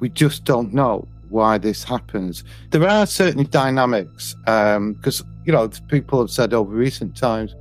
we 0.00 0.10
just 0.10 0.44
don't 0.44 0.74
know 0.74 1.08
why 1.34 1.58
this 1.58 1.82
happens. 1.82 2.44
There 2.70 2.88
are 2.88 3.06
certain 3.06 3.44
dynamics 3.50 4.36
because 4.44 5.20
um, 5.20 5.28
you 5.44 5.52
know 5.52 5.68
people 5.88 6.20
have 6.20 6.30
said 6.30 6.54
over 6.54 6.72
recent 6.72 7.16
times 7.16 7.56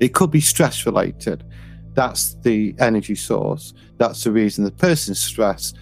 it 0.00 0.12
could 0.12 0.30
be 0.30 0.42
stress 0.42 0.84
related 0.84 1.42
That's 1.94 2.34
the 2.42 2.74
energy 2.78 3.14
source. 3.14 3.72
That's 3.96 4.22
the 4.22 4.32
reason 4.32 4.64
the 4.64 4.70
person's 4.70 5.18
stressed. 5.18 5.78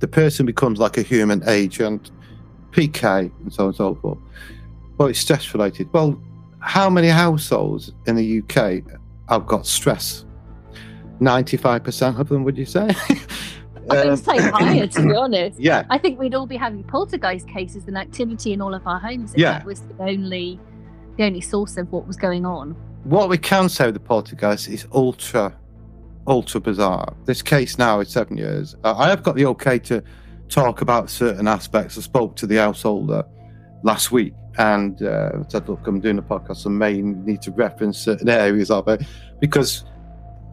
The 0.00 0.08
person 0.08 0.44
becomes 0.44 0.80
like 0.80 0.98
a 0.98 1.02
human 1.02 1.48
agent, 1.48 2.10
PK, 2.72 3.30
and 3.40 3.52
so 3.52 3.62
on 3.62 3.68
and 3.68 3.76
so 3.76 3.94
forth. 3.94 4.18
Well, 4.98 5.08
it's 5.08 5.20
stress 5.20 5.54
related. 5.54 5.92
Well, 5.92 6.20
how 6.58 6.90
many 6.90 7.08
households 7.08 7.92
in 8.06 8.16
the 8.16 8.28
UK 8.40 8.82
have 9.28 9.46
got 9.46 9.64
stress? 9.64 10.24
95% 11.20 12.18
of 12.18 12.28
them, 12.28 12.42
would 12.42 12.58
you 12.58 12.66
say? 12.66 12.90
I 13.90 14.04
would 14.06 14.18
say 14.18 14.38
higher, 14.38 14.86
to 14.86 15.02
be 15.02 15.14
honest. 15.14 15.58
Yeah. 15.60 15.84
I 15.90 15.98
think 15.98 16.18
we'd 16.18 16.34
all 16.34 16.46
be 16.46 16.56
having 16.56 16.82
poltergeist 16.84 17.48
cases 17.48 17.86
and 17.86 17.96
activity 17.98 18.52
in 18.52 18.60
all 18.60 18.74
of 18.74 18.86
our 18.86 18.98
homes 18.98 19.32
if 19.34 19.38
Yeah. 19.40 19.52
that 19.52 19.66
was 19.66 19.80
the 19.80 19.94
only 20.02 20.58
the 21.16 21.24
only 21.24 21.40
source 21.40 21.76
of 21.76 21.92
what 21.92 22.06
was 22.06 22.16
going 22.16 22.44
on. 22.44 22.74
What 23.04 23.28
we 23.28 23.38
can 23.38 23.68
say 23.68 23.86
with 23.86 23.94
the 23.94 24.00
poltergeist 24.00 24.66
is 24.68 24.84
ultra, 24.92 25.54
ultra 26.26 26.60
bizarre. 26.60 27.14
This 27.24 27.40
case 27.40 27.78
now 27.78 28.00
is 28.00 28.08
seven 28.08 28.36
years. 28.36 28.74
Uh, 28.82 28.94
I 28.96 29.08
have 29.10 29.22
got 29.22 29.36
the 29.36 29.46
okay 29.46 29.78
to 29.80 30.02
talk 30.48 30.80
about 30.80 31.10
certain 31.10 31.46
aspects. 31.46 31.96
I 31.96 32.00
spoke 32.00 32.34
to 32.36 32.46
the 32.48 32.56
householder 32.56 33.22
last 33.84 34.10
week 34.10 34.34
and 34.58 35.00
uh, 35.02 35.46
said, 35.48 35.68
"Look, 35.68 35.86
I'm 35.86 36.00
doing 36.00 36.18
a 36.18 36.22
podcast. 36.22 36.66
I 36.66 36.70
may 36.70 37.00
need 37.00 37.42
to 37.42 37.52
reference 37.52 37.98
certain 37.98 38.28
areas 38.28 38.70
of 38.70 38.88
it 38.88 39.02
because." 39.40 39.84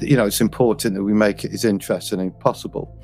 You 0.01 0.17
know, 0.17 0.25
it's 0.25 0.41
important 0.41 0.95
that 0.95 1.03
we 1.03 1.13
make 1.13 1.43
it 1.43 1.53
as 1.53 1.65
interesting 1.65 2.19
as 2.19 2.31
possible. 2.39 2.97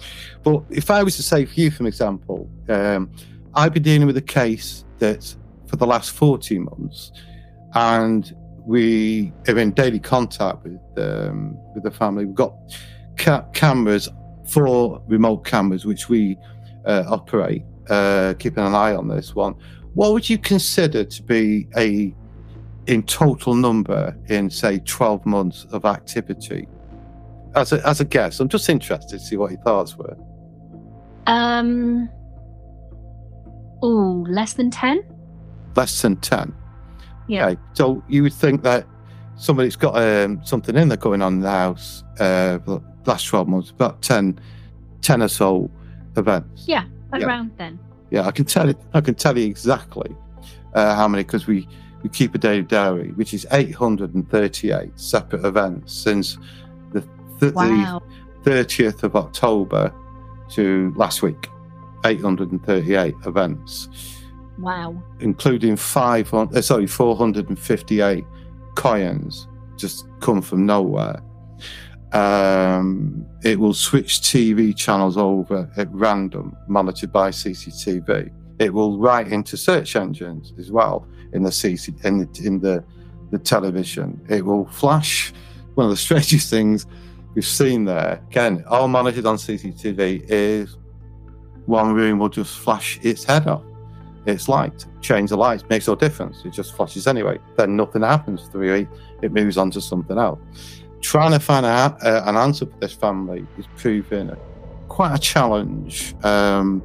But 0.43 0.63
if 0.69 0.89
I 0.89 1.03
was 1.03 1.15
to 1.17 1.23
say 1.23 1.45
for 1.45 1.59
you, 1.59 1.71
for 1.71 1.85
example, 1.85 2.49
um, 2.69 3.11
I've 3.53 3.73
been 3.73 3.83
dealing 3.83 4.07
with 4.07 4.17
a 4.17 4.21
case 4.21 4.85
that 4.99 5.35
for 5.67 5.75
the 5.75 5.85
last 5.85 6.11
14 6.11 6.63
months, 6.63 7.11
and 7.73 8.35
we 8.65 9.31
are 9.47 9.57
in 9.57 9.71
daily 9.71 9.99
contact 9.99 10.63
with 10.63 10.81
um, 10.97 11.57
with 11.73 11.83
the 11.83 11.91
family. 11.91 12.25
We've 12.25 12.35
got 12.35 12.53
ca- 13.17 13.45
cameras, 13.53 14.09
four 14.49 15.01
remote 15.07 15.45
cameras, 15.45 15.85
which 15.85 16.09
we 16.09 16.37
uh, 16.85 17.03
operate, 17.07 17.63
uh, 17.89 18.33
keeping 18.39 18.63
an 18.63 18.75
eye 18.75 18.95
on 18.95 19.07
this 19.07 19.35
one. 19.35 19.55
What 19.93 20.13
would 20.13 20.29
you 20.29 20.37
consider 20.37 21.03
to 21.05 21.23
be 21.23 21.67
a 21.77 22.13
in 22.87 23.03
total 23.03 23.53
number 23.53 24.17
in 24.27 24.49
say 24.49 24.79
12 24.79 25.25
months 25.25 25.65
of 25.71 25.85
activity? 25.85 26.67
As 27.57 27.73
a, 27.73 27.87
as 27.87 27.99
a 28.01 28.05
guess, 28.05 28.39
I'm 28.39 28.49
just 28.49 28.69
interested 28.69 29.17
to 29.17 29.19
see 29.19 29.35
what 29.37 29.51
your 29.51 29.61
thoughts 29.61 29.95
were. 29.95 30.15
Um 31.25 32.09
Oh, 33.81 34.25
less 34.27 34.53
than 34.53 34.71
ten? 34.71 35.03
Less 35.75 36.01
than 36.01 36.15
10. 36.17 36.53
Yeah. 37.27 37.47
Okay. 37.47 37.61
So 37.73 38.03
you 38.07 38.23
would 38.23 38.33
think 38.33 38.63
that 38.63 38.87
somebody's 39.35 39.75
got 39.75 39.95
um, 39.95 40.43
something 40.43 40.75
in 40.75 40.87
there 40.87 40.97
going 40.97 41.21
on 41.21 41.35
in 41.35 41.39
the 41.41 41.51
house 41.51 42.03
uh, 42.19 42.57
the 42.57 42.81
last 43.05 43.25
12 43.27 43.47
months, 43.47 43.69
about 43.69 44.01
10, 44.01 44.39
10 45.01 45.21
or 45.21 45.27
so 45.27 45.69
events. 46.15 46.67
Yeah. 46.67 46.85
Yeah. 47.15 47.27
Around 47.27 47.51
then. 47.57 47.79
Yeah, 48.09 48.25
I 48.25 48.31
can 48.31 48.45
tell 48.45 48.67
you, 48.67 48.75
I 48.93 49.01
can 49.01 49.13
tell 49.15 49.37
you 49.37 49.45
exactly 49.45 50.15
uh, 50.73 50.95
how 50.95 51.07
many 51.07 51.23
because 51.23 51.45
we, 51.45 51.67
we 52.01 52.09
keep 52.09 52.33
a 52.33 52.37
daily 52.37 52.63
diary, 52.63 53.11
which 53.11 53.33
is 53.33 53.45
838 53.51 54.99
separate 54.99 55.45
events 55.45 55.93
since 55.93 56.37
th- 57.39 57.53
Wow. 57.53 58.01
the 58.43 58.51
30th 58.51 59.03
of 59.03 59.15
October 59.15 59.93
to 60.49 60.93
last 60.95 61.21
week. 61.21 61.49
838 62.05 63.15
events. 63.25 63.89
Wow. 64.59 64.95
including 65.19 65.75
five 65.75 66.33
on, 66.33 66.49
uh, 66.55 66.61
sorry, 66.61 66.87
458 66.87 68.25
coins 68.75 69.47
just 69.75 70.07
come 70.19 70.41
from 70.41 70.65
nowhere. 70.65 71.21
Um, 72.13 73.25
it 73.43 73.59
will 73.59 73.73
switch 73.75 74.21
TV 74.21 74.75
channels 74.75 75.15
over 75.17 75.69
at 75.77 75.87
random, 75.91 76.55
monitored 76.67 77.11
by 77.11 77.29
CCTV. 77.29 78.31
It 78.59 78.73
will 78.73 78.97
write 78.97 79.27
into 79.27 79.57
search 79.57 79.95
engines 79.95 80.53
as 80.57 80.71
well 80.71 81.07
in 81.33 81.43
the 81.43 81.51
CC 81.51 81.93
in 82.03 82.19
the, 82.19 82.41
in 82.43 82.59
the 82.59 82.83
the 83.29 83.37
television. 83.37 84.19
It 84.29 84.43
will 84.45 84.65
flash. 84.67 85.33
One 85.75 85.85
of 85.85 85.91
the 85.91 85.97
strangest 86.07 86.49
things 86.49 86.87
we've 87.37 87.45
seen 87.45 87.85
there, 87.85 88.19
again, 88.31 88.63
all 88.67 88.87
monitored 88.87 89.27
on 89.27 89.35
CCTV, 89.35 90.25
is 90.27 90.75
one 91.67 91.93
room 91.93 92.17
will 92.17 92.29
just 92.29 92.57
flash 92.57 92.99
its 93.03 93.23
head 93.23 93.45
off 93.45 93.61
its 94.25 94.49
light. 94.49 94.87
Change 95.01 95.29
the 95.29 95.37
lights 95.37 95.63
makes 95.69 95.87
no 95.87 95.93
difference. 95.93 96.43
It 96.45 96.49
just 96.49 96.75
flashes 96.75 97.05
anyway. 97.05 97.37
Then 97.55 97.75
nothing 97.75 98.01
happens 98.01 98.41
for 98.41 98.53
three 98.53 98.71
weeks. 98.71 98.97
It 99.21 99.33
moves 99.33 99.55
on 99.55 99.69
to 99.69 99.81
something 99.81 100.17
else. 100.17 100.39
Trying 101.01 101.29
to 101.29 101.39
find 101.39 101.63
out 101.63 102.03
uh, 102.03 102.23
an 102.25 102.37
answer 102.37 102.65
for 102.65 102.75
this 102.79 102.93
family 102.93 103.45
is 103.59 103.67
proving 103.75 104.35
quite 104.87 105.13
a 105.13 105.19
challenge. 105.19 106.15
Um, 106.23 106.81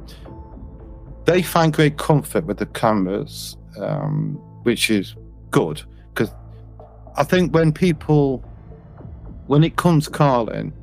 they 1.25 1.41
find 1.41 1.73
great 1.73 1.97
comfort 1.97 2.45
with 2.45 2.59
the 2.59 2.67
cameras, 2.67 3.57
um, 3.79 4.35
which 4.61 4.91
is 4.91 5.15
good 5.49 5.81
because 6.13 6.31
I 7.17 7.23
think 7.23 7.55
when 7.55 7.71
people, 7.71 8.45
when 9.47 9.63
it 9.63 9.75
comes 9.75 10.07
calling, 10.07 10.73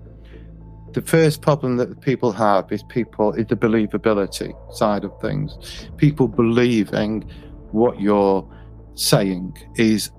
the 0.92 1.02
first 1.02 1.40
problem 1.40 1.76
that 1.76 2.00
people 2.00 2.32
have 2.32 2.70
is 2.72 2.82
people 2.84 3.32
is 3.34 3.46
the 3.46 3.56
believability 3.56 4.52
side 4.74 5.04
of 5.04 5.12
things. 5.20 5.88
People 5.96 6.26
believing 6.26 7.22
what 7.70 8.00
you're 8.00 8.46
saying 8.94 9.56
is 9.76 10.10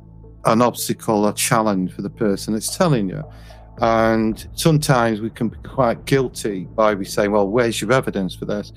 an 0.45 0.61
obstacle, 0.61 1.27
a 1.27 1.33
challenge 1.33 1.93
for 1.93 2.01
the 2.01 2.09
person 2.09 2.53
that's 2.53 2.75
telling 2.75 3.09
you. 3.09 3.23
And 3.79 4.47
sometimes 4.53 5.21
we 5.21 5.29
can 5.29 5.49
be 5.49 5.57
quite 5.57 6.05
guilty 6.05 6.65
by 6.65 6.93
we 6.93 7.05
say, 7.05 7.27
well, 7.27 7.47
where's 7.47 7.81
your 7.81 7.91
evidence 7.91 8.35
for 8.35 8.45
this? 8.45 8.71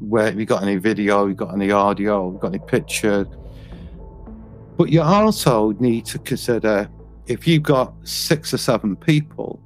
Where 0.00 0.26
have 0.26 0.38
you 0.38 0.46
got 0.46 0.62
any 0.62 0.76
video? 0.76 1.20
Have 1.20 1.28
you 1.28 1.34
got 1.34 1.54
any 1.54 1.70
audio? 1.70 2.26
Have 2.26 2.34
you 2.34 2.40
got 2.40 2.48
any 2.48 2.58
picture? 2.66 3.26
But 4.76 4.90
you 4.90 5.02
also 5.02 5.72
need 5.72 6.06
to 6.06 6.18
consider 6.18 6.88
if 7.28 7.46
you've 7.46 7.62
got 7.62 7.94
six 8.04 8.52
or 8.52 8.58
seven 8.58 8.96
people 8.96 9.60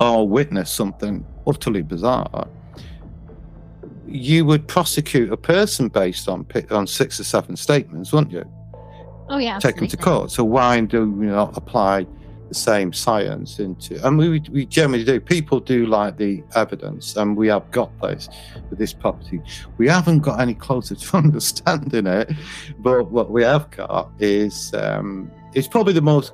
all 0.00 0.28
witness 0.28 0.70
something 0.70 1.24
utterly 1.46 1.82
bizarre, 1.82 2.48
you 4.06 4.44
would 4.44 4.66
prosecute 4.66 5.30
a 5.32 5.36
person 5.36 5.88
based 5.88 6.28
on 6.28 6.46
on 6.70 6.86
six 6.86 7.20
or 7.20 7.24
seven 7.24 7.56
statements, 7.56 8.12
wouldn't 8.12 8.32
you? 8.32 8.44
Oh 9.28 9.36
yeah. 9.38 9.58
Take 9.58 9.76
them 9.76 9.88
to 9.88 9.96
court. 9.96 10.30
So 10.30 10.42
why 10.42 10.80
do 10.80 11.10
we 11.10 11.26
not 11.26 11.54
apply 11.56 12.06
the 12.48 12.54
same 12.54 12.94
science 12.94 13.58
into? 13.58 14.04
And 14.06 14.16
we 14.16 14.42
we 14.50 14.64
generally 14.64 15.04
do. 15.04 15.20
People 15.20 15.60
do 15.60 15.84
like 15.84 16.16
the 16.16 16.42
evidence, 16.54 17.16
and 17.16 17.36
we 17.36 17.48
have 17.48 17.70
got 17.70 17.90
this 18.00 18.30
with 18.70 18.78
this 18.78 18.94
property. 18.94 19.42
We 19.76 19.86
haven't 19.88 20.20
got 20.20 20.40
any 20.40 20.54
closer 20.54 20.94
to 21.02 21.16
understanding 21.18 22.06
it, 22.06 22.32
but 22.78 23.10
what 23.10 23.30
we 23.30 23.42
have 23.42 23.70
got 23.70 24.10
is 24.18 24.72
um, 24.72 25.30
it's 25.54 25.68
probably 25.68 25.92
the 25.92 26.02
most 26.02 26.32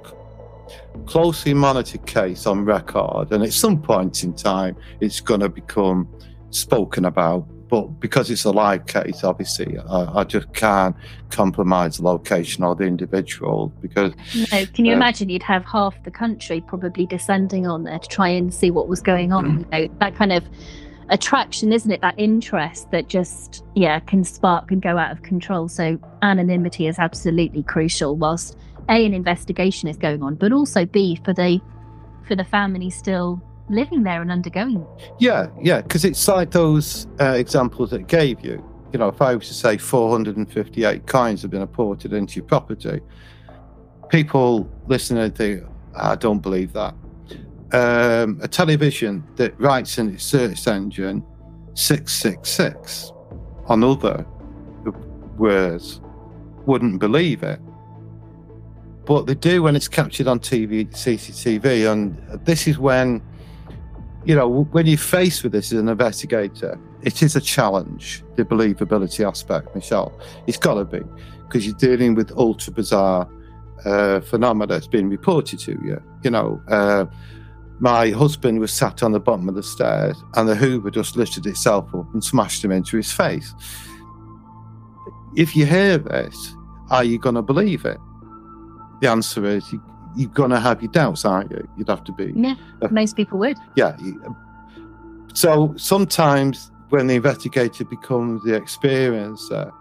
closely 1.06 1.54
monitored 1.54 2.06
case 2.06 2.46
on 2.46 2.64
record, 2.64 3.32
and 3.32 3.42
at 3.42 3.52
some 3.52 3.80
point 3.80 4.24
in 4.24 4.32
time, 4.34 4.76
it's 5.00 5.20
going 5.20 5.40
to 5.40 5.48
become 5.48 6.08
spoken 6.50 7.04
about. 7.04 7.46
But 7.68 7.98
because 7.98 8.30
it's 8.30 8.44
a 8.44 8.52
live 8.52 8.86
case, 8.86 9.24
obviously, 9.24 9.78
I, 9.78 10.20
I 10.20 10.24
just 10.24 10.52
can't 10.52 10.94
compromise 11.30 11.96
the 11.96 12.04
location 12.04 12.62
or 12.62 12.76
the 12.76 12.84
individual 12.84 13.72
because 13.80 14.12
No, 14.52 14.66
can 14.66 14.84
you 14.84 14.92
Uh, 14.92 14.96
imagine 14.96 15.28
you'd 15.28 15.42
have 15.42 15.64
half 15.64 16.00
the 16.04 16.10
country 16.10 16.60
probably 16.60 17.06
descending 17.06 17.66
on 17.66 17.82
there 17.84 17.98
to 17.98 18.08
try 18.08 18.28
and 18.28 18.52
see 18.54 18.70
what 18.70 18.86
was 18.86 19.00
going 19.00 19.32
on? 19.32 19.60
You 19.60 19.66
know, 19.72 19.94
that 19.98 20.14
kind 20.14 20.32
of 20.32 20.44
attraction, 21.08 21.72
isn't 21.72 21.90
it? 21.90 22.00
That 22.02 22.14
interest 22.18 22.90
that 22.92 23.08
just, 23.08 23.64
yeah, 23.74 23.98
can 23.98 24.24
spark 24.24 24.70
and 24.70 24.80
go 24.80 24.96
out 24.96 25.10
of 25.10 25.22
control. 25.22 25.66
So 25.68 25.98
anonymity 26.22 26.86
is 26.86 26.98
absolutely 26.98 27.62
crucial 27.64 28.14
whilst 28.14 28.56
A, 28.88 29.06
an 29.06 29.14
investigation 29.14 29.88
is 29.88 29.96
going 29.96 30.22
on, 30.22 30.34
but 30.34 30.52
also 30.52 30.84
B, 30.84 31.20
for 31.24 31.32
the 31.32 31.60
for 32.26 32.34
the 32.34 32.44
family 32.44 32.90
still 32.90 33.42
living 33.68 34.02
there 34.02 34.22
and 34.22 34.30
undergoing. 34.30 34.86
Yeah, 35.18 35.48
yeah, 35.60 35.80
because 35.80 36.04
it's 36.04 36.26
like 36.28 36.50
those 36.50 37.06
uh, 37.20 37.32
examples 37.32 37.90
that 37.90 38.00
I 38.00 38.04
gave 38.04 38.44
you. 38.44 38.64
You 38.92 38.98
know, 38.98 39.08
if 39.08 39.20
I 39.20 39.34
was 39.34 39.48
to 39.48 39.54
say 39.54 39.76
458 39.76 41.06
coins 41.06 41.42
have 41.42 41.50
been 41.50 41.62
apported 41.62 42.12
into 42.12 42.36
your 42.36 42.44
property, 42.44 43.00
people 44.08 44.70
listening 44.86 45.30
think, 45.32 45.64
I 45.96 46.14
don't 46.14 46.40
believe 46.40 46.72
that. 46.74 46.94
Um, 47.72 48.38
a 48.42 48.48
television 48.48 49.24
that 49.36 49.58
writes 49.58 49.98
in 49.98 50.14
its 50.14 50.24
search 50.24 50.68
engine 50.68 51.24
666 51.74 53.12
on 53.66 53.82
other 53.82 54.24
words 55.36 56.00
wouldn't 56.66 57.00
believe 57.00 57.42
it. 57.42 57.60
But 59.06 59.26
they 59.26 59.34
do 59.34 59.62
when 59.62 59.76
it's 59.76 59.88
captured 59.88 60.26
on 60.26 60.40
TV, 60.40 60.90
CCTV. 60.90 61.90
And 61.90 62.16
this 62.44 62.66
is 62.66 62.78
when 62.78 63.22
you 64.24 64.34
know, 64.34 64.64
when 64.72 64.86
you're 64.86 64.96
faced 64.96 65.42
with 65.42 65.52
this 65.52 65.72
as 65.72 65.78
an 65.78 65.88
investigator, 65.88 66.78
it 67.02 67.22
is 67.22 67.36
a 67.36 67.40
challenge, 67.40 68.24
the 68.36 68.44
believability 68.44 69.26
aspect, 69.26 69.74
Michelle. 69.74 70.18
It's 70.46 70.56
got 70.56 70.74
to 70.74 70.84
be, 70.84 71.00
because 71.46 71.66
you're 71.66 71.76
dealing 71.76 72.14
with 72.14 72.32
ultra 72.32 72.72
bizarre 72.72 73.28
uh, 73.84 74.20
phenomena 74.20 74.66
that's 74.66 74.86
been 74.86 75.10
reported 75.10 75.58
to 75.60 75.72
you. 75.72 76.02
You 76.22 76.30
know, 76.30 76.62
uh, 76.68 77.04
my 77.80 78.10
husband 78.10 78.60
was 78.60 78.72
sat 78.72 79.02
on 79.02 79.12
the 79.12 79.20
bottom 79.20 79.48
of 79.48 79.56
the 79.56 79.62
stairs 79.62 80.16
and 80.36 80.48
the 80.48 80.54
Hoover 80.54 80.90
just 80.90 81.16
lifted 81.16 81.44
itself 81.46 81.94
up 81.94 82.12
and 82.14 82.24
smashed 82.24 82.64
him 82.64 82.72
into 82.72 82.96
his 82.96 83.12
face. 83.12 83.52
If 85.36 85.54
you 85.54 85.66
hear 85.66 85.98
this, 85.98 86.54
are 86.90 87.04
you 87.04 87.18
going 87.18 87.34
to 87.34 87.42
believe 87.42 87.84
it? 87.84 87.98
The 89.00 89.10
answer 89.10 89.44
is 89.44 89.72
you, 89.72 89.82
you're 90.16 90.30
going 90.30 90.50
to 90.50 90.60
have 90.60 90.82
your 90.82 90.92
doubts, 90.92 91.24
aren't 91.24 91.50
you? 91.50 91.68
You'd 91.76 91.88
have 91.88 92.04
to 92.04 92.12
be. 92.12 92.32
Yeah, 92.34 92.54
uh, 92.82 92.88
most 92.90 93.16
people 93.16 93.38
would. 93.38 93.58
Yeah. 93.76 93.96
So 95.34 95.74
sometimes 95.76 96.70
when 96.90 97.08
the 97.08 97.14
investigator 97.14 97.84
becomes 97.84 98.42
the 98.44 98.52
experiencer, 98.52 99.72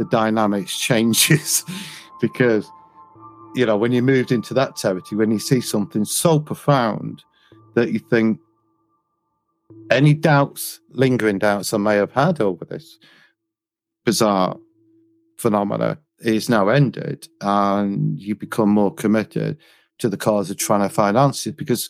the 0.00 0.04
dynamics 0.06 0.78
changes 0.78 1.64
because 2.20 2.70
you 3.54 3.66
know 3.66 3.76
when 3.76 3.92
you 3.92 4.02
moved 4.02 4.32
into 4.32 4.54
that 4.54 4.76
territory 4.76 5.18
when 5.18 5.30
you 5.30 5.38
see 5.38 5.60
something 5.60 6.06
so 6.06 6.40
profound 6.40 7.22
that 7.74 7.92
you 7.92 7.98
think 7.98 8.40
any 9.90 10.14
doubts 10.14 10.80
lingering 10.90 11.38
doubts 11.38 11.74
i 11.74 11.76
may 11.76 11.96
have 11.96 12.12
had 12.12 12.40
over 12.40 12.64
this 12.64 12.98
bizarre 14.06 14.56
phenomena 15.36 15.98
is 16.20 16.48
now 16.48 16.68
ended 16.68 17.28
and 17.40 18.20
you 18.20 18.34
become 18.34 18.68
more 18.68 18.94
committed 18.94 19.56
to 19.98 20.08
the 20.08 20.16
cause 20.16 20.50
of 20.50 20.56
trying 20.56 20.86
to 20.86 20.94
find 20.94 21.16
answers 21.16 21.54
because 21.54 21.88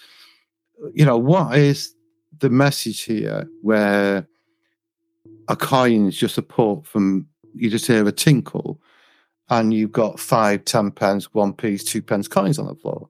you 0.95 1.05
know 1.05 1.19
what 1.19 1.57
is 1.57 1.95
the 2.39 2.51
message 2.51 3.03
here 3.03 3.49
where 3.63 4.27
a 5.49 5.57
coin 5.57 6.07
is 6.09 6.17
just 6.17 6.39
a 6.39 6.43
port 6.43 6.87
from 6.87 7.27
you 7.55 7.69
just 7.69 7.87
hear 7.87 8.07
a 8.07 8.13
tinkle 8.13 8.81
and 9.51 9.75
you've 9.75 9.93
got 9.93 10.21
five, 10.21 10.65
ten 10.65 10.93
pence, 10.93 11.35
one 11.35 11.53
piece, 11.53 11.83
two 11.83 12.01
pence 12.01 12.29
coins 12.29 12.59
on 12.59 12.67
the 12.67 12.75
floor. 12.77 13.09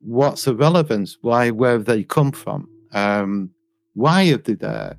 What's 0.00 0.44
the 0.44 0.54
relevance? 0.54 1.18
Why, 1.20 1.50
where 1.50 1.72
have 1.72 1.86
they 1.86 2.04
come 2.04 2.30
from? 2.30 2.68
Um, 2.92 3.50
why 3.94 4.30
are 4.30 4.36
they 4.36 4.54
there? 4.54 4.96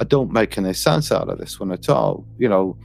I 0.00 0.04
don't 0.04 0.32
make 0.32 0.56
any 0.56 0.72
sense 0.72 1.12
out 1.12 1.28
of 1.28 1.38
this 1.38 1.60
one 1.60 1.70
at 1.70 1.88
all. 1.90 2.26
You 2.38 2.48
know, 2.48 2.78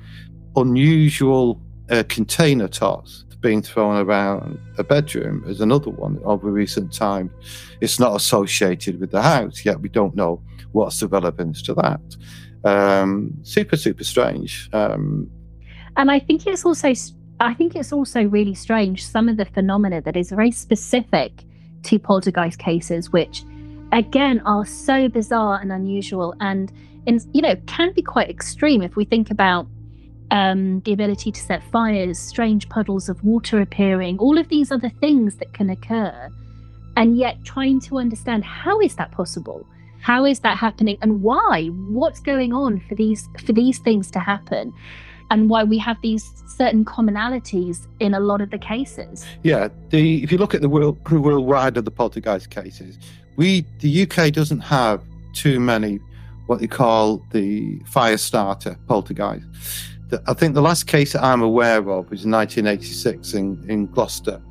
unusual 0.57 1.61
uh, 1.91 2.03
container 2.07 2.67
tots 2.67 3.25
being 3.41 3.61
thrown 3.61 3.97
around 3.97 4.59
a 4.77 4.83
bedroom 4.83 5.43
is 5.47 5.61
another 5.61 5.89
one 5.89 6.19
over 6.23 6.51
recent 6.51 6.93
times. 6.93 7.31
It's 7.81 7.99
not 7.99 8.15
associated 8.15 8.99
with 8.99 9.11
the 9.11 9.21
house, 9.21 9.65
yet 9.65 9.81
we 9.81 9.89
don't 9.89 10.15
know 10.15 10.41
what's 10.71 10.99
the 10.99 11.07
relevance 11.07 11.61
to 11.63 11.73
that. 11.73 12.01
Um, 12.63 13.33
super, 13.43 13.75
super 13.75 14.03
strange. 14.03 14.69
Um, 14.73 15.29
and 15.97 16.11
I 16.11 16.19
think 16.19 16.45
it's 16.45 16.63
also, 16.63 16.93
I 17.39 17.53
think 17.55 17.75
it's 17.75 17.91
also 17.91 18.23
really 18.23 18.53
strange 18.53 19.05
some 19.05 19.27
of 19.27 19.37
the 19.37 19.45
phenomena 19.45 20.01
that 20.01 20.15
is 20.15 20.29
very 20.29 20.51
specific 20.51 21.43
to 21.83 21.97
poltergeist 21.97 22.59
cases, 22.59 23.11
which 23.11 23.43
again 23.91 24.39
are 24.45 24.65
so 24.65 25.09
bizarre 25.09 25.59
and 25.59 25.71
unusual, 25.71 26.35
and 26.39 26.71
in, 27.07 27.19
you 27.33 27.41
know 27.41 27.55
can 27.65 27.91
be 27.93 28.03
quite 28.03 28.29
extreme 28.29 28.83
if 28.83 28.95
we 28.95 29.03
think 29.03 29.31
about 29.31 29.67
um, 30.31 30.79
the 30.81 30.93
ability 30.93 31.31
to 31.31 31.39
set 31.39 31.61
fires, 31.71 32.17
strange 32.17 32.67
puddles 32.69 33.09
of 33.09 33.23
water 33.23 33.61
appearing, 33.61 34.17
all 34.17 34.37
of 34.37 34.49
these 34.49 34.71
other 34.71 34.89
things 34.89 35.35
that 35.35 35.53
can 35.53 35.69
occur, 35.69 36.29
and 36.97 37.17
yet 37.17 37.43
trying 37.43 37.79
to 37.81 37.97
understand 37.99 38.43
how 38.43 38.79
is 38.81 38.95
that 38.95 39.11
possible? 39.11 39.65
How 40.01 40.25
is 40.25 40.39
that 40.39 40.57
happening, 40.57 40.97
and 41.01 41.21
why? 41.21 41.67
What's 41.67 42.19
going 42.19 42.53
on 42.53 42.79
for 42.89 42.95
these 42.95 43.29
for 43.45 43.53
these 43.53 43.77
things 43.79 44.09
to 44.11 44.19
happen? 44.19 44.73
and 45.31 45.49
why 45.49 45.63
we 45.63 45.77
have 45.77 45.95
these 46.01 46.29
certain 46.45 46.83
commonalities 46.83 47.87
in 48.01 48.13
a 48.13 48.19
lot 48.19 48.41
of 48.41 48.51
the 48.51 48.57
cases. 48.57 49.25
Yeah, 49.43 49.69
the 49.89 50.21
if 50.21 50.31
you 50.31 50.37
look 50.37 50.53
at 50.53 50.61
the 50.61 50.69
world 50.69 50.99
worldwide 51.09 51.77
of 51.77 51.85
the 51.85 51.91
poltergeist 51.91 52.49
cases, 52.49 52.99
we 53.37 53.65
the 53.79 54.03
UK 54.03 54.33
doesn't 54.33 54.59
have 54.59 55.01
too 55.33 55.59
many 55.59 55.99
what 56.47 56.59
they 56.59 56.67
call 56.67 57.25
the 57.31 57.79
fire 57.85 58.17
starter 58.17 58.77
poltergeist. 58.87 59.45
I 60.27 60.33
think 60.33 60.55
the 60.55 60.61
last 60.61 60.87
case 60.87 61.13
that 61.13 61.23
I'm 61.23 61.41
aware 61.41 61.77
of 61.77 62.09
was 62.09 62.25
1986 62.25 63.33
in, 63.33 63.63
in 63.69 63.87
Gloucester. 63.87 64.41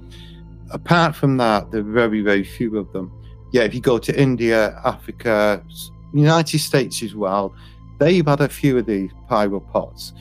Apart 0.71 1.15
from 1.15 1.37
that, 1.39 1.71
there 1.71 1.81
are 1.81 1.85
very, 1.85 2.23
very 2.23 2.45
few 2.45 2.79
of 2.79 2.93
them. 2.93 3.13
Yeah, 3.53 3.63
if 3.63 3.75
you 3.75 3.81
go 3.81 3.99
to 3.99 4.21
India, 4.21 4.81
Africa, 4.85 5.63
United 6.15 6.61
States 6.61 7.03
as 7.03 7.15
well, 7.15 7.55
they've 7.99 8.27
had 8.27 8.41
a 8.41 8.49
few 8.49 8.79
of 8.79 8.87
these 8.87 9.11
pyro 9.29 9.61
pots. 9.61 10.13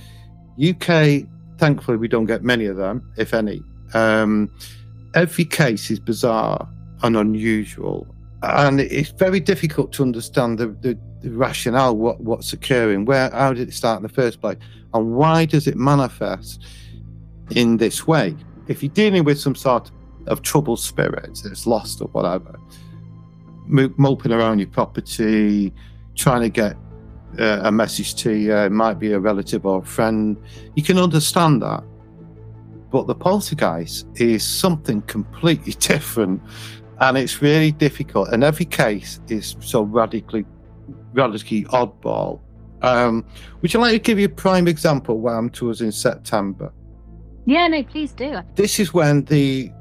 UK, 0.61 1.23
thankfully, 1.57 1.97
we 1.97 2.07
don't 2.07 2.25
get 2.25 2.43
many 2.43 2.65
of 2.65 2.77
them, 2.77 3.11
if 3.17 3.33
any. 3.33 3.61
Um, 3.93 4.51
every 5.15 5.45
case 5.45 5.89
is 5.89 5.99
bizarre 5.99 6.67
and 7.03 7.15
unusual, 7.15 8.07
and 8.41 8.79
it's 8.79 9.09
very 9.11 9.39
difficult 9.39 9.91
to 9.93 10.03
understand 10.03 10.57
the, 10.57 10.67
the, 10.67 10.97
the 11.21 11.31
rationale, 11.31 11.95
what, 11.95 12.19
what's 12.21 12.53
occurring, 12.53 13.05
where, 13.05 13.29
how 13.31 13.53
did 13.53 13.69
it 13.69 13.73
start 13.73 13.97
in 13.97 14.03
the 14.03 14.09
first 14.09 14.41
place, 14.41 14.57
and 14.93 15.11
why 15.13 15.45
does 15.45 15.67
it 15.67 15.77
manifest 15.77 16.65
in 17.51 17.77
this 17.77 18.07
way? 18.07 18.35
If 18.67 18.83
you're 18.83 18.91
dealing 18.91 19.23
with 19.23 19.39
some 19.39 19.55
sort 19.55 19.91
of 20.27 20.41
troubled 20.41 20.79
spirits 20.79 21.41
that's 21.41 21.65
lost 21.65 22.01
or 22.01 22.07
whatever, 22.09 22.59
moping 23.65 24.31
around 24.31 24.59
your 24.59 24.67
property, 24.67 25.73
trying 26.15 26.41
to 26.41 26.49
get 26.49 26.75
uh, 27.39 27.61
a 27.63 27.71
message 27.71 28.15
to 28.15 28.33
you, 28.33 28.55
it 28.55 28.71
might 28.71 28.99
be 28.99 29.13
a 29.13 29.19
relative 29.19 29.65
or 29.65 29.79
a 29.79 29.85
friend. 29.85 30.37
You 30.75 30.83
can 30.83 30.97
understand 30.97 31.61
that. 31.61 31.83
But 32.91 33.05
the 33.05 33.13
poltergeist 33.13 34.07
is 34.15 34.43
something 34.43 35.01
completely 35.03 35.73
different 35.79 36.41
and 36.99 37.17
it's 37.17 37.41
really 37.41 37.71
difficult. 37.71 38.29
And 38.29 38.43
every 38.43 38.65
case 38.65 39.19
is 39.29 39.55
so 39.59 39.83
radically, 39.83 40.45
radically 41.13 41.63
oddball. 41.65 42.41
Um, 42.81 43.25
would 43.61 43.73
you 43.73 43.79
like 43.79 43.91
to 43.93 43.99
give 43.99 44.19
you 44.19 44.25
a 44.25 44.29
prime 44.29 44.67
example 44.67 45.19
what 45.19 45.33
I'm 45.33 45.49
us 45.49 45.81
in 45.81 45.91
September? 45.91 46.71
Yeah, 47.45 47.67
no, 47.67 47.83
please 47.83 48.11
do. 48.11 48.39
This 48.55 48.79
is 48.79 48.93
when 48.93 49.25
the 49.25 49.71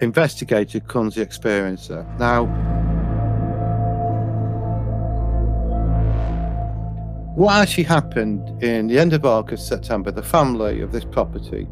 investigator 0.00 0.80
comes 0.80 1.14
the 1.16 1.26
experiencer. 1.26 2.06
Now, 2.18 2.46
What 7.34 7.54
actually 7.54 7.84
happened 7.84 8.62
in 8.62 8.88
the 8.88 8.98
end 8.98 9.14
of 9.14 9.24
August, 9.24 9.66
September, 9.66 10.10
the 10.10 10.22
family 10.22 10.82
of 10.82 10.92
this 10.92 11.06
property 11.06 11.66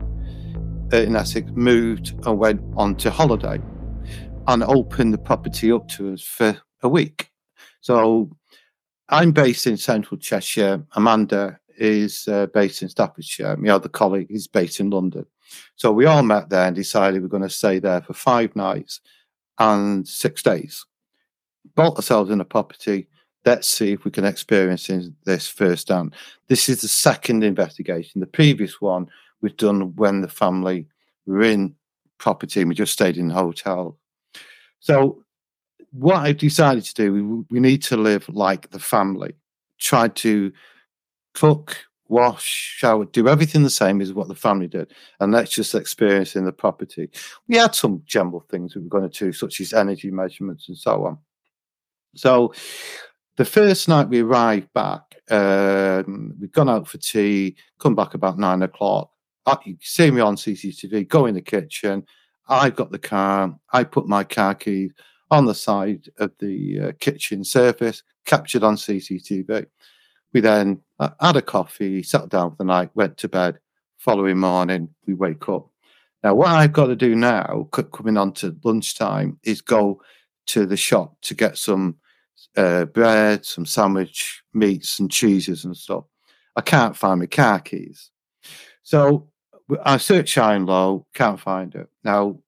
uh, 0.91 0.97
in 0.97 1.15
Essex 1.15 1.51
moved 1.55 2.15
and 2.25 2.39
went 2.39 2.63
on 2.79 2.97
to 2.97 3.11
holiday 3.11 3.61
and 4.47 4.63
opened 4.63 5.13
the 5.13 5.19
property 5.19 5.71
up 5.71 5.87
to 5.89 6.15
us 6.15 6.23
for 6.23 6.59
a 6.83 6.89
week. 6.89 7.31
So 7.83 8.31
I'm 9.11 9.33
based 9.33 9.67
in 9.67 9.77
central 9.77 10.19
Cheshire. 10.19 10.85
Amanda 10.93 11.59
is 11.77 12.29
uh, 12.29 12.47
based 12.47 12.83
in 12.83 12.89
Staffordshire. 12.89 13.57
My 13.57 13.71
other 13.71 13.89
colleague 13.89 14.31
is 14.31 14.47
based 14.47 14.81
in 14.81 14.91
London. 14.91 15.27
So 15.77 15.91
we 15.93 16.07
all 16.07 16.23
met 16.23 16.49
there 16.49 16.67
and 16.67 16.77
decided 16.77 17.23
we're 17.23 17.29
going 17.29 17.43
to 17.43 17.51
stay 17.51 17.79
there 17.79 18.01
for 18.03 18.15
five 18.15 18.55
nights 18.55 19.01
and 19.59 20.07
six 20.07 20.43
days. 20.43 20.87
Bolt 21.75 21.97
ourselves 21.97 22.31
in 22.31 22.41
a 22.41 22.45
property 22.45 23.09
let's 23.45 23.69
see 23.69 23.93
if 23.93 24.05
we 24.05 24.11
can 24.11 24.25
experience 24.25 24.91
this 25.25 25.49
firsthand. 25.49 26.15
This 26.49 26.69
is 26.69 26.83
the 26.83 26.89
second 26.89 27.43
investigation. 27.43 28.21
The 28.21 28.27
previous 28.27 28.81
one 28.81 29.09
was 29.41 29.53
done 29.55 29.95
when 29.97 30.21
the 30.21 30.29
family 30.29 30.87
were 31.27 31.43
in 31.43 31.75
property 32.19 32.61
and 32.61 32.69
we 32.69 32.75
just 32.75 32.93
stayed 32.93 33.17
in 33.17 33.29
the 33.29 33.35
hotel. 33.35 33.97
So, 34.81 35.25
what 35.93 36.17
I've 36.17 36.37
decided 36.37 36.85
to 36.85 36.95
do, 36.95 37.13
we, 37.13 37.23
we 37.51 37.61
need 37.61 37.83
to 37.85 37.97
live 37.97 38.29
like 38.29 38.71
the 38.71 38.79
family. 38.79 39.35
Try 39.79 40.09
to 40.09 40.53
cook, 41.35 41.77
wash, 42.09 42.45
shower, 42.45 43.05
do 43.07 43.29
everything 43.29 43.63
the 43.63 43.71
same 43.71 44.01
as 44.01 44.13
what 44.13 44.29
the 44.29 44.35
family 44.35 44.69
did. 44.69 44.93
And 45.19 45.33
let's 45.33 45.51
just 45.51 45.75
experience 45.75 46.37
in 46.37 46.45
the 46.45 46.53
property. 46.53 47.11
We 47.49 47.57
had 47.57 47.75
some 47.75 48.03
general 48.05 48.45
things 48.51 48.75
we 48.75 48.83
were 48.83 48.89
going 48.89 49.09
to 49.09 49.25
do, 49.27 49.33
such 49.33 49.61
as 49.61 49.73
energy 49.73 50.11
measurements 50.11 50.69
and 50.69 50.77
so 50.77 51.07
on. 51.07 51.19
So 52.15 52.53
the 53.37 53.45
first 53.45 53.89
night 53.89 54.09
we 54.09 54.21
arrived 54.21 54.73
back, 54.73 55.03
um, 55.31 56.35
we'd 56.41 56.53
gone 56.53 56.69
out 56.69 56.89
for 56.89 56.99
tea, 56.99 57.57
come 57.79 57.95
back 57.95 58.15
about 58.15 58.39
nine 58.39 58.63
o'clock. 58.63 59.11
I, 59.47 59.57
you 59.65 59.77
see 59.81 60.11
me 60.11 60.21
on 60.21 60.37
CCTV, 60.37 61.09
go 61.09 61.27
in 61.27 61.35
the 61.35 61.41
kitchen. 61.41 62.05
I've 62.49 62.75
got 62.75 62.91
the 62.91 62.99
car. 62.99 63.57
I 63.73 63.85
put 63.85 64.09
my 64.09 64.25
car 64.25 64.55
keys 64.57 64.93
on 65.31 65.47
the 65.47 65.55
side 65.55 66.09
of 66.19 66.33
the 66.39 66.81
uh, 66.81 66.93
kitchen 66.99 67.45
surface, 67.45 68.03
captured 68.27 68.65
on 68.65 68.77
CCTV. 68.77 69.67
We 70.33 70.41
then 70.41 70.81
uh, 70.99 71.11
had 71.21 71.37
a 71.37 71.43
coffee, 71.43 72.03
sat 72.03 72.29
down 72.29 72.51
for 72.51 72.57
the 72.59 72.65
night, 72.65 72.91
went 72.95 73.17
to 73.19 73.29
bed. 73.29 73.59
Following 73.99 74.39
morning, 74.39 74.89
we 75.07 75.15
wake 75.15 75.49
up. 75.49 75.69
Now, 76.23 76.35
what 76.35 76.49
I've 76.49 76.73
got 76.73 76.87
to 76.87 76.97
do 76.97 77.15
now, 77.15 77.69
coming 77.71 78.17
on 78.17 78.33
to 78.35 78.57
lunchtime, 78.65 79.39
is 79.43 79.61
go 79.61 80.01
to 80.47 80.67
the 80.67 80.77
shop 80.77 81.17
to 81.23 81.35
get 81.35 81.57
some 81.59 81.97
uh, 82.57 82.87
bread, 82.87 83.45
some 83.45 83.67
sandwich 83.67 84.43
meats 84.53 84.99
and 84.99 85.11
cheeses 85.11 85.65
and 85.65 85.77
stuff. 85.77 86.05
I 86.57 86.63
can't 86.63 86.97
find 86.97 87.21
my 87.21 87.27
car 87.27 87.61
keys. 87.61 88.11
So 88.83 89.29
I 89.85 89.99
search 89.99 90.35
high 90.35 90.55
and 90.55 90.67
low, 90.67 91.07
can't 91.15 91.39
find 91.41 91.75
it. 91.75 91.89
Now, 92.05 92.39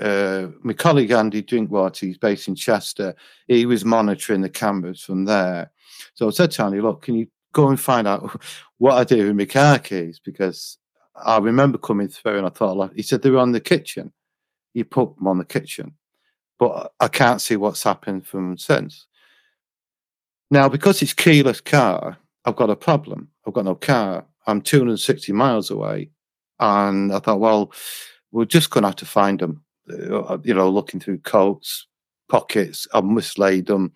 uh, 0.00 0.48
my 0.62 0.72
colleague 0.72 1.10
Andy 1.10 1.42
Drinkwater, 1.42 2.06
he's 2.06 2.18
based 2.18 2.48
in 2.48 2.54
Chester, 2.54 3.14
he 3.48 3.66
was 3.66 3.84
monitoring 3.84 4.40
the 4.40 4.48
cameras 4.48 5.02
from 5.02 5.24
there. 5.24 5.70
So 6.14 6.26
I 6.26 6.30
said 6.30 6.50
to 6.52 6.64
Andy, 6.64 6.80
look, 6.80 7.02
can 7.02 7.14
you 7.14 7.26
go 7.52 7.68
and 7.68 7.78
find 7.78 8.08
out 8.08 8.40
what 8.78 8.94
I 8.94 9.04
do 9.04 9.26
with 9.26 9.36
my 9.36 9.44
car 9.44 9.78
keys? 9.78 10.20
Because 10.24 10.78
I 11.14 11.38
remember 11.38 11.78
coming 11.78 12.08
through 12.08 12.38
and 12.38 12.46
I 12.46 12.50
thought, 12.50 12.92
he 12.94 13.02
said, 13.02 13.22
they 13.22 13.30
were 13.30 13.38
on 13.38 13.52
the 13.52 13.60
kitchen. 13.60 14.12
You 14.72 14.84
put 14.84 15.16
them 15.16 15.26
on 15.26 15.38
the 15.38 15.44
kitchen. 15.44 15.94
But 16.58 16.92
I 17.00 17.08
can't 17.08 17.40
see 17.40 17.56
what's 17.56 17.82
happened 17.82 18.26
from 18.26 18.56
since. 18.58 19.06
Now, 20.50 20.68
because 20.68 21.00
it's 21.00 21.14
keyless 21.14 21.60
car, 21.60 22.18
I've 22.44 22.56
got 22.56 22.70
a 22.70 22.76
problem. 22.76 23.28
I've 23.46 23.54
got 23.54 23.64
no 23.64 23.74
car. 23.74 24.26
I'm 24.46 24.60
260 24.60 25.32
miles 25.32 25.70
away. 25.70 26.10
And 26.58 27.12
I 27.12 27.18
thought, 27.18 27.40
well, 27.40 27.72
we're 28.32 28.44
just 28.44 28.70
going 28.70 28.82
to 28.82 28.88
have 28.88 28.96
to 28.96 29.06
find 29.06 29.38
them. 29.38 29.62
Uh, 29.90 30.38
you 30.42 30.54
know, 30.54 30.68
looking 30.68 31.00
through 31.00 31.18
coats, 31.18 31.86
pockets, 32.28 32.86
I've 32.94 33.04
mislaid 33.04 33.66
them. 33.66 33.92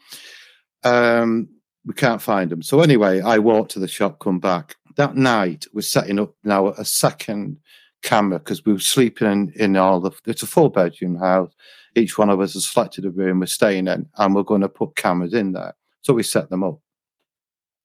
Um, 0.82 1.48
we 1.86 1.94
can't 1.94 2.22
find 2.22 2.50
them. 2.50 2.62
So 2.62 2.80
anyway, 2.80 3.20
I 3.20 3.38
walked 3.38 3.72
to 3.72 3.78
the 3.78 3.88
shop, 3.88 4.18
come 4.18 4.38
back. 4.38 4.76
That 4.96 5.16
night, 5.16 5.66
we're 5.72 5.82
setting 5.82 6.18
up 6.18 6.34
now 6.44 6.68
a 6.68 6.84
second 6.84 7.58
camera 8.02 8.38
because 8.38 8.64
we 8.64 8.72
were 8.72 8.78
sleeping 8.78 9.30
in, 9.30 9.52
in 9.56 9.76
all 9.76 10.00
the. 10.00 10.12
It's 10.26 10.42
a 10.42 10.46
four 10.46 10.70
bedroom 10.70 11.16
house. 11.16 11.52
Each 11.96 12.16
one 12.18 12.30
of 12.30 12.40
us 12.40 12.54
has 12.54 12.68
selected 12.68 13.04
a 13.04 13.10
room 13.10 13.40
we're 13.40 13.46
staying 13.46 13.88
in, 13.88 14.06
and 14.16 14.34
we're 14.34 14.42
going 14.42 14.60
to 14.62 14.68
put 14.68 14.96
cameras 14.96 15.34
in 15.34 15.52
there. 15.52 15.74
So 16.02 16.14
we 16.14 16.22
set 16.22 16.50
them 16.50 16.64
up. 16.64 16.78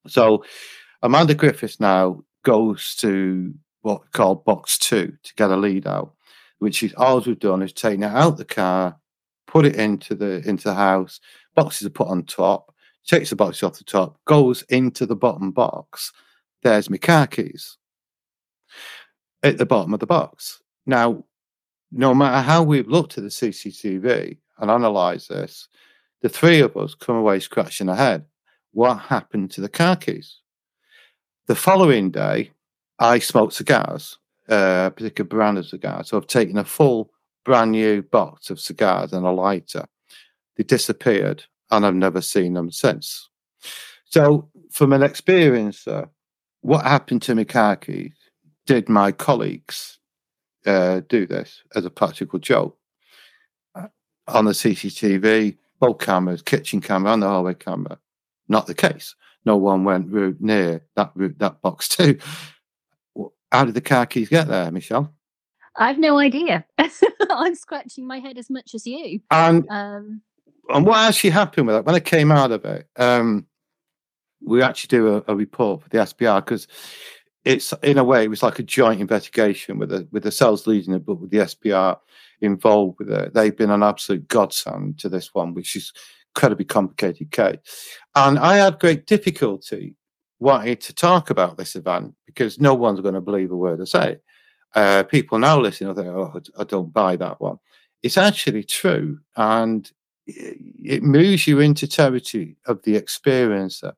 So 0.08 0.44
Amanda 1.02 1.36
Griffiths 1.36 1.80
now 1.80 2.24
goes 2.44 2.96
to 2.98 3.54
what 3.82 4.12
called 4.12 4.46
box 4.46 4.78
two 4.78 5.14
to 5.24 5.34
get 5.36 5.52
a 5.52 5.58
lead 5.58 5.88
out, 5.88 6.14
which 6.60 6.84
is 6.84 6.94
all 6.96 7.20
we've 7.22 7.40
done 7.40 7.62
is 7.62 7.74
taken 7.74 8.04
it 8.04 8.08
out 8.08 8.38
the 8.38 8.46
car, 8.46 8.98
put 9.48 9.66
it 9.66 9.76
into 9.76 10.16
the 10.16 10.48
into 10.48 10.66
the 10.66 10.76
house. 10.76 11.20
Boxes 11.56 11.88
are 11.88 11.92
put 11.92 12.08
on 12.08 12.24
top. 12.24 12.74
Takes 13.06 13.32
the 13.32 13.36
box 13.36 13.64
off 13.64 13.78
the 13.78 13.84
top, 13.84 14.20
goes 14.26 14.62
into 14.70 15.06
the 15.08 15.16
bottom 15.16 15.52
box. 15.52 16.12
There's 16.62 16.90
my 16.92 16.98
car 16.98 17.26
keys 17.26 17.78
at 19.42 19.58
the 19.58 19.66
bottom 19.66 19.94
of 19.94 20.00
the 20.00 20.06
box. 20.06 20.62
Now, 20.86 21.24
no 21.92 22.14
matter 22.14 22.42
how 22.42 22.62
we've 22.62 22.88
looked 22.88 23.18
at 23.18 23.24
the 23.24 23.30
CCTV 23.30 24.38
and 24.60 24.70
analysed 24.70 25.30
this, 25.30 25.68
the 26.22 26.30
three 26.30 26.60
of 26.60 26.76
us 26.78 26.94
come 26.94 27.16
away 27.16 27.40
scratching 27.40 27.90
our 27.90 27.96
head. 27.96 28.26
What 28.74 28.96
happened 28.96 29.52
to 29.52 29.62
the 29.62 29.70
car 29.70 29.96
keys? 29.96 30.38
The 31.48 31.56
following 31.56 32.12
day, 32.12 32.52
I 33.00 33.20
smoked 33.20 33.54
cigars, 33.54 34.20
uh, 34.50 34.86
a 34.88 34.92
particular 34.92 35.28
brand 35.28 35.58
of 35.58 35.66
cigars. 35.66 36.10
So 36.10 36.18
I've 36.18 36.28
taken 36.28 36.58
a 36.58 36.64
full 36.64 37.12
brand 37.46 37.72
new 37.72 38.02
box 38.02 38.50
of 38.50 38.60
cigars 38.60 39.14
and 39.14 39.26
a 39.26 39.32
lighter. 39.32 39.86
They 40.58 40.64
disappeared 40.64 41.44
and 41.72 41.86
I've 41.86 41.96
never 41.96 42.22
seen 42.22 42.54
them 42.54 42.72
since. 42.72 43.30
So, 44.06 44.50
from 44.72 44.92
an 44.92 45.04
experience, 45.04 45.88
uh, 45.88 46.06
what 46.62 46.84
happened 46.84 47.22
to 47.24 47.36
keys? 47.82 48.14
Did 48.66 48.90
my 48.90 49.12
colleagues 49.12 50.00
uh, 50.66 51.02
do 51.08 51.28
this 51.28 51.62
as 51.76 51.86
a 51.86 51.92
practical 51.92 52.40
joke 52.40 52.78
uh, 53.76 53.88
on 54.28 54.46
the 54.46 54.52
CCTV? 54.52 55.58
both 55.80 56.00
cameras, 56.00 56.42
kitchen 56.42 56.82
camera 56.82 57.14
and 57.14 57.24
the 57.24 57.28
hallway 57.28 57.54
camera. 57.54 57.98
Not 58.48 58.68
the 58.68 58.76
case. 58.76 59.16
No 59.46 59.58
one 59.58 59.84
went 59.84 60.12
near 60.42 60.86
that 60.96 61.12
that 61.16 61.62
box 61.62 61.88
too. 61.90 62.20
How 63.52 63.66
did 63.66 63.74
the 63.74 63.82
car 63.82 64.06
keys 64.06 64.30
get 64.30 64.48
there, 64.48 64.72
Michelle? 64.72 65.14
I've 65.76 65.98
no 65.98 66.18
idea. 66.18 66.66
I'm 67.30 67.56
scratching 67.56 68.06
my 68.06 68.20
head 68.20 68.38
as 68.38 68.50
much 68.50 68.76
as 68.76 68.86
you. 68.86 69.22
And 69.32 69.68
um, 69.70 70.22
and 70.70 70.86
what 70.86 70.98
actually 70.98 71.32
happened 71.32 71.68
with 71.68 71.76
that 71.76 71.86
when 71.86 71.96
I 71.96 72.00
came 72.00 72.32
out 72.32 72.52
of 72.52 72.66
it, 72.66 72.88
um, 72.98 73.48
we 74.42 74.62
actually 74.62 74.90
do 74.90 75.16
a, 75.16 75.24
a 75.32 75.36
report 75.36 75.82
for 75.82 75.90
the 75.90 76.00
SPR 76.00 76.44
because 76.44 76.68
it's 77.46 77.74
in 77.82 77.98
a 77.98 78.04
way 78.04 78.24
it 78.24 78.30
was 78.30 78.44
like 78.44 78.60
a 78.60 78.64
joint 78.64 79.02
investigation 79.02 79.78
with 79.78 79.90
the 79.90 80.08
with 80.12 80.24
the 80.24 80.32
cells 80.32 80.68
leading 80.68 80.94
it, 80.94 81.06
but 81.06 81.16
with 81.16 81.32
the 81.32 81.38
SPR 81.38 81.98
involved 82.42 83.00
with 83.00 83.10
it. 83.10 83.34
They've 83.34 83.56
been 83.56 83.72
an 83.72 83.84
absolute 83.84 84.28
godsend 84.28 85.00
to 85.00 85.10
this 85.10 85.34
one, 85.34 85.54
which 85.54 85.76
is 85.76 85.94
incredibly 86.36 86.66
complicated 86.66 87.32
case. 87.32 87.58
And 88.16 88.38
I 88.38 88.58
had 88.58 88.80
great 88.80 89.08
difficulty 89.08 89.96
wanting 90.40 90.78
to 90.78 90.94
talk 90.94 91.30
about 91.30 91.58
this 91.58 91.76
event 91.76 92.16
because 92.26 92.60
no 92.60 92.74
one's 92.74 93.02
going 93.02 93.14
to 93.14 93.22
believe 93.22 93.52
a 93.52 93.56
word 93.56 93.82
I 93.82 93.86
say. 93.86 94.18
Uh, 94.76 95.04
people 95.04 95.40
now 95.40 95.60
listening, 95.60 95.92
I 95.92 95.94
think, 95.94 96.08
oh, 96.08 96.42
I 96.58 96.64
don't 96.64 96.94
buy 96.94 97.16
that 97.16 97.42
one. 97.42 97.60
It's 98.04 98.18
actually 98.18 98.64
true, 98.64 99.20
and 99.36 99.92
it 100.28 101.04
moves 101.04 101.48
you 101.48 101.60
into 101.60 101.88
territory 101.88 102.56
of 102.68 102.82
the 102.84 103.00
experiencer, 103.00 103.94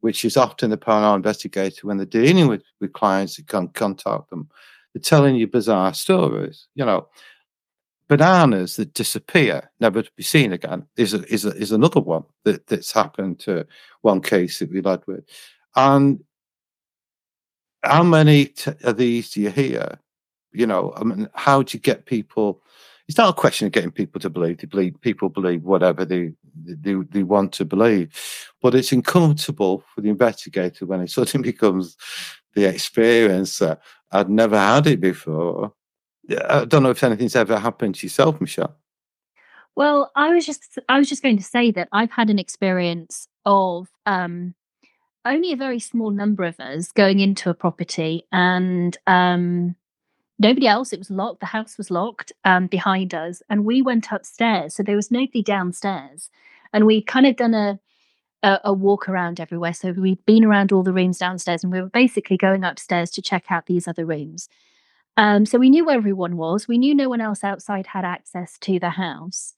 which 0.00 0.24
is 0.24 0.36
often 0.36 0.70
the 0.70 0.78
paranormal 0.78 1.16
investigator 1.16 1.86
when 1.86 1.98
they're 1.98 2.06
dealing 2.06 2.48
with, 2.48 2.62
with 2.80 2.92
clients 2.92 3.36
that 3.36 3.46
can 3.46 3.68
contact 3.68 4.30
them. 4.30 4.48
They're 4.94 5.02
telling 5.02 5.36
you 5.36 5.46
bizarre 5.46 5.92
stories. 5.94 6.66
You 6.74 6.86
know, 6.86 7.08
bananas 8.08 8.76
that 8.76 8.94
disappear, 8.94 9.70
never 9.80 10.02
to 10.02 10.10
be 10.16 10.22
seen 10.22 10.52
again, 10.52 10.86
is 10.96 11.12
a, 11.14 11.22
is 11.32 11.44
a, 11.44 11.50
is 11.50 11.72
another 11.72 12.00
one 12.00 12.24
that, 12.44 12.66
that's 12.66 12.92
happened 12.92 13.38
to 13.40 13.66
one 14.02 14.20
case 14.20 14.58
that 14.58 14.72
we 14.72 14.80
led 14.80 15.06
with. 15.06 15.24
And 15.76 16.24
how 17.82 18.02
many 18.02 18.46
t- 18.46 18.72
of 18.82 18.96
these 18.96 19.30
do 19.30 19.40
you 19.40 19.50
hear? 19.50 19.98
You 20.52 20.66
know, 20.66 20.92
I 20.96 21.04
mean, 21.04 21.28
how 21.34 21.62
do 21.62 21.76
you 21.76 21.80
get 21.80 22.06
people? 22.06 22.62
It's 23.08 23.18
not 23.18 23.30
a 23.30 23.40
question 23.40 23.66
of 23.66 23.72
getting 23.72 23.92
people 23.92 24.20
to 24.20 24.30
believe. 24.30 24.58
They 24.58 24.66
believe 24.66 25.00
people 25.00 25.28
believe 25.28 25.62
whatever 25.62 26.04
they, 26.04 26.32
they 26.54 26.94
they 26.94 27.22
want 27.22 27.52
to 27.52 27.64
believe, 27.64 28.12
but 28.60 28.74
it's 28.74 28.90
uncomfortable 28.90 29.84
for 29.94 30.00
the 30.00 30.08
investigator 30.08 30.86
when 30.86 31.02
it 31.02 31.10
suddenly 31.10 31.52
becomes 31.52 31.96
the 32.54 32.62
experiencer. 32.62 33.78
I'd 34.10 34.30
never 34.30 34.58
had 34.58 34.86
it 34.86 35.00
before, 35.00 35.72
I 36.48 36.64
don't 36.64 36.82
know 36.82 36.90
if 36.90 37.04
anything's 37.04 37.36
ever 37.36 37.58
happened 37.58 37.96
to 37.96 38.06
yourself, 38.06 38.40
Michelle. 38.40 38.76
Well, 39.74 40.10
I 40.16 40.30
was 40.30 40.46
just 40.46 40.78
I 40.88 40.98
was 40.98 41.08
just 41.08 41.22
going 41.22 41.36
to 41.36 41.44
say 41.44 41.70
that 41.72 41.88
I've 41.92 42.10
had 42.10 42.30
an 42.30 42.38
experience 42.38 43.28
of 43.44 43.88
um, 44.06 44.54
only 45.26 45.52
a 45.52 45.56
very 45.56 45.78
small 45.78 46.10
number 46.10 46.44
of 46.44 46.58
us 46.60 46.92
going 46.92 47.20
into 47.20 47.50
a 47.50 47.54
property 47.54 48.26
and 48.32 48.96
um, 49.06 49.76
nobody 50.38 50.66
else. 50.66 50.92
It 50.92 50.98
was 50.98 51.10
locked. 51.10 51.40
The 51.40 51.46
house 51.46 51.78
was 51.78 51.90
locked 51.90 52.32
um, 52.44 52.66
behind 52.66 53.14
us, 53.14 53.42
and 53.48 53.64
we 53.64 53.82
went 53.82 54.10
upstairs. 54.10 54.74
So 54.74 54.82
there 54.82 54.96
was 54.96 55.10
nobody 55.10 55.42
downstairs, 55.42 56.30
and 56.72 56.86
we 56.86 57.02
kind 57.02 57.26
of 57.26 57.36
done 57.36 57.54
a, 57.54 57.78
a 58.42 58.60
a 58.64 58.72
walk 58.72 59.08
around 59.08 59.40
everywhere. 59.40 59.72
So 59.74 59.92
we'd 59.92 60.24
been 60.26 60.44
around 60.44 60.72
all 60.72 60.82
the 60.82 60.92
rooms 60.92 61.18
downstairs, 61.18 61.62
and 61.62 61.72
we 61.72 61.80
were 61.80 61.88
basically 61.88 62.36
going 62.36 62.64
upstairs 62.64 63.10
to 63.12 63.22
check 63.22 63.46
out 63.50 63.66
these 63.66 63.88
other 63.88 64.06
rooms. 64.06 64.48
Um, 65.16 65.46
so 65.46 65.58
we 65.58 65.70
knew 65.70 65.84
where 65.84 65.96
everyone 65.96 66.36
was. 66.36 66.68
We 66.68 66.78
knew 66.78 66.94
no 66.94 67.08
one 67.08 67.22
else 67.22 67.42
outside 67.42 67.88
had 67.88 68.04
access 68.04 68.58
to 68.58 68.78
the 68.78 68.90
house. 68.90 69.54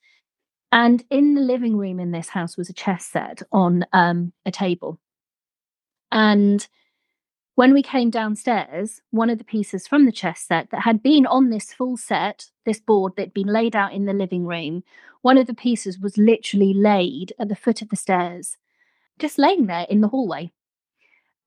And 0.71 1.03
in 1.11 1.35
the 1.35 1.41
living 1.41 1.77
room 1.77 1.99
in 1.99 2.13
this 2.13 2.29
house 2.29 2.57
was 2.57 2.69
a 2.69 2.75
chess 2.75 3.07
set 3.07 3.43
on 3.51 3.85
um, 3.93 4.33
a 4.45 4.51
table. 4.51 5.01
And 6.11 6.67
when 7.55 7.75
we 7.75 7.83
came 7.83 8.11
downstairs, 8.11 9.03
one 9.11 9.31
of 9.31 9.39
the 9.39 9.45
pieces 9.45 9.89
from 9.89 10.07
the 10.07 10.13
chess 10.13 10.41
set 10.43 10.71
that 10.71 10.83
had 10.83 11.03
been 11.03 11.27
on 11.27 11.51
this 11.51 11.73
full 11.73 11.97
set, 11.97 12.47
this 12.65 12.79
board 12.79 13.15
that 13.17 13.23
had 13.23 13.35
been 13.35 13.49
laid 13.49 13.75
out 13.75 13.93
in 13.93 14.05
the 14.05 14.13
living 14.13 14.47
room, 14.47 14.85
one 15.23 15.37
of 15.37 15.47
the 15.47 15.55
pieces 15.55 15.99
was 15.99 16.17
literally 16.17 16.73
laid 16.73 17.33
at 17.39 17.49
the 17.49 17.57
foot 17.57 17.83
of 17.83 17.89
the 17.89 17.97
stairs, 17.97 18.57
just 19.19 19.39
laying 19.39 19.67
there 19.67 19.87
in 19.91 20.01
the 20.01 20.09
hallway. 20.09 20.53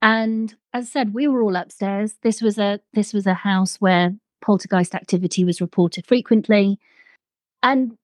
And 0.01 0.53
as 0.74 0.88
I 0.88 0.89
said, 0.89 1.14
we 1.14 1.28
were 1.28 1.41
all 1.41 1.55
upstairs. 1.55 2.16
This 2.24 2.41
was 2.41 2.57
a 2.57 2.82
this 2.93 3.14
was 3.14 3.28
a 3.28 3.34
house 3.34 3.78
where 3.78 4.16
poltergeist 4.41 4.95
activity 4.95 5.43
was 5.43 5.62
reported 5.62 6.05
frequently. 6.07 6.80
And 7.64 7.97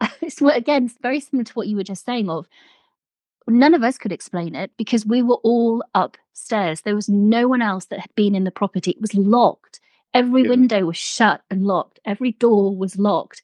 it's 0.20 0.42
again 0.42 0.90
very 1.00 1.20
similar 1.20 1.44
to 1.44 1.52
what 1.54 1.68
you 1.68 1.76
were 1.76 1.84
just 1.84 2.04
saying 2.04 2.28
of 2.28 2.46
none 3.54 3.74
of 3.74 3.82
us 3.82 3.98
could 3.98 4.12
explain 4.12 4.54
it 4.54 4.70
because 4.76 5.06
we 5.06 5.22
were 5.22 5.36
all 5.36 5.84
upstairs. 5.94 6.80
There 6.80 6.94
was 6.94 7.08
no 7.08 7.48
one 7.48 7.62
else 7.62 7.86
that 7.86 8.00
had 8.00 8.14
been 8.14 8.34
in 8.34 8.44
the 8.44 8.50
property. 8.50 8.92
It 8.92 9.00
was 9.00 9.14
locked. 9.14 9.80
Every 10.14 10.42
yeah. 10.42 10.50
window 10.50 10.86
was 10.86 10.96
shut 10.96 11.42
and 11.50 11.64
locked. 11.64 12.00
Every 12.04 12.32
door 12.32 12.74
was 12.74 12.98
locked. 12.98 13.42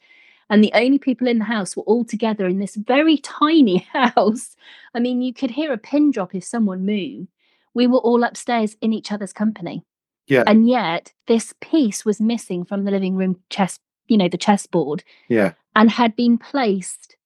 And 0.51 0.63
the 0.63 0.73
only 0.75 0.99
people 0.99 1.29
in 1.29 1.39
the 1.39 1.45
house 1.45 1.77
were 1.77 1.83
all 1.85 2.05
together 2.05 2.47
in 2.47 2.59
this 2.59 2.77
very 2.77 3.19
tiny 3.19 3.79
house. 3.93 4.57
I 4.95 5.01
mean, 5.01 5.23
you 5.23 5.33
could 5.33 5.51
hear 5.51 5.73
a 5.73 5.79
pin 5.79 6.11
drop 6.11 6.35
if 6.35 6.45
someone 6.45 6.85
moved 6.85 7.29
we 7.75 7.87
were 7.87 7.99
all 7.99 8.23
upstairs 8.23 8.77
in 8.81 8.93
each 8.93 9.13
other's 9.13 9.33
company. 9.33 9.85
Yeah. 10.27 10.45
And 10.47 10.69
yet 10.69 11.13
this 11.27 11.55
piece 11.61 12.05
was 12.05 12.21
missing 12.21 12.65
from 12.65 12.85
the 12.85 12.91
living 12.91 13.17
room 13.17 13.41
chess, 13.51 13.79
you 14.07 14.17
know, 14.17 14.29
the 14.29 14.39
chessboard. 14.39 15.03
Yeah. 15.29 15.53
And 15.75 15.91
had 15.91 16.15
been 16.17 16.39
placed 16.39 17.17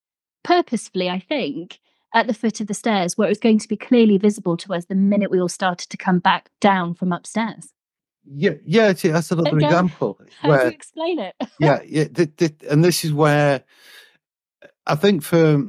purposefully, 0.44 1.10
I 1.10 1.20
think, 1.20 1.78
at 2.16 2.26
the 2.26 2.34
foot 2.34 2.60
of 2.60 2.66
the 2.66 2.74
stairs 2.74 3.16
where 3.16 3.28
it 3.28 3.30
was 3.30 3.38
going 3.38 3.58
to 3.58 3.68
be 3.68 3.76
clearly 3.76 4.16
visible 4.16 4.56
to 4.56 4.72
us 4.72 4.86
the 4.86 4.94
minute 4.94 5.30
we 5.30 5.38
all 5.38 5.50
started 5.50 5.90
to 5.90 5.98
come 5.98 6.18
back 6.18 6.48
down 6.60 6.94
from 6.94 7.12
upstairs. 7.12 7.74
Yeah, 8.24 8.54
yeah, 8.64 8.92
that's 8.92 9.30
another 9.30 9.50
Again, 9.50 9.64
example. 9.64 10.18
How 10.40 10.48
where, 10.48 10.60
do 10.60 10.64
you 10.64 10.72
explain 10.72 11.18
it? 11.20 11.34
yeah, 11.60 11.80
yeah, 11.86 12.04
th- 12.04 12.34
th- 12.36 12.54
and 12.70 12.82
this 12.82 13.04
is 13.04 13.12
where 13.12 13.62
I 14.86 14.94
think 14.96 15.22
for 15.22 15.62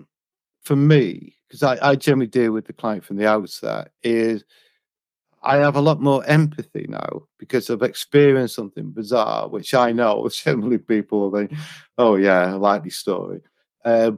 for 0.64 0.76
me, 0.78 1.36
because 1.48 1.64
I, 1.64 1.89
I 1.89 1.95
generally 1.95 2.28
deal 2.28 2.54
with 2.54 2.66
the 2.66 2.74
client 2.74 3.04
from 3.04 3.18
the 3.18 3.28
outset, 3.28 3.91
is 4.02 4.45
I 5.43 5.58
have 5.58 5.76
a 5.76 5.82
lot 5.82 6.02
more 6.02 6.26
empathy 6.26 6.86
now 6.88 7.28
because 7.38 7.70
I've 7.70 7.84
experienced 7.84 8.56
something 8.56 8.91
bizarre, 8.91 9.50
which 9.50 9.74
I 9.74 9.91
know 9.91 10.30
generally 10.32 10.78
people 10.78 11.30
think, 11.32 11.52
oh 11.98 12.16
yeah, 12.16 12.56
a 12.56 12.58
likely 12.58 12.89
story. 12.89 13.41
Uh, 13.84 14.14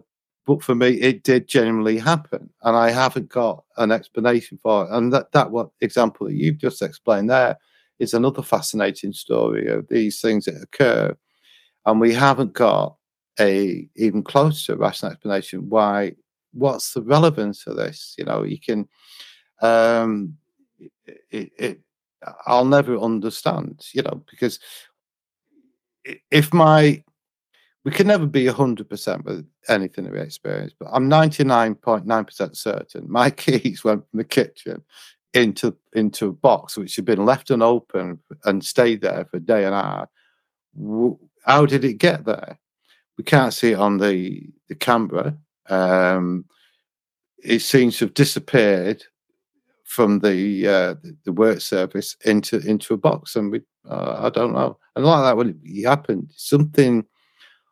but 0.50 0.64
for 0.64 0.74
me, 0.74 0.90
it 1.00 1.22
did 1.24 1.48
genuinely 1.48 2.00
happen, 2.00 2.50
and 2.64 2.76
I 2.76 2.90
haven't 2.90 3.30
got 3.30 3.64
an 3.78 3.92
explanation 3.92 4.58
for 4.58 4.86
it. 4.86 4.90
And 4.92 5.14
that 5.14 5.32
that 5.34 5.52
what 5.52 5.70
example 5.80 6.26
that 6.26 6.34
you've 6.34 6.58
just 6.58 6.82
explained 6.82 7.30
there 7.30 7.56
is 8.00 8.16
another 8.16 8.42
fascinating 8.42 9.14
story 9.14 9.68
of 9.68 9.88
these 9.90 10.20
things 10.22 10.46
that 10.46 10.60
occur, 10.60 11.16
and 11.86 12.00
we 12.02 12.16
haven't 12.16 12.54
got 12.54 12.96
a 13.40 13.88
even 13.96 14.24
close 14.24 14.66
to 14.66 14.74
a 14.74 14.78
rational 14.78 15.12
explanation 15.12 15.70
why. 15.70 16.14
What's 16.52 16.96
the 16.96 17.04
relevance 17.04 17.68
of 17.68 17.76
this? 17.76 18.16
You 18.18 18.26
know, 18.26 18.42
you 18.42 18.60
can. 18.60 18.90
Um, 19.62 20.36
it, 21.30 21.52
it, 21.60 21.80
I'll 22.48 22.66
never 22.66 22.98
understand, 22.98 23.86
you 23.94 24.02
know, 24.02 24.24
because 24.32 24.60
if 26.32 26.52
my 26.52 27.04
we 27.86 27.92
can 27.92 28.08
never 28.08 28.26
be 28.26 28.46
100% 28.46 29.24
with 29.24 29.48
anything 29.68 30.04
that 30.04 30.14
we 30.14 30.20
experience, 30.20 30.74
but 30.78 30.90
I'm 30.92 31.10
99.9% 31.10 32.56
certain 32.56 33.10
my 33.10 33.30
keys 33.44 33.84
went 33.84 34.04
from 34.10 34.18
the 34.18 34.24
kitchen 34.24 34.84
into 35.34 35.76
into 35.94 36.30
a 36.30 36.34
box 36.34 36.76
which 36.76 36.96
had 36.96 37.06
been 37.06 37.24
left 37.24 37.52
unopened 37.52 38.18
and 38.46 38.66
stayed 38.66 39.02
there 39.02 39.26
for 39.26 39.38
a 39.38 39.40
day 39.40 39.64
and 39.64 39.76
a 39.76 39.82
half. 39.82 40.08
How 41.46 41.66
did 41.66 41.84
it 41.86 42.00
get 42.00 42.26
there? 42.26 42.58
We 43.18 43.24
can't 43.24 43.54
see 43.54 43.72
it 43.72 43.80
on 43.80 43.98
the 43.98 44.42
the 44.68 44.76
camera. 44.76 45.38
Um, 45.70 46.46
it 47.44 47.60
seems 47.60 47.98
to 47.98 48.06
have 48.06 48.16
disappeared 48.16 49.04
from 49.84 50.20
the 50.20 50.68
uh, 50.68 50.96
the 51.26 51.32
work 51.32 51.62
surface 51.62 52.16
into 52.26 52.58
into 52.60 52.94
a 52.94 52.98
box, 52.98 53.36
and 53.36 53.52
we 53.52 53.62
uh, 53.88 54.16
I 54.20 54.30
don't 54.30 54.54
know. 54.54 54.78
And 54.96 55.06
like 55.06 55.24
that 55.24 55.38
when 55.38 55.60
it 55.64 55.88
happened, 55.88 56.32
something 56.36 57.06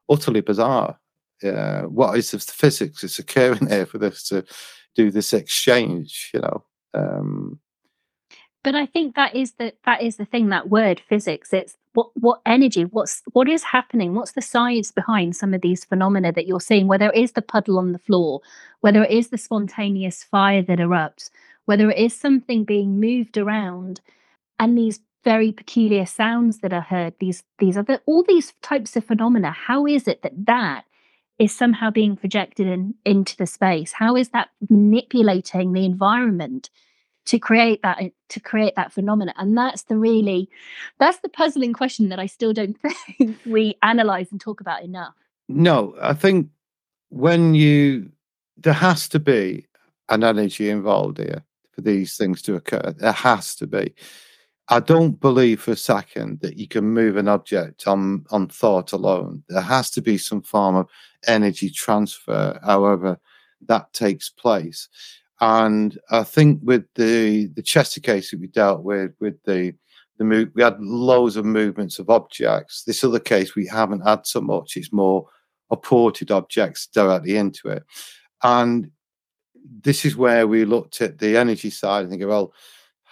utterly 0.10 0.41
bizarre. 0.41 0.99
Uh, 1.43 1.84
what 1.84 2.18
is 2.18 2.32
the 2.32 2.39
physics 2.39 3.01
that's 3.01 3.20
occurring 3.20 3.68
here 3.68 3.86
for 3.86 3.97
this 3.97 4.24
to 4.30 4.43
do 4.95 5.12
this 5.12 5.34
exchange? 5.34 6.32
You 6.34 6.41
know. 6.41 6.64
Um, 6.93 7.60
but 8.64 8.76
I 8.76 8.86
think 8.86 9.16
that 9.16 9.36
is 9.36 9.53
the 9.53 9.74
that 9.86 10.01
is 10.01 10.18
the 10.18 10.26
thing. 10.26 10.49
That 10.49 10.70
word 10.70 10.99
physics. 11.08 11.53
It's 11.53 11.78
what 11.93 12.10
what 12.16 12.41
energy. 12.45 12.84
What's 12.84 13.22
what 13.32 13.47
is 13.47 13.64
happening? 13.64 14.14
What's 14.14 14.34
the 14.34 14.41
science 14.41 14.91
behind 14.91 15.36
some 15.36 15.53
of 15.53 15.62
these 15.62 15.86
phenomena 15.86 16.34
that 16.34 16.47
you're 16.47 16.60
seeing? 16.60 16.88
Whether 16.88 17.10
it 17.12 17.16
is 17.16 17.32
the 17.32 17.41
puddle 17.41 17.78
on 17.78 17.93
the 17.93 17.99
floor, 17.99 18.41
whether 18.82 19.03
it 19.03 19.12
is 19.12 19.30
the 19.30 19.38
spontaneous 19.38 20.24
fire 20.24 20.62
that 20.64 20.80
erupts, 20.80 21.30
whether 21.64 21.89
it 21.89 21.97
is 21.97 22.14
something 22.14 22.66
being 22.66 22.99
moved 22.99 23.38
around, 23.38 24.01
and 24.60 24.78
these 24.78 24.99
very 25.24 25.51
peculiar 25.51 26.05
sounds 26.05 26.59
that 26.59 26.74
are 26.74 26.82
heard. 26.82 27.13
These 27.20 27.43
these 27.59 27.78
other 27.78 27.99
all 28.05 28.24
these 28.24 28.53
types 28.61 28.95
of 28.95 29.05
phenomena. 29.05 29.51
How 29.51 29.86
is 29.86 30.07
it 30.07 30.22
that 30.22 30.45
that 30.45 30.86
is 31.39 31.55
somehow 31.55 31.91
being 31.91 32.15
projected 32.15 32.68
in, 32.68 32.95
into 33.05 33.38
the 33.38 33.45
space? 33.45 33.91
How 33.91 34.15
is 34.15 34.30
that 34.30 34.49
manipulating 34.70 35.74
the 35.74 35.86
environment 35.86 36.70
to 37.26 37.38
create 37.38 37.82
that 37.84 38.01
to 38.30 38.39
create 38.39 38.76
that 38.76 38.91
phenomena? 38.91 39.34
And 39.38 39.57
that's 39.57 39.84
the 39.84 39.97
really 39.97 40.49
that's 40.99 41.20
the 41.20 41.30
puzzling 41.30 41.74
question 41.74 42.09
that 42.09 42.20
I 42.20 42.26
still 42.26 42.53
don't 42.53 42.78
think 43.18 43.38
we 43.45 43.78
analyze 43.84 44.32
and 44.32 44.41
talk 44.41 44.61
about 44.61 44.84
enough. 44.84 45.13
No, 45.49 45.95
I 46.01 46.13
think 46.13 46.49
when 47.09 47.53
you 47.53 48.11
there 48.57 48.74
has 48.74 49.07
to 49.09 49.20
be 49.20 49.68
an 50.09 50.24
energy 50.24 50.70
involved 50.70 51.18
here 51.18 51.43
for 51.72 51.82
these 51.82 52.18
things 52.18 52.41
to 52.43 52.55
occur. 52.55 52.93
There 52.97 53.11
has 53.11 53.55
to 53.55 53.68
be. 53.68 53.93
I 54.70 54.82
don't 54.82 55.20
believe 55.20 55.61
for 55.61 55.72
a 55.72 55.78
second 55.78 56.41
that 56.41 56.57
you 56.57 56.68
can 56.68 56.84
move 56.84 57.15
an 57.15 57.28
object 57.28 57.88
on 57.88 58.26
on 58.32 58.49
thought 58.49 58.91
alone. 58.91 59.43
There 59.47 59.61
has 59.61 59.89
to 59.91 60.01
be 60.01 60.18
some 60.18 60.41
form 60.41 60.76
of 60.76 60.88
energy 61.26 61.70
transfer, 61.70 62.59
however 62.63 63.20
that 63.68 63.93
takes 63.93 64.30
place. 64.30 64.88
And 65.39 65.97
I 66.09 66.24
think 66.24 66.61
with 66.63 66.86
the 66.95 67.47
the 67.47 67.61
Chester 67.61 68.01
case 68.01 68.32
that 68.32 68.39
we 68.39 68.47
dealt 68.47 68.84
with, 68.84 69.11
with 69.20 69.41
the 69.43 69.74
the 70.18 70.26
move, 70.26 70.49
we 70.55 70.63
had 70.63 70.82
loads 70.82 71.36
of 71.38 71.45
movements 71.45 71.99
of 71.99 72.09
objects. 72.09 72.84
This 72.84 73.03
other 73.03 73.20
case 73.20 73.55
we 73.55 73.68
haven't 73.68 74.01
had 74.01 74.26
so 74.26 74.41
much. 74.41 74.76
It's 74.76 74.91
more 74.91 75.28
apported 75.70 76.32
objects 76.32 76.88
directly 76.88 77.38
into 77.38 77.70
it, 77.70 77.84
and 78.43 78.91
this 79.82 80.05
is 80.05 80.15
where 80.15 80.47
we 80.47 80.65
looked 80.65 81.01
at 81.01 81.20
the 81.20 81.38
energy 81.38 81.70
side 81.70 82.01
and 82.01 82.09
think, 82.09 82.26
well, 82.26 82.53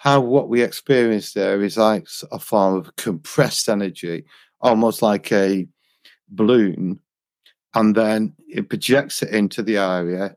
how 0.06 0.20
what 0.20 0.48
we 0.48 0.62
experience 0.62 1.32
there 1.32 1.60
is 1.64 1.76
like 1.76 2.06
a 2.30 2.38
form 2.38 2.76
of 2.76 2.94
compressed 2.94 3.68
energy, 3.68 4.24
almost 4.60 5.02
like 5.02 5.32
a 5.32 5.66
balloon, 6.28 7.00
and 7.74 7.96
then 7.96 8.32
it 8.48 8.68
projects 8.68 9.24
it 9.24 9.30
into 9.30 9.64
the 9.64 9.78
area. 9.78 10.36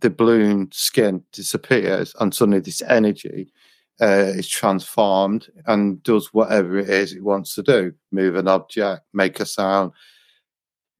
The 0.00 0.10
balloon 0.10 0.70
skin 0.72 1.22
disappears, 1.30 2.16
and 2.18 2.34
suddenly 2.34 2.58
this 2.58 2.82
energy 2.82 3.52
uh, 4.00 4.32
is 4.34 4.48
transformed 4.48 5.50
and 5.66 6.02
does 6.02 6.34
whatever 6.34 6.76
it 6.76 6.90
is 6.90 7.12
it 7.12 7.22
wants 7.22 7.54
to 7.54 7.62
do 7.62 7.92
move 8.10 8.34
an 8.34 8.48
object, 8.48 9.02
make 9.12 9.38
a 9.38 9.46
sound. 9.46 9.92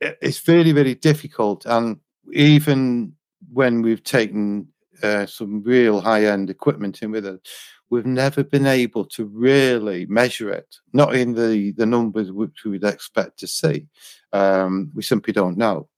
It's 0.00 0.46
really, 0.46 0.72
really 0.72 0.94
difficult. 0.94 1.66
And 1.66 1.98
even 2.32 3.14
when 3.52 3.82
we've 3.82 4.04
taken 4.04 4.68
uh, 5.02 5.26
some 5.26 5.64
real 5.64 6.00
high 6.00 6.26
end 6.26 6.50
equipment 6.50 7.02
in 7.02 7.10
with 7.10 7.26
it, 7.26 7.48
we've 7.90 8.06
never 8.06 8.42
been 8.42 8.66
able 8.66 9.04
to 9.04 9.24
really 9.26 10.06
measure 10.06 10.50
it, 10.50 10.76
not 10.92 11.14
in 11.14 11.34
the, 11.34 11.72
the 11.72 11.86
numbers 11.86 12.32
which 12.32 12.64
we 12.64 12.72
would 12.72 12.84
expect 12.84 13.38
to 13.38 13.46
see. 13.46 13.86
Um, 14.32 14.90
we 14.94 15.02
simply 15.02 15.32
don't 15.32 15.56
know. 15.56 15.88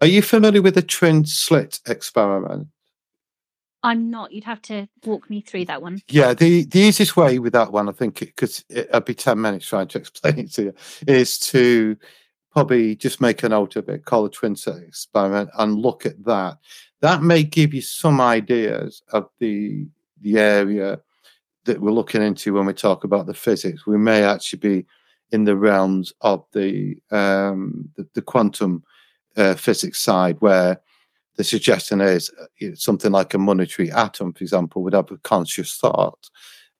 Are 0.00 0.06
you 0.06 0.22
familiar 0.22 0.62
with 0.62 0.74
the 0.74 0.82
twin 0.82 1.24
slit 1.24 1.80
experiment? 1.86 2.68
I'm 3.82 4.10
not. 4.10 4.32
You'd 4.32 4.44
have 4.44 4.62
to 4.62 4.88
walk 5.04 5.30
me 5.30 5.40
through 5.40 5.66
that 5.66 5.82
one. 5.82 6.00
Yeah, 6.08 6.34
the, 6.34 6.64
the 6.64 6.80
easiest 6.80 7.16
way 7.16 7.38
with 7.38 7.52
that 7.52 7.72
one, 7.72 7.88
I 7.88 7.92
think, 7.92 8.18
because 8.20 8.64
it, 8.68 8.88
it'd 8.90 9.04
be 9.04 9.14
10 9.14 9.40
minutes 9.40 9.66
trying 9.66 9.88
to 9.88 9.98
explain 10.02 10.38
it 10.38 10.52
to 10.54 10.62
you, 10.64 10.74
is 11.06 11.38
to 11.40 11.96
probably 12.52 12.96
just 12.96 13.20
make 13.20 13.42
a 13.42 13.48
note 13.48 13.76
of 13.76 13.88
it, 13.88 14.04
call 14.04 14.24
the 14.24 14.30
twin 14.30 14.56
slit 14.56 14.82
experiment, 14.82 15.50
and 15.58 15.78
look 15.78 16.06
at 16.06 16.24
that. 16.24 16.58
That 17.00 17.22
may 17.22 17.44
give 17.44 17.72
you 17.72 17.80
some 17.80 18.20
ideas 18.20 19.02
of 19.12 19.28
the 19.38 19.86
the 20.20 20.38
area 20.38 21.00
that 21.68 21.80
we're 21.80 21.92
looking 21.92 22.22
into 22.22 22.54
when 22.54 22.66
we 22.66 22.72
talk 22.72 23.04
about 23.04 23.26
the 23.26 23.34
physics. 23.34 23.86
We 23.86 23.98
may 23.98 24.24
actually 24.24 24.58
be 24.58 24.86
in 25.30 25.44
the 25.44 25.56
realms 25.56 26.12
of 26.22 26.44
the 26.52 26.96
um, 27.10 27.88
the, 27.96 28.08
the, 28.14 28.22
quantum 28.22 28.82
uh, 29.36 29.54
physics 29.54 30.00
side, 30.00 30.36
where 30.40 30.80
the 31.36 31.44
suggestion 31.44 32.00
is 32.00 32.30
uh, 32.40 32.74
something 32.74 33.12
like 33.12 33.34
a 33.34 33.38
monetary 33.38 33.92
atom, 33.92 34.32
for 34.32 34.42
example, 34.42 34.82
would 34.82 34.94
have 34.94 35.10
a 35.10 35.18
conscious 35.18 35.76
thought. 35.76 36.28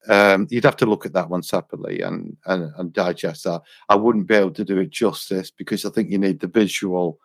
Um, 0.08 0.46
you'd 0.50 0.64
have 0.64 0.76
to 0.78 0.86
look 0.86 1.04
at 1.04 1.12
that 1.12 1.28
one 1.28 1.42
separately 1.42 2.00
and, 2.00 2.36
and, 2.46 2.72
and 2.78 2.92
digest 2.92 3.44
that. 3.44 3.60
I 3.90 3.96
wouldn't 3.96 4.26
be 4.26 4.36
able 4.36 4.52
to 4.52 4.64
do 4.64 4.78
it 4.78 4.90
justice 4.90 5.50
because 5.50 5.84
I 5.84 5.90
think 5.90 6.10
you 6.10 6.18
need 6.18 6.40
the 6.40 6.46
visual 6.46 7.18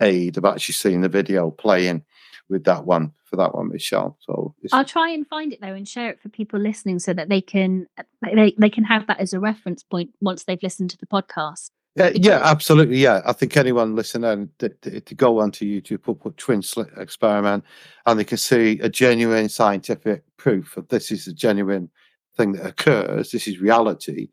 aid 0.00 0.38
of 0.38 0.46
actually 0.46 0.74
seeing 0.74 1.02
the 1.02 1.08
video 1.08 1.50
playing 1.50 2.02
with 2.50 2.64
that 2.64 2.84
one 2.84 3.12
for 3.24 3.36
that 3.36 3.54
one, 3.54 3.68
Michelle. 3.68 4.18
So 4.20 4.54
I'll 4.72 4.84
try 4.84 5.10
and 5.10 5.26
find 5.26 5.52
it 5.52 5.60
though 5.60 5.72
and 5.72 5.88
share 5.88 6.10
it 6.10 6.20
for 6.20 6.28
people 6.28 6.58
listening 6.58 6.98
so 6.98 7.14
that 7.14 7.28
they 7.28 7.40
can 7.40 7.86
they, 8.22 8.54
they 8.58 8.70
can 8.70 8.84
have 8.84 9.06
that 9.06 9.20
as 9.20 9.32
a 9.32 9.40
reference 9.40 9.82
point 9.82 10.10
once 10.20 10.44
they've 10.44 10.62
listened 10.62 10.90
to 10.90 10.98
the 10.98 11.06
podcast. 11.06 11.70
Yeah, 11.96 12.10
yeah, 12.14 12.40
absolutely. 12.42 12.98
Yeah, 12.98 13.20
I 13.26 13.32
think 13.32 13.56
anyone 13.56 13.96
listening 13.96 14.50
to, 14.58 14.68
to, 14.68 15.00
to 15.00 15.14
go 15.14 15.40
onto 15.40 15.64
YouTube, 15.64 16.02
put, 16.02 16.20
put 16.20 16.36
twin 16.36 16.62
slit 16.62 16.88
experiment, 16.96 17.64
and 18.06 18.18
they 18.18 18.24
can 18.24 18.38
see 18.38 18.78
a 18.80 18.88
genuine 18.88 19.48
scientific 19.48 20.22
proof 20.36 20.74
that 20.76 20.88
this 20.88 21.10
is 21.10 21.26
a 21.26 21.32
genuine 21.32 21.90
thing 22.36 22.52
that 22.52 22.66
occurs. 22.66 23.32
This 23.32 23.48
is 23.48 23.58
reality. 23.58 24.28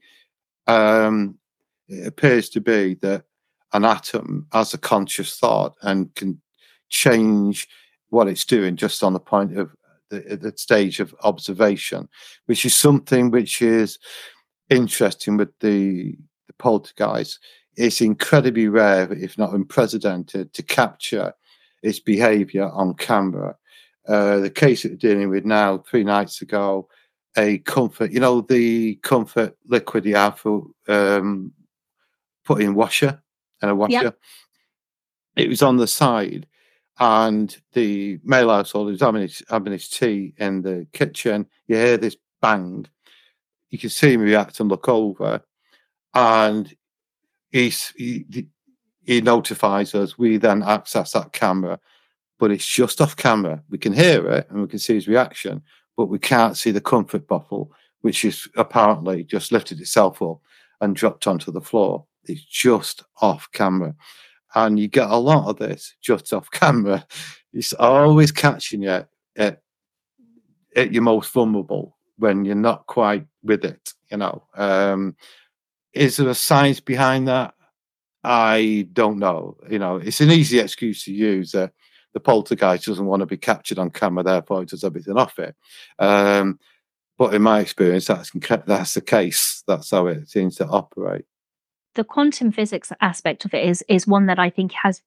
Um, 0.68 1.40
it 1.88 2.06
appears 2.06 2.50
to 2.50 2.62
be 2.62 2.94
that 2.96 3.24
an 3.74 3.86
atom 3.86 4.48
has 4.52 4.74
a 4.74 4.78
conscious 4.78 5.38
thought 5.38 5.76
and 5.82 6.14
can 6.14 6.40
change 6.90 7.68
what 8.10 8.28
it's 8.28 8.46
doing 8.46 8.76
just 8.76 9.04
on 9.04 9.14
the 9.14 9.20
point 9.20 9.58
of 9.58 9.76
the, 10.10 10.38
the 10.42 10.54
stage 10.58 11.00
of 11.00 11.14
observation, 11.24 12.08
which 12.46 12.66
is 12.66 12.76
something 12.76 13.32
which 13.32 13.62
is 13.62 14.00
interesting 14.70 15.38
with 15.38 15.50
the, 15.60 16.16
the 16.48 16.54
poltergeist. 16.58 17.40
It's 17.76 18.02
incredibly 18.02 18.68
rare, 18.70 19.12
if 19.14 19.38
not 19.38 19.54
unprecedented, 19.54 20.54
to 20.54 20.64
capture 20.64 21.34
its 21.84 22.00
behavior 22.00 22.70
on 22.70 22.96
camera. 22.96 23.56
Uh, 24.08 24.38
the 24.38 24.50
case 24.50 24.84
that 24.84 24.92
we're 24.94 24.98
dealing 24.98 25.30
with 25.30 25.46
now, 25.46 25.78
three 25.80 26.04
nights 26.04 26.42
ago, 26.42 26.88
a 27.38 27.60
comfort, 27.60 28.12
you 28.12 28.20
know, 28.20 28.42
the 28.42 28.96
comfort 29.04 29.56
liquid 29.68 30.06
you 30.06 30.16
have 30.16 30.40
for 30.40 30.66
um, 30.88 31.52
putting 32.46 32.74
washer 32.74 33.22
and 33.62 33.72
a 33.72 33.76
washer. 33.76 33.92
Yep. 33.92 34.20
It 35.36 35.50
was 35.50 35.62
on 35.62 35.78
the 35.78 35.88
side, 35.88 36.48
and 37.00 37.56
the 37.74 38.20
male 38.24 38.50
household 38.50 38.88
was 38.88 39.02
having 39.02 39.22
his, 39.22 39.44
having 39.50 39.74
his 39.74 39.90
tea 39.90 40.34
in 40.38 40.62
the 40.62 40.88
kitchen. 40.94 41.46
You 41.68 41.76
hear 41.76 41.98
this 41.98 42.18
bang. 42.42 42.86
You 43.70 43.78
can 43.78 43.90
see 43.90 44.14
him 44.14 44.22
react 44.22 44.60
and 44.60 44.70
look 44.70 44.88
over, 44.88 45.42
and 46.14 46.74
he's, 47.52 47.90
he, 47.98 48.48
he 49.04 49.22
notifies 49.22 49.96
us. 49.96 50.18
We 50.18 50.38
then 50.38 50.64
access 50.64 51.14
that 51.14 51.34
camera, 51.34 51.80
but 52.40 52.52
it's 52.52 52.68
just 52.68 53.02
off 53.02 53.16
camera. 53.16 53.64
We 53.70 53.78
can 53.78 53.94
hear 53.94 54.30
it 54.30 54.48
and 54.50 54.62
we 54.62 54.68
can 54.68 54.80
see 54.80 54.96
his 54.96 55.08
reaction, 55.08 55.62
but 55.96 56.08
we 56.08 56.20
can't 56.20 56.58
see 56.58 56.72
the 56.72 56.82
comfort 56.82 57.28
bottle, 57.28 57.72
which 58.02 58.26
is 58.26 58.48
apparently 58.56 59.24
just 59.24 59.52
lifted 59.52 59.80
itself 59.80 60.22
up 60.22 60.40
and 60.82 60.96
dropped 60.96 61.28
onto 61.28 61.52
the 61.52 61.62
floor. 61.62 62.06
It's 62.26 62.44
just 62.44 63.04
off 63.22 63.50
camera. 63.54 63.96
And 64.56 64.80
you 64.80 64.88
get 64.88 65.10
a 65.10 65.18
lot 65.18 65.50
of 65.50 65.58
this 65.58 65.96
just 66.02 66.34
off 66.34 66.50
camera. 66.52 67.06
It's 67.54 67.74
always 67.74 68.32
catching 68.32 68.84
you 68.84 69.06
at, 69.36 69.62
at 70.76 70.94
your 70.94 71.04
most 71.04 71.32
vulnerable 71.32 71.98
when 72.18 72.46
you're 72.46 72.56
not 72.56 72.86
quite 72.88 73.26
with 73.44 73.66
it, 73.66 73.94
you 74.12 74.18
know. 74.18 74.44
Um, 74.56 75.16
is 75.94 76.18
there 76.18 76.30
a 76.30 76.36
science 76.36 76.80
behind 76.80 77.28
that? 77.28 77.54
I 78.24 78.88
don't 78.94 79.20
know. 79.20 79.58
You 79.70 79.80
know, 79.80 79.98
it's 79.98 80.22
an 80.22 80.32
easy 80.32 80.60
excuse 80.60 81.04
to 81.06 81.14
use. 81.14 81.56
Uh, 81.56 81.70
the 82.14 82.20
poltergeist 82.20 82.86
doesn't 82.86 83.06
want 83.06 83.22
to 83.22 83.26
be 83.26 83.38
captured 83.38 83.80
on 83.80 83.92
camera, 83.92 84.24
therefore 84.24 84.64
it 84.64 84.70
does 84.70 84.84
everything 84.84 85.18
off 85.18 85.40
it. 85.40 85.56
Um, 86.00 86.60
but 87.18 87.34
in 87.34 87.42
my 87.42 87.60
experience, 87.60 88.08
that's 88.08 88.32
that's 88.66 88.94
the 88.94 89.02
case. 89.02 89.64
That's 89.68 89.92
how 89.92 90.08
it 90.08 90.30
seems 90.30 90.56
to 90.58 90.68
operate. 90.68 91.26
The 91.98 92.04
quantum 92.04 92.52
physics 92.52 92.94
aspect 93.02 93.44
of 93.44 93.56
it 93.56 93.68
is 93.68 93.84
is 93.90 94.06
one 94.06 94.28
that 94.28 94.38
I 94.38 94.52
think 94.52 94.72
has, 94.84 95.02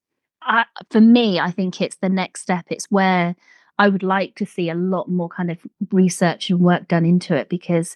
uh, 0.45 0.65
for 0.89 0.99
me, 0.99 1.39
I 1.39 1.49
think 1.49 1.79
it's 1.79 1.95
the 1.95 2.09
next 2.09 2.41
step. 2.41 2.65
It's 2.69 2.91
where 2.91 3.33
I 3.79 3.87
would 3.87 4.03
like 4.03 4.35
to 4.35 4.45
see 4.45 4.69
a 4.69 4.75
lot 4.75 5.07
more 5.07 5.29
kind 5.29 5.49
of 5.49 5.59
research 5.93 6.49
and 6.49 6.59
work 6.59 6.89
done 6.89 7.05
into 7.05 7.33
it 7.33 7.47
because 7.47 7.95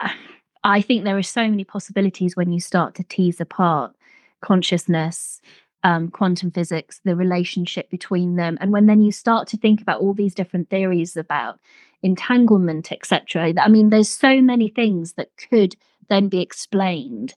I 0.64 0.80
think 0.80 1.02
there 1.02 1.18
are 1.18 1.24
so 1.24 1.48
many 1.48 1.64
possibilities 1.64 2.36
when 2.36 2.52
you 2.52 2.60
start 2.60 2.94
to 2.94 3.02
tease 3.02 3.40
apart 3.40 3.96
consciousness 4.40 5.40
um, 5.82 6.08
quantum 6.08 6.52
physics, 6.52 7.00
the 7.04 7.16
relationship 7.16 7.90
between 7.90 8.36
them. 8.36 8.56
And 8.60 8.72
when 8.72 8.86
then 8.86 9.02
you 9.02 9.10
start 9.10 9.48
to 9.48 9.56
think 9.56 9.82
about 9.82 10.00
all 10.00 10.14
these 10.14 10.36
different 10.36 10.70
theories 10.70 11.16
about 11.16 11.58
entanglement, 12.04 12.92
etc. 12.92 13.52
I 13.60 13.68
mean, 13.68 13.90
there's 13.90 14.08
so 14.08 14.40
many 14.40 14.68
things 14.68 15.14
that 15.14 15.30
could 15.50 15.74
then 16.08 16.28
be 16.28 16.40
explained 16.40 17.34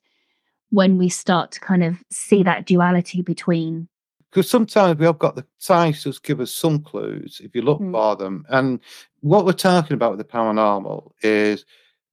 when 0.70 0.97
we 0.97 1.09
start 1.09 1.51
to 1.51 1.59
kind 1.59 1.84
of 1.84 2.03
see 2.11 2.43
that 2.43 2.65
duality 2.65 3.22
between. 3.22 3.88
Because 4.30 4.49
sometimes 4.49 4.99
we 4.99 5.05
have 5.05 5.20
got 5.20 5.36
the 5.36 5.45
science 5.57 6.03
does 6.03 6.20
give 6.20 6.41
us 6.41 6.51
some 6.51 6.80
clues 6.80 7.39
if 7.43 7.55
you 7.55 7.61
look 7.61 7.80
mm. 7.80 7.91
for 7.91 8.15
them. 8.15 8.45
And 8.49 8.80
what 9.22 9.45
we're 9.45 9.53
talking 9.53 9.93
about 9.93 10.11
with 10.11 10.20
the 10.20 10.26
paranormal 10.26 11.11
is 11.22 11.65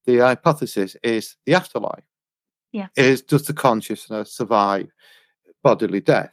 the 0.06 0.18
hypothesis 0.18 0.96
is 1.02 1.36
the 1.44 1.54
afterlife. 1.54 2.04
Yeah. 2.72 2.88
Is 2.96 3.22
does 3.22 3.46
the 3.46 3.52
consciousness 3.52 4.32
survive? 4.32 4.88
bodily 5.64 6.00
death. 6.00 6.30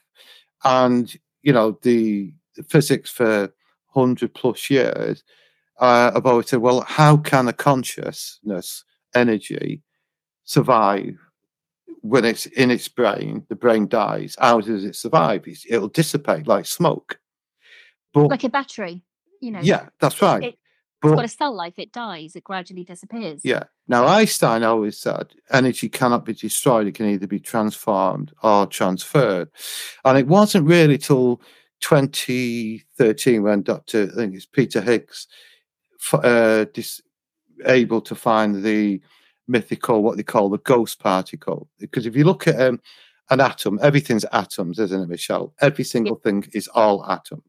And, 0.64 1.12
you 1.42 1.52
know, 1.52 1.80
the, 1.82 2.32
the 2.56 2.62
physics 2.62 3.10
for 3.10 3.52
100 3.94 4.36
plus 4.36 4.70
years 4.70 5.24
uh, 5.80 6.12
have 6.12 6.28
always 6.28 6.50
said, 6.50 6.60
well, 6.60 6.82
how 6.82 7.18
can 7.18 7.48
a 7.48 7.54
consciousness 7.54 8.84
energy 9.16 9.82
survive 10.44 11.18
when 12.02 12.26
it's 12.26 12.46
in 12.48 12.72
its 12.72 12.88
brain? 12.88 13.46
The 13.50 13.56
brain 13.56 13.88
dies. 13.88 14.36
How 14.40 14.62
does 14.62 14.86
it 14.86 14.96
survive? 14.96 15.46
it'll 15.70 15.88
dissipate 15.88 16.48
like 16.48 16.66
smoke. 16.66 17.20
But, 18.14 18.28
like 18.28 18.44
a 18.44 18.50
battery, 18.50 19.04
you 19.42 19.52
know. 19.52 19.62
Yeah, 19.62 19.90
that's 20.00 20.22
right. 20.22 20.44
It, 20.44 20.58
it's 21.04 21.16
got 21.16 21.26
a 21.26 21.30
cell 21.30 21.56
life, 21.56 21.74
it 21.78 21.92
dies, 21.92 22.36
it 22.36 22.44
gradually 22.44 22.84
disappears. 22.84 23.42
Yeah. 23.44 23.64
Now, 23.88 24.06
Einstein 24.06 24.64
always 24.64 25.00
said 25.00 25.34
energy 25.50 25.90
cannot 25.90 26.26
be 26.26 26.34
destroyed, 26.34 26.88
it 26.88 26.94
can 26.94 27.08
either 27.08 27.28
be 27.28 27.40
transformed 27.40 28.34
or 28.44 28.68
transferred. 28.68 29.50
And 30.06 30.18
it 30.18 30.28
wasn't 30.28 30.68
really 30.68 30.98
till 31.00 31.42
2013 31.80 33.42
when 33.42 33.64
Dr. 33.64 34.10
I 34.12 34.16
think 34.16 34.36
it's 34.36 34.46
Peter 34.46 34.82
Higgs 34.82 35.28
uh, 36.14 36.66
dis- 36.74 37.02
able 37.66 38.02
to 38.02 38.16
find 38.16 38.64
the 38.64 39.02
mythical, 39.52 40.02
what 40.02 40.18
they 40.18 40.24
call 40.24 40.50
the 40.50 40.58
ghost 40.60 41.00
particle. 41.00 41.70
Because 41.80 42.06
if 42.06 42.16
you 42.16 42.24
look 42.24 42.48
at 42.48 42.60
um, 42.60 42.82
an 43.30 43.40
atom, 43.42 43.80
everything's 43.82 44.26
atoms, 44.32 44.80
isn't 44.80 45.02
it, 45.02 45.10
Michelle? 45.10 45.54
Every 45.62 45.84
single 45.84 46.20
yeah. 46.20 46.32
thing 46.32 46.50
is 46.54 46.68
all 46.70 47.06
atom. 47.06 47.44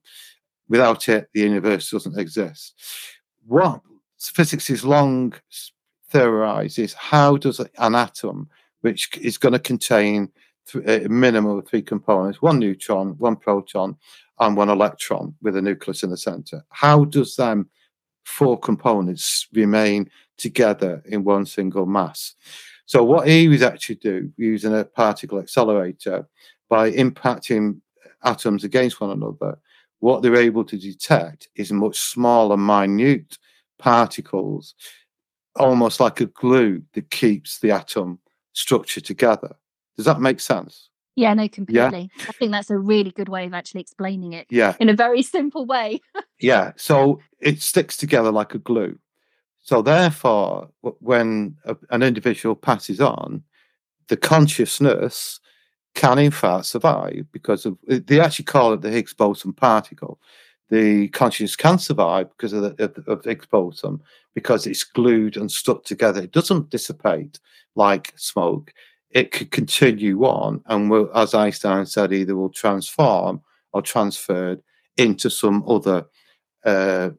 Without 0.68 1.08
it, 1.08 1.28
the 1.32 1.40
universe 1.40 1.90
doesn't 1.90 2.18
exist 2.18 2.74
what 3.46 3.80
physics 4.18 4.70
is 4.70 4.84
long 4.84 5.34
theorized 6.10 6.78
is 6.78 6.94
how 6.94 7.36
does 7.36 7.60
an 7.60 7.94
atom, 7.94 8.48
which 8.82 9.16
is 9.18 9.38
going 9.38 9.52
to 9.52 9.58
contain 9.58 10.30
a 10.86 11.08
minimum 11.08 11.58
of 11.58 11.66
three 11.66 11.82
components, 11.82 12.40
one 12.40 12.58
neutron, 12.58 13.16
one 13.18 13.36
proton, 13.36 13.96
and 14.38 14.56
one 14.56 14.68
electron 14.68 15.34
with 15.42 15.56
a 15.56 15.62
nucleus 15.62 16.02
in 16.02 16.10
the 16.10 16.16
center, 16.16 16.64
how 16.70 17.04
does 17.04 17.36
them 17.36 17.68
four 18.24 18.58
components 18.58 19.48
remain 19.52 20.08
together 20.38 21.02
in 21.06 21.24
one 21.24 21.46
single 21.46 21.86
mass? 21.86 22.34
So 22.86 23.04
what 23.04 23.28
he 23.28 23.48
was 23.48 23.62
actually 23.62 23.96
doing 23.96 24.32
using 24.36 24.76
a 24.76 24.84
particle 24.84 25.38
accelerator 25.38 26.28
by 26.68 26.90
impacting 26.92 27.80
atoms 28.24 28.64
against 28.64 29.00
one 29.00 29.10
another 29.10 29.58
what 30.02 30.20
they're 30.20 30.34
able 30.34 30.64
to 30.64 30.76
detect 30.76 31.48
is 31.54 31.70
much 31.70 31.96
smaller, 31.96 32.56
minute 32.56 33.38
particles, 33.78 34.74
almost 35.54 36.00
like 36.00 36.20
a 36.20 36.26
glue 36.26 36.82
that 36.94 37.08
keeps 37.10 37.60
the 37.60 37.70
atom 37.70 38.18
structure 38.52 39.00
together. 39.00 39.54
Does 39.96 40.06
that 40.06 40.20
make 40.20 40.40
sense? 40.40 40.90
Yeah, 41.14 41.32
no, 41.34 41.46
completely. 41.48 42.10
Yeah? 42.16 42.24
I 42.28 42.32
think 42.32 42.50
that's 42.50 42.68
a 42.68 42.78
really 42.78 43.12
good 43.12 43.28
way 43.28 43.46
of 43.46 43.54
actually 43.54 43.82
explaining 43.82 44.32
it. 44.32 44.48
Yeah. 44.50 44.74
In 44.80 44.88
a 44.88 44.94
very 44.96 45.22
simple 45.22 45.66
way. 45.66 46.00
yeah. 46.40 46.72
So 46.74 47.20
it 47.38 47.62
sticks 47.62 47.96
together 47.96 48.32
like 48.32 48.54
a 48.54 48.58
glue. 48.58 48.98
So 49.62 49.80
therefore, 49.80 50.68
when 50.80 51.56
a, 51.64 51.76
an 51.90 52.02
individual 52.02 52.56
passes 52.56 53.00
on, 53.00 53.42
the 54.08 54.16
consciousness 54.16 55.40
can 55.94 56.18
in 56.18 56.30
fact 56.30 56.66
survive 56.66 57.26
because 57.32 57.66
of 57.66 57.76
they 57.86 58.18
actually 58.18 58.46
call 58.46 58.72
it 58.72 58.80
the 58.80 58.90
Higgs 58.90 59.14
boson 59.14 59.52
particle. 59.52 60.20
The 60.70 61.08
consciousness 61.08 61.54
can 61.54 61.78
survive 61.78 62.30
because 62.30 62.52
of 62.52 62.76
the, 62.76 63.04
of, 63.06 63.24
Higgs 63.24 63.46
boson 63.46 64.00
because 64.34 64.66
it's 64.66 64.84
glued 64.84 65.36
and 65.36 65.50
stuck 65.52 65.84
together. 65.84 66.22
It 66.22 66.32
doesn't 66.32 66.70
dissipate 66.70 67.38
like 67.74 68.12
smoke. 68.16 68.72
It 69.10 69.30
could 69.30 69.50
continue 69.50 70.24
on, 70.24 70.62
and 70.66 70.90
will, 70.90 71.10
as 71.14 71.34
Einstein 71.34 71.84
said, 71.84 72.12
either 72.12 72.34
will 72.34 72.48
transform 72.48 73.42
or 73.74 73.82
transferred 73.82 74.62
into 74.96 75.28
some 75.28 75.62
other 75.68 76.06
uh, 76.64 77.10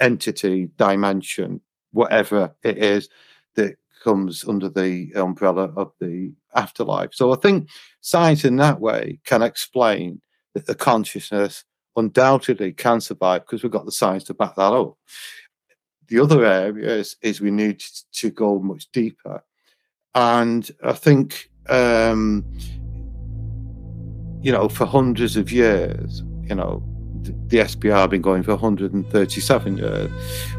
entity, 0.00 0.70
dimension, 0.78 1.60
whatever 1.94 2.54
it 2.62 2.78
is 2.78 3.08
that 3.54 3.76
comes 4.02 4.46
under 4.46 4.68
the 4.68 5.10
umbrella 5.14 5.72
of 5.76 5.92
the 6.00 6.32
afterlife. 6.54 7.10
So 7.12 7.32
I 7.32 7.36
think 7.36 7.70
science 8.02 8.44
in 8.44 8.56
that 8.56 8.80
way 8.80 9.18
can 9.24 9.42
explain 9.42 10.20
that 10.52 10.66
the 10.66 10.74
consciousness 10.74 11.64
undoubtedly 11.96 12.72
can 12.72 13.00
survive 13.00 13.42
because 13.42 13.62
we've 13.62 13.72
got 13.72 13.86
the 13.86 13.92
science 13.92 14.24
to 14.24 14.34
back 14.34 14.56
that 14.56 14.72
up. 14.72 14.96
The 16.08 16.18
other 16.20 16.44
area 16.44 16.90
is, 16.90 17.16
is 17.22 17.40
we 17.40 17.50
need 17.50 17.82
to 18.12 18.30
go 18.30 18.58
much 18.58 18.90
deeper. 18.92 19.42
And 20.14 20.70
I 20.84 20.92
think, 20.92 21.50
um, 21.68 22.44
you 24.42 24.52
know, 24.52 24.68
for 24.68 24.84
hundreds 24.84 25.36
of 25.36 25.50
years, 25.50 26.22
you 26.42 26.54
know, 26.54 26.82
the, 27.24 27.58
SPR 27.58 27.92
have 27.92 28.10
been 28.10 28.22
going 28.22 28.42
for 28.42 28.52
137 28.52 29.78
years, 29.78 30.10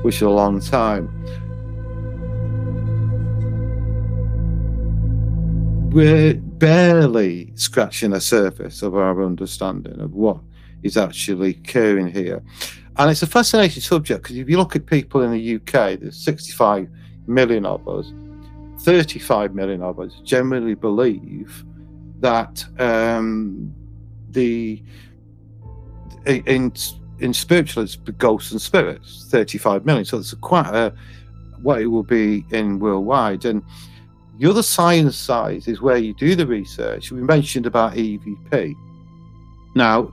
which 0.04 0.16
is 0.16 0.22
a 0.24 0.30
long 0.30 0.60
time 0.60 1.10
we're 5.96 6.34
barely 6.34 7.54
scratching 7.56 8.12
the 8.12 8.20
surface 8.20 8.82
of 8.82 8.96
our 8.96 9.24
understanding 9.24 9.98
of 10.02 10.14
what 10.14 10.38
is 10.84 10.98
actually 10.98 11.52
occurring 11.52 12.12
here. 12.12 12.44
And 12.98 13.10
it's 13.10 13.22
a 13.22 13.28
fascinating 13.28 13.82
subject 13.82 14.24
because 14.24 14.36
if 14.36 14.50
you 14.50 14.58
look 14.58 14.76
at 14.76 14.88
people 14.88 15.22
in 15.22 15.32
the 15.32 15.56
UK, 15.56 15.98
there's 15.98 16.18
65 16.18 16.90
million 17.28 17.66
of 17.66 17.88
us, 17.88 18.12
35 18.82 19.56
million 19.56 19.82
of 19.82 20.02
us 20.02 20.20
generally 20.26 20.76
believe 20.76 21.64
that 22.20 22.66
um, 22.78 23.74
the 24.32 24.84
in 26.26 26.73
in 27.19 27.34
spiritualism, 27.34 28.02
ghosts 28.18 28.52
and 28.52 28.61
spirits, 28.61 29.27
35 29.30 29.85
million. 29.85 30.06
So 30.06 30.18
it's 30.18 30.34
quite 30.35 30.68
a 30.68 30.93
what 31.61 31.81
it 31.81 31.88
will 31.88 32.03
be 32.03 32.45
in 32.52 32.80
worldwide. 32.80 33.45
And 33.45 33.64
the 34.38 34.49
other 34.49 34.64
science 34.64 35.15
side 35.15 35.68
is 35.68 35.81
where 35.81 35.97
you 35.97 36.14
do 36.14 36.35
the 36.35 36.45
research. 36.45 37.11
We 37.11 37.22
mentioned 37.22 37.65
about 37.65 37.93
EVP. 37.93 38.73
Now, 39.76 40.11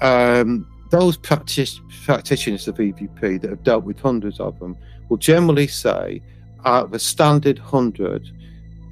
um, 0.00 0.66
those 0.90 1.16
practitioners 1.16 2.68
of 2.68 2.76
EVP 2.76 3.40
that 3.40 3.50
have 3.50 3.62
dealt 3.62 3.84
with 3.84 4.00
hundreds 4.00 4.40
of 4.40 4.58
them 4.58 4.76
will 5.08 5.16
generally 5.16 5.66
say 5.66 6.20
out 6.64 6.86
of 6.86 6.94
a 6.94 6.98
standard 6.98 7.58
100 7.58 8.30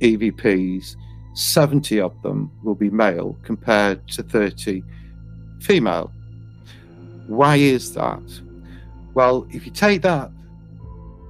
EVPs, 0.00 0.96
70 1.34 2.00
of 2.00 2.20
them 2.22 2.50
will 2.62 2.74
be 2.74 2.90
male 2.90 3.36
compared 3.42 4.06
to 4.08 4.22
30 4.22 4.82
female. 5.60 6.12
Why 7.26 7.56
is 7.56 7.94
that? 7.94 8.22
Well, 9.14 9.46
if 9.50 9.66
you 9.66 9.72
take 9.72 10.02
that 10.02 10.30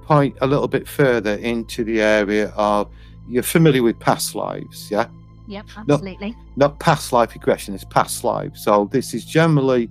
point 0.03 0.35
a 0.41 0.47
little 0.47 0.67
bit 0.67 0.87
further 0.87 1.35
into 1.35 1.83
the 1.83 2.01
area 2.01 2.49
of 2.55 2.89
you're 3.29 3.43
familiar 3.43 3.83
with 3.83 3.99
past 3.99 4.35
lives, 4.35 4.89
yeah? 4.91 5.07
Yep, 5.47 5.65
absolutely. 5.77 6.31
Not, 6.31 6.57
not 6.57 6.79
past 6.79 7.13
life 7.13 7.33
regression, 7.33 7.73
it's 7.73 7.83
past 7.85 8.23
lives. 8.23 8.63
So 8.63 8.89
this 8.91 9.13
is 9.13 9.25
generally 9.25 9.89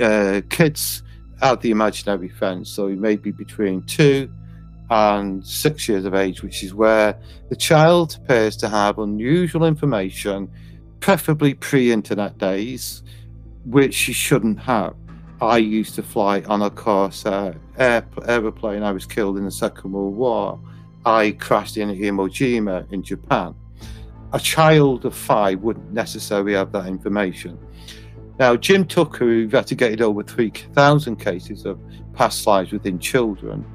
uh, 0.00 0.42
kids 0.48 1.02
at 1.40 1.60
the 1.60 1.70
imaginary 1.70 2.28
fence. 2.28 2.70
So 2.70 2.88
it 2.88 2.98
may 2.98 3.16
be 3.16 3.32
between 3.32 3.82
two 3.82 4.32
and 4.90 5.44
six 5.46 5.88
years 5.88 6.04
of 6.04 6.14
age, 6.14 6.42
which 6.42 6.62
is 6.62 6.74
where 6.74 7.18
the 7.48 7.56
child 7.56 8.18
appears 8.22 8.56
to 8.58 8.68
have 8.68 8.98
unusual 8.98 9.64
information, 9.64 10.50
preferably 11.00 11.54
pre 11.54 11.92
internet 11.92 12.38
days, 12.38 13.02
which 13.64 13.94
she 13.94 14.12
shouldn't 14.12 14.58
have. 14.60 14.94
I 15.42 15.56
used 15.56 15.96
to 15.96 16.04
fly 16.04 16.42
on 16.42 16.62
a 16.62 16.70
Corsair 16.70 17.56
air, 17.76 18.06
aeroplane. 18.28 18.84
I 18.84 18.92
was 18.92 19.04
killed 19.04 19.36
in 19.36 19.44
the 19.44 19.50
Second 19.50 19.90
World 19.90 20.14
War. 20.14 20.60
I 21.04 21.32
crashed 21.32 21.76
in 21.76 21.88
Iwo 21.88 22.28
Jima 22.28 22.90
in 22.92 23.02
Japan. 23.02 23.52
A 24.32 24.38
child 24.38 25.04
of 25.04 25.16
five 25.16 25.60
wouldn't 25.60 25.92
necessarily 25.92 26.52
have 26.52 26.70
that 26.70 26.86
information. 26.86 27.58
Now, 28.38 28.54
Jim 28.54 28.86
Tucker, 28.86 29.24
who 29.24 29.40
investigated 29.40 30.00
over 30.00 30.22
3,000 30.22 31.16
cases 31.16 31.66
of 31.66 31.80
past 32.12 32.46
lives 32.46 32.70
within 32.70 33.00
children, 33.00 33.66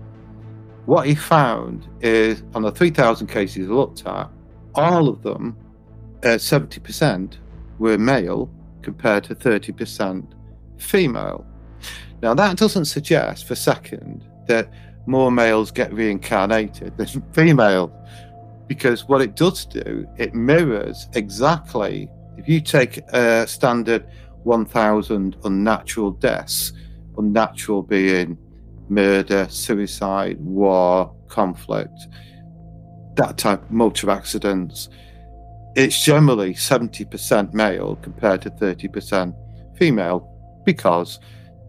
what 0.86 1.06
he 1.06 1.16
found 1.16 1.86
is 2.00 2.44
on 2.56 2.62
the 2.62 2.72
3,000 2.72 3.28
cases 3.28 3.68
looked 3.68 4.06
at, 4.06 4.30
all 4.74 5.10
of 5.10 5.22
them, 5.22 5.58
uh, 6.24 6.38
70% 6.38 7.40
were 7.78 7.98
male 7.98 8.50
compared 8.82 9.26
to 9.26 9.36
30% 9.36 10.32
female. 10.78 11.46
Now, 12.22 12.34
that 12.34 12.58
doesn't 12.58 12.86
suggest 12.86 13.46
for 13.46 13.54
a 13.54 13.58
second 13.58 14.26
that 14.48 14.70
more 15.06 15.32
males 15.32 15.72
get 15.72 15.94
reincarnated 15.94 16.98
than 16.98 17.08
female, 17.34 17.92
because 18.68 19.08
what 19.08 19.22
it 19.22 19.36
does 19.36 19.66
do, 19.66 20.08
it 20.18 20.34
mirrors 20.34 21.08
exactly. 21.14 22.10
If 22.38 22.50
you 22.50 22.62
take 22.62 22.98
a 23.14 23.48
standard 23.48 24.06
1,000 24.44 25.38
unnatural 25.44 26.12
deaths, 26.12 26.74
unnatural 27.18 27.84
being 27.84 28.38
murder, 28.90 29.48
suicide, 29.50 30.40
war, 30.40 31.14
conflict, 31.28 32.08
that 33.16 33.38
type 33.38 33.62
motor 33.70 34.10
accidents, 34.10 34.90
it's 35.76 36.04
generally 36.04 36.54
70% 36.54 37.54
male 37.54 37.98
compared 38.02 38.42
to 38.44 38.50
30% 38.50 39.34
female 39.78 40.34
because 40.66 41.20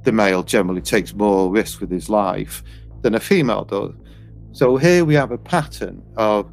the 0.09 0.13
male 0.13 0.43
generally 0.43 0.81
takes 0.81 1.13
more 1.13 1.53
risk 1.53 1.83
with 1.83 1.91
his 1.91 2.09
life 2.09 2.63
than 3.03 3.15
a 3.15 3.21
female 3.21 3.67
does. 3.67 3.93
So 4.53 4.79
here 4.79 5.05
we 5.05 5.13
have 5.17 5.33
a 5.33 5.37
pattern 5.37 6.03
of 6.17 6.51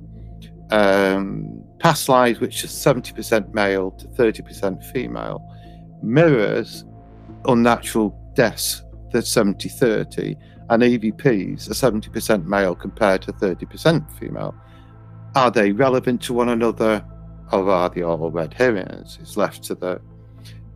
um, 0.71 1.63
past 1.79 2.09
lives, 2.09 2.41
which 2.41 2.65
is 2.65 2.71
70% 2.71 3.53
male 3.53 3.91
to 3.91 4.07
30% 4.07 4.83
female, 4.91 5.39
mirrors 6.03 6.83
unnatural 7.45 8.13
deaths 8.35 8.83
that's 9.13 9.29
70 9.29 9.69
30, 9.69 10.35
and 10.69 10.83
EVPs 10.83 11.69
are 11.69 11.91
70% 11.91 12.43
male 12.43 12.75
compared 12.75 13.21
to 13.21 13.31
30% 13.31 14.19
female. 14.19 14.53
Are 15.35 15.49
they 15.49 15.71
relevant 15.71 16.21
to 16.23 16.33
one 16.33 16.49
another, 16.49 17.05
or 17.53 17.69
are 17.69 17.89
they 17.89 18.01
all 18.01 18.29
red 18.31 18.53
herrings? 18.53 19.17
It's 19.21 19.37
left 19.37 19.63
to 19.63 19.75
the 19.75 20.01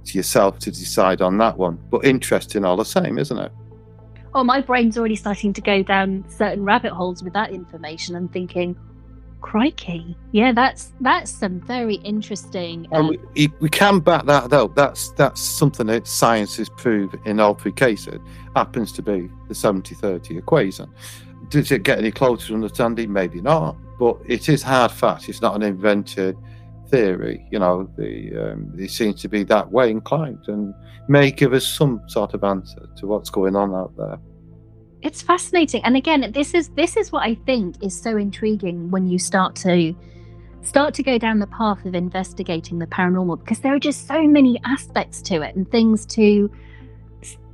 to 0.10 0.18
yourself 0.18 0.60
to 0.60 0.72
decide 0.72 1.22
on 1.22 1.38
that 1.38 1.58
one. 1.58 1.80
But 1.90 2.06
interesting 2.06 2.66
all 2.66 2.78
the 2.78 2.86
same, 2.86 3.18
isn't 3.18 3.38
it? 3.38 3.52
Oh, 4.34 4.44
my 4.44 4.62
brain's 4.62 4.98
already 4.98 5.16
starting 5.16 5.54
to 5.54 5.62
go 5.62 5.82
down 5.82 6.24
certain 6.30 6.64
rabbit 6.64 6.92
holes 6.92 7.24
with 7.24 7.34
that 7.34 7.52
information. 7.52 8.16
I'm 8.16 8.28
thinking, 8.28 8.78
crikey, 9.42 10.16
yeah, 10.32 10.52
that's 10.52 10.94
that's 11.02 11.32
some 11.32 11.60
very 11.62 11.96
interesting. 11.96 12.88
And 12.92 13.10
we, 13.10 13.46
um, 13.46 13.56
we 13.60 13.70
can 13.70 14.00
back 14.00 14.26
that 14.26 14.50
though. 14.50 14.68
That's 14.68 15.12
that's 15.14 15.42
something 15.42 15.88
that 15.88 16.08
science 16.08 16.58
has 16.58 16.70
proved 16.70 17.16
in 17.26 17.40
all 17.40 17.56
three 17.56 17.72
cases 17.72 18.20
happens 18.56 18.92
to 18.92 19.02
be 19.02 19.30
the 19.48 19.54
70-30 19.54 20.38
equation. 20.38 20.90
Does 21.50 21.72
it 21.72 21.84
get 21.84 22.00
any 22.00 22.12
closer 22.12 22.48
to 22.48 22.54
understanding? 22.56 23.12
Maybe 23.12 23.42
not, 23.42 23.78
but 23.98 24.18
it 24.26 24.50
is 24.50 24.62
hard 24.62 24.92
fact. 24.92 25.30
It's 25.30 25.42
not 25.42 25.56
an 25.56 25.64
invented 25.64 26.38
theory. 26.90 27.46
You 27.52 27.60
know, 27.60 27.90
the 27.98 28.52
um, 28.52 28.88
seems 28.88 29.22
to 29.22 29.28
be 29.28 29.44
that 29.44 29.72
way 29.72 29.90
inclined 29.90 30.48
and 30.48 30.74
may 31.08 31.32
give 31.32 31.54
us 31.54 31.66
some 31.66 32.02
sort 32.08 32.34
of 32.34 32.44
answer 32.44 32.88
to 32.98 33.08
what's 33.08 33.30
going 33.30 33.56
on 33.56 33.74
out 33.74 33.96
there. 33.98 34.20
It's 35.02 35.22
fascinating, 35.22 35.84
and 35.86 35.96
again, 35.96 36.32
this 36.34 36.54
is 36.54 36.70
this 36.70 36.98
is 36.98 37.12
what 37.12 37.24
I 37.24 37.36
think 37.46 37.82
is 37.82 38.00
so 38.00 38.18
intriguing 38.18 38.92
when 38.92 39.08
you 39.08 39.18
start 39.18 39.56
to 39.58 39.96
start 40.62 40.94
to 40.94 41.04
go 41.04 41.18
down 41.18 41.40
the 41.40 41.48
path 41.48 41.86
of 41.86 41.96
investigating 41.96 42.80
the 42.80 42.86
paranormal 42.86 43.40
because 43.40 43.60
there 43.60 43.74
are 43.74 43.80
just 43.80 44.08
so 44.08 44.28
many 44.28 44.60
aspects 44.66 45.22
to 45.22 45.42
it 45.42 45.56
and 45.56 45.70
things 45.72 46.06
to 46.06 46.52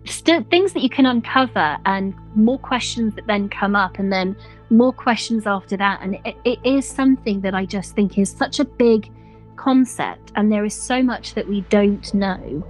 st- 0.06 0.50
things 0.50 0.74
that 0.74 0.82
you 0.82 0.90
can 0.90 1.06
uncover 1.06 1.78
and 1.86 2.16
more 2.36 2.58
questions 2.58 3.14
that 3.16 3.28
then 3.28 3.48
come 3.48 3.76
up 3.76 4.00
and 4.00 4.12
then 4.12 4.36
more 4.70 4.92
questions 4.92 5.46
after 5.46 5.78
that 5.78 6.00
and 6.02 6.16
it, 6.26 6.36
it 6.46 6.60
is 6.64 6.88
something 6.88 7.42
that 7.42 7.54
i 7.54 7.64
just 7.64 7.96
think 7.96 8.18
is 8.18 8.30
such 8.30 8.60
a 8.60 8.66
big 8.66 9.12
concept 9.56 10.32
and 10.36 10.52
there 10.52 10.66
is 10.66 10.74
so 10.74 11.02
much 11.02 11.34
that 11.34 11.48
we 11.48 11.62
don't 11.62 12.14
know. 12.14 12.66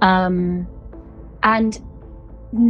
Um, 0.00 0.66
and 1.42 1.80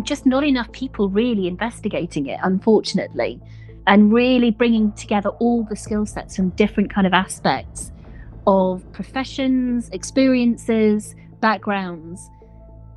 just 0.03 0.27
not 0.27 0.45
enough 0.45 0.71
people 0.73 1.09
really 1.09 1.47
investigating 1.47 2.27
it 2.27 2.39
unfortunately 2.43 3.41
and 3.87 4.13
really 4.13 4.51
bringing 4.51 4.93
together 4.93 5.31
all 5.31 5.65
the 5.65 5.77
skill 5.77 6.07
sets 6.07 6.37
from 6.37 6.51
different 6.51 6.93
kind 6.93 7.07
of 7.07 7.13
aspects 7.13 7.91
of 8.47 8.91
professions 8.93 9.89
experiences 9.91 11.15
backgrounds 11.41 12.31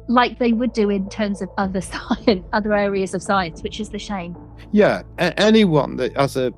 like 0.07 0.37
they 0.37 0.53
would 0.53 0.73
do 0.73 0.91
in 0.91 1.09
terms 1.09 1.41
of 1.41 1.49
other 1.57 1.81
science 1.91 2.45
other 2.53 2.73
areas 2.73 3.13
of 3.13 3.21
science 3.21 3.63
which 3.63 3.79
is 3.79 3.89
the 3.89 3.99
shame. 3.99 4.35
Yeah 4.71 5.01
anyone 5.17 5.95
that 5.97 6.15
has 6.15 6.37
a 6.37 6.53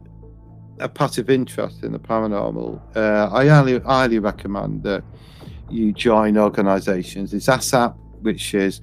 a 0.80 0.90
passive 0.90 1.30
interest 1.30 1.84
in 1.84 1.92
the 1.92 2.00
paranormal, 2.00 2.80
uh, 2.96 3.30
I 3.34 3.48
highly, 3.48 3.80
highly 3.80 4.20
recommend 4.20 4.84
that 4.84 5.04
you 5.70 5.92
join 5.94 6.38
organisations. 6.38 7.34
It's 7.34 7.48
ASSAP, 7.48 7.96
which 8.22 8.54
is 8.54 8.82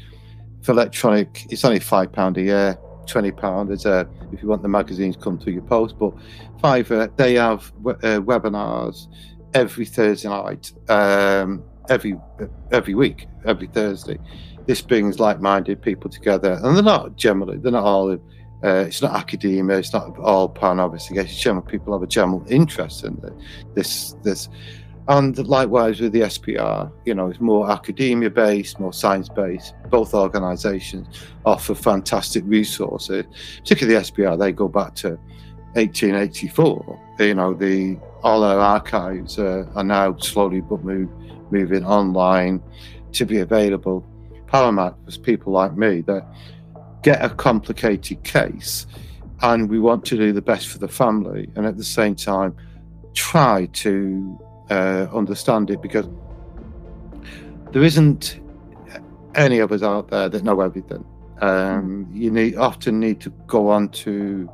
for 0.63 0.73
electronic. 0.73 1.47
It's 1.51 1.65
only 1.65 1.81
five 1.81 2.13
pound 2.13 2.37
a 2.39 2.43
year, 2.43 2.79
twenty 3.07 3.31
pound. 3.31 3.71
It's 3.71 3.85
a 3.85 4.09
if 4.33 4.43
you 4.43 4.49
want 4.49 4.63
the 4.63 4.69
magazines 4.69 5.17
come 5.17 5.39
through 5.39 5.55
your 5.55 5.63
post, 5.63 5.99
but 5.99 6.13
five. 6.61 6.91
Uh, 6.91 7.09
they 7.17 7.35
have 7.35 7.73
uh, 7.87 8.21
webinars 8.21 9.07
every 9.55 9.85
Thursday 9.85 10.29
night, 10.29 10.73
um, 10.89 11.63
every 11.89 12.19
every 12.73 12.95
week, 12.95 13.27
every 13.45 13.69
Thursday. 13.69 14.19
This 14.67 14.81
brings 14.81 15.21
like-minded 15.21 15.83
people 15.83 16.11
together, 16.11 16.59
and 16.63 16.77
they're 16.77 16.83
not 16.83 17.17
generally 17.17 17.59
they're 17.59 17.73
not 17.73 17.85
all 17.85 18.19
uh, 18.65 18.85
it's 18.87 19.03
not 19.03 19.15
academia. 19.15 19.77
It's 19.77 19.93
not 19.93 20.19
all 20.19 20.49
paranormal 20.49 20.87
investigation. 20.87 21.39
General 21.39 21.63
people 21.63 21.93
have 21.93 22.03
a 22.03 22.07
general 22.07 22.43
interest 22.49 23.05
in 23.05 23.21
this. 23.75 24.17
This, 24.23 24.49
and 25.07 25.37
likewise 25.47 26.01
with 26.01 26.13
the 26.13 26.23
SPR, 26.23 26.91
you 27.05 27.15
know, 27.15 27.29
it's 27.29 27.41
more 27.41 27.71
academia 27.71 28.31
based, 28.31 28.81
more 28.81 28.93
science 28.95 29.29
based. 29.29 29.75
Both 29.91 30.15
organisations 30.15 31.07
offer 31.45 31.75
fantastic 31.75 32.43
resources. 32.47 33.27
Particularly 33.59 33.99
the 33.99 34.05
SPR, 34.05 34.39
they 34.39 34.51
go 34.51 34.67
back 34.67 34.95
to 34.97 35.19
1884. 35.75 37.01
You 37.19 37.35
know, 37.35 37.53
the 37.53 37.99
all 38.23 38.43
our 38.43 38.59
archives 38.59 39.39
are 39.39 39.85
now 39.85 40.17
slowly 40.17 40.63
but 40.63 40.83
move, 40.83 41.11
moving 41.51 41.85
online 41.85 42.63
to 43.13 43.27
be 43.27 43.41
available. 43.41 44.07
Paramount 44.47 44.97
was 45.05 45.19
people 45.19 45.53
like 45.53 45.77
me 45.77 46.01
that 46.03 46.27
get 47.05 47.25
a 47.25 47.29
complicated 47.29 48.23
case 48.25 48.87
and 49.43 49.69
we 49.69 49.79
want 49.79 50.05
to 50.07 50.17
do 50.17 50.33
the 50.33 50.43
best 50.43 50.69
for 50.69 50.79
the 50.79 50.89
family 50.89 51.49
and 51.55 51.67
at 51.67 51.77
the 51.77 51.85
same 51.85 52.15
time 52.15 52.57
try 53.13 53.67
to 53.67 54.39
uh, 54.71 55.07
understand 55.13 55.71
it 55.71 55.81
because 55.83 56.09
there 57.73 57.83
isn't 57.83 58.41
any 59.35 59.59
of 59.59 59.71
us 59.71 59.83
out 59.83 60.09
there 60.09 60.29
that 60.29 60.43
know 60.45 60.61
everything. 60.61 61.05
Um, 61.41 62.09
you 62.13 62.31
need 62.31 62.57
often 62.57 63.01
need 63.01 63.21
to 63.21 63.31
go 63.47 63.69
on 63.69 63.91
to 64.05 64.49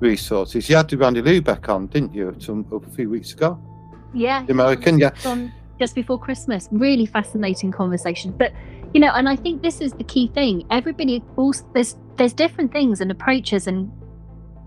resources. 0.00 0.68
You 0.68 0.76
had 0.76 0.88
the 0.88 0.96
Randy 0.96 1.20
Liebeck 1.20 1.68
on, 1.68 1.88
didn't 1.88 2.14
you, 2.14 2.34
some, 2.38 2.64
a 2.72 2.90
few 2.90 3.10
weeks 3.10 3.32
ago? 3.32 3.58
Yeah. 4.14 4.44
The 4.44 4.52
American, 4.52 4.98
yeah. 4.98 5.10
Just 5.78 5.94
before 5.94 6.18
Christmas. 6.18 6.68
Really 6.70 7.06
fascinating 7.06 7.72
conversation. 7.72 8.32
But 8.32 8.52
you 8.92 9.00
know, 9.00 9.10
and 9.12 9.28
I 9.28 9.36
think 9.36 9.62
this 9.62 9.80
is 9.80 9.92
the 9.92 10.04
key 10.04 10.28
thing. 10.28 10.64
Everybody 10.70 11.22
also 11.36 11.64
there's 11.74 11.96
there's 12.16 12.32
different 12.32 12.72
things 12.72 13.00
and 13.00 13.10
approaches 13.10 13.66
and 13.66 13.90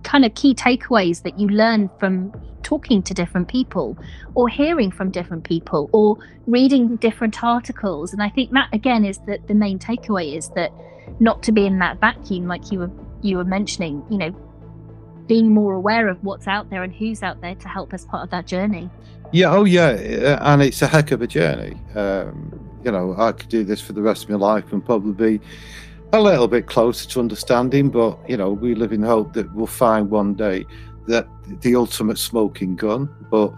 kind 0.03 0.25
of 0.25 0.34
key 0.35 0.53
takeaways 0.53 1.23
that 1.23 1.39
you 1.39 1.47
learn 1.47 1.89
from 1.99 2.31
talking 2.63 3.01
to 3.01 3.13
different 3.13 3.47
people 3.47 3.97
or 4.35 4.49
hearing 4.49 4.91
from 4.91 5.09
different 5.11 5.43
people 5.43 5.89
or 5.93 6.17
reading 6.47 6.95
different 6.97 7.43
articles 7.43 8.13
and 8.13 8.21
i 8.21 8.29
think 8.29 8.51
that 8.51 8.67
again 8.73 9.05
is 9.05 9.19
that 9.19 9.47
the 9.47 9.53
main 9.53 9.79
takeaway 9.79 10.35
is 10.35 10.49
that 10.49 10.71
not 11.19 11.41
to 11.43 11.51
be 11.51 11.65
in 11.65 11.79
that 11.79 11.99
vacuum 11.99 12.47
like 12.47 12.71
you 12.71 12.79
were 12.79 12.91
you 13.21 13.38
were 13.38 13.45
mentioning 13.45 14.03
you 14.09 14.17
know 14.17 14.31
being 15.27 15.53
more 15.53 15.73
aware 15.75 16.07
of 16.07 16.21
what's 16.23 16.47
out 16.47 16.69
there 16.69 16.84
and 16.84 16.93
who's 16.93 17.21
out 17.21 17.39
there 17.41 17.55
to 17.55 17.67
help 17.67 17.93
us 17.93 18.05
part 18.05 18.23
of 18.23 18.29
that 18.29 18.45
journey 18.47 18.89
yeah 19.32 19.52
oh 19.52 19.64
yeah 19.64 19.90
and 20.41 20.62
it's 20.62 20.82
a 20.82 20.88
heck 20.88 21.12
of 21.12 21.22
a 21.22 21.28
journey. 21.28 21.78
Um, 21.95 22.54
you 22.84 22.91
know 22.91 23.16
i 23.18 23.32
could 23.32 23.49
do 23.49 23.64
this 23.64 23.82
for 23.82 23.94
the 23.94 24.02
rest 24.02 24.24
of 24.24 24.30
my 24.30 24.36
life 24.36 24.72
and 24.72 24.86
probably 24.86 25.38
be 25.40 25.45
a 26.14 26.22
little 26.22 26.48
bit 26.48 26.68
closer 26.68 27.10
to 27.10 27.20
understanding 27.20 27.90
but 27.90 28.18
you 28.30 28.38
know 28.38 28.52
we 28.52 28.76
live 28.76 28.94
in 28.94 29.02
hope 29.02 29.34
that 29.34 29.52
we'll 29.54 29.68
find 29.68 30.10
one 30.10 30.36
day 30.36 30.66
that 31.08 31.28
the 31.62 31.76
ultimate 31.76 32.18
smoking 32.18 32.76
gun, 32.76 33.10
but 33.32 33.54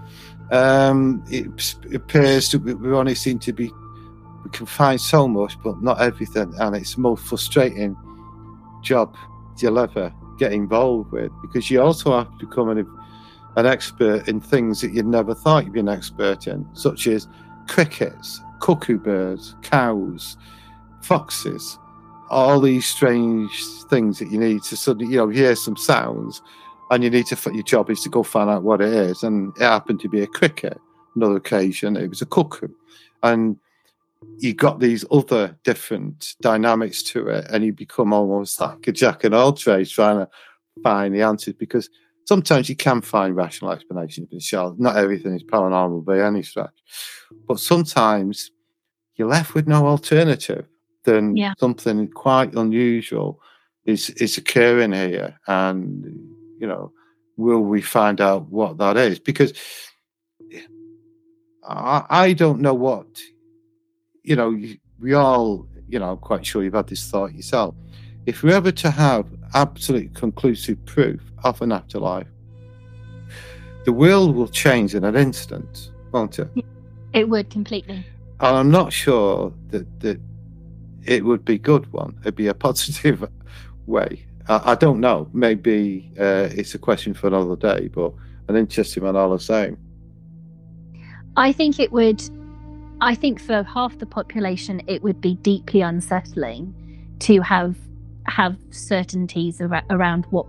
um, 0.51 1.23
it, 1.29 1.75
it, 1.85 1.95
appears 1.95 2.51
that 2.51 2.59
we 2.59 2.91
only 2.91 3.15
seem 3.15 3.39
to 3.39 3.51
be 3.51 3.71
we 4.43 4.49
can 4.51 4.65
find 4.65 5.01
so 5.01 5.27
much, 5.27 5.55
but 5.63 5.81
not 5.81 5.99
everything, 5.99 6.53
and 6.59 6.75
it's 6.75 6.95
the 6.95 7.01
most 7.01 7.23
frustrating 7.25 7.95
job 8.81 9.15
you'll 9.57 9.79
ever 9.79 10.13
get 10.37 10.53
involved 10.53 11.11
with 11.11 11.31
because 11.41 11.69
you 11.69 11.81
also 11.81 12.17
have 12.17 12.31
to 12.39 12.45
become 12.45 12.69
an, 12.69 12.87
an 13.55 13.65
expert 13.65 14.27
in 14.27 14.39
things 14.39 14.81
that 14.81 14.93
you'd 14.93 15.05
never 15.05 15.33
thought 15.33 15.65
you'd 15.65 15.73
be 15.73 15.79
an 15.79 15.89
expert 15.89 16.47
in, 16.47 16.67
such 16.73 17.07
as 17.07 17.27
crickets, 17.67 18.41
cuckoo 18.59 18.97
birds, 18.97 19.55
cows, 19.61 20.37
foxes, 21.01 21.77
all 22.29 22.59
these 22.61 22.85
strange 22.85 23.51
things 23.89 24.19
that 24.19 24.31
you 24.31 24.39
need 24.39 24.61
to 24.63 24.77
suddenly, 24.77 25.11
you 25.11 25.17
know, 25.17 25.29
hear 25.29 25.55
some 25.55 25.75
sounds 25.75 26.41
and 26.89 27.03
you 27.03 27.09
need 27.09 27.25
to 27.27 27.53
your 27.53 27.63
job 27.63 27.89
is 27.89 28.01
to 28.01 28.09
go 28.09 28.23
find 28.23 28.49
out 28.49 28.63
what 28.63 28.81
it 28.81 28.93
is. 28.93 29.23
And 29.23 29.55
it 29.57 29.63
happened 29.63 29.99
to 30.01 30.09
be 30.09 30.21
a 30.21 30.27
cricket. 30.27 30.79
Another 31.15 31.37
occasion, 31.37 31.95
it 31.95 32.09
was 32.09 32.21
a 32.21 32.25
cuckoo, 32.25 32.67
and 33.23 33.57
you 34.37 34.53
got 34.53 34.79
these 34.79 35.03
other 35.11 35.57
different 35.63 36.35
dynamics 36.41 37.01
to 37.03 37.27
it, 37.27 37.45
and 37.49 37.63
you 37.63 37.73
become 37.73 38.13
almost 38.13 38.59
like 38.61 38.87
a 38.87 38.91
jack 38.91 39.23
and 39.23 39.33
all 39.33 39.53
trades 39.53 39.91
trying 39.91 40.17
to 40.17 40.29
find 40.83 41.13
the 41.13 41.21
answers 41.21 41.55
because 41.55 41.89
sometimes 42.29 42.69
you 42.69 42.75
can 42.75 43.01
find 43.01 43.35
rational 43.35 43.71
explanations, 43.71 44.29
Michelle. 44.31 44.75
Not 44.77 44.97
everything 44.97 45.33
is 45.35 45.43
paranormal 45.43 46.05
by 46.05 46.21
any 46.21 46.43
stretch, 46.43 46.77
but 47.47 47.59
sometimes 47.59 48.51
you're 49.15 49.33
left 49.37 49.55
with 49.55 49.67
no 49.67 49.87
alternative 49.87 50.65
than 51.05 51.35
yeah. 51.35 51.53
something 51.57 52.07
quite 52.09 52.53
unusual 52.53 53.41
is 53.85 54.11
is 54.25 54.37
occurring 54.37 54.93
here, 54.93 55.29
and 55.47 56.05
you 56.61 56.67
know, 56.67 56.91
will 57.35 57.65
we 57.73 57.81
find 57.81 58.21
out 58.21 58.43
what 58.59 58.77
that 58.77 58.95
is? 58.95 59.17
Because 59.19 59.51
I, 61.67 62.05
I 62.25 62.33
don't 62.33 62.61
know 62.61 62.77
what, 62.87 63.07
you 64.23 64.35
know, 64.35 64.49
we 64.99 65.13
all, 65.13 65.67
you 65.87 65.99
know, 65.99 66.11
I'm 66.11 66.17
quite 66.17 66.45
sure 66.45 66.63
you've 66.63 66.81
had 66.81 66.87
this 66.87 67.09
thought 67.09 67.33
yourself. 67.33 67.73
If 68.25 68.43
we're 68.43 68.55
ever 68.55 68.71
to 68.83 68.91
have 68.91 69.25
absolute 69.53 70.13
conclusive 70.13 70.83
proof 70.85 71.21
of 71.43 71.61
an 71.61 71.71
afterlife, 71.71 72.27
the 73.85 73.93
world 73.93 74.35
will 74.35 74.47
change 74.47 74.95
in 74.95 75.03
an 75.03 75.15
instant, 75.15 75.91
won't 76.11 76.39
it? 76.39 76.49
It 77.13 77.29
would 77.29 77.49
completely. 77.49 78.05
And 78.39 78.57
I'm 78.57 78.71
not 78.71 78.93
sure 78.93 79.53
that, 79.69 79.99
that 80.01 80.19
it 81.05 81.25
would 81.25 81.43
be 81.43 81.57
good 81.57 81.91
one. 81.91 82.17
It'd 82.21 82.35
be 82.35 82.47
a 82.47 82.53
positive 82.67 83.27
way. 83.85 84.25
I, 84.47 84.71
I 84.71 84.75
don't 84.75 84.99
know. 84.99 85.29
Maybe 85.33 86.11
uh, 86.19 86.49
it's 86.51 86.75
a 86.75 86.79
question 86.79 87.13
for 87.13 87.27
another 87.27 87.55
day, 87.55 87.87
but 87.87 88.13
an 88.47 88.55
interesting 88.55 89.03
one 89.03 89.15
all 89.15 89.31
the 89.31 89.39
same. 89.39 89.77
I 91.35 91.51
think 91.51 91.79
it 91.79 91.91
would. 91.91 92.21
I 93.01 93.15
think 93.15 93.41
for 93.41 93.63
half 93.63 93.97
the 93.97 94.05
population, 94.05 94.81
it 94.87 95.01
would 95.03 95.21
be 95.21 95.35
deeply 95.35 95.81
unsettling 95.81 96.75
to 97.19 97.39
have 97.41 97.75
have 98.31 98.57
certainties 98.71 99.61
ar- 99.61 99.83
around 99.89 100.25
what 100.29 100.45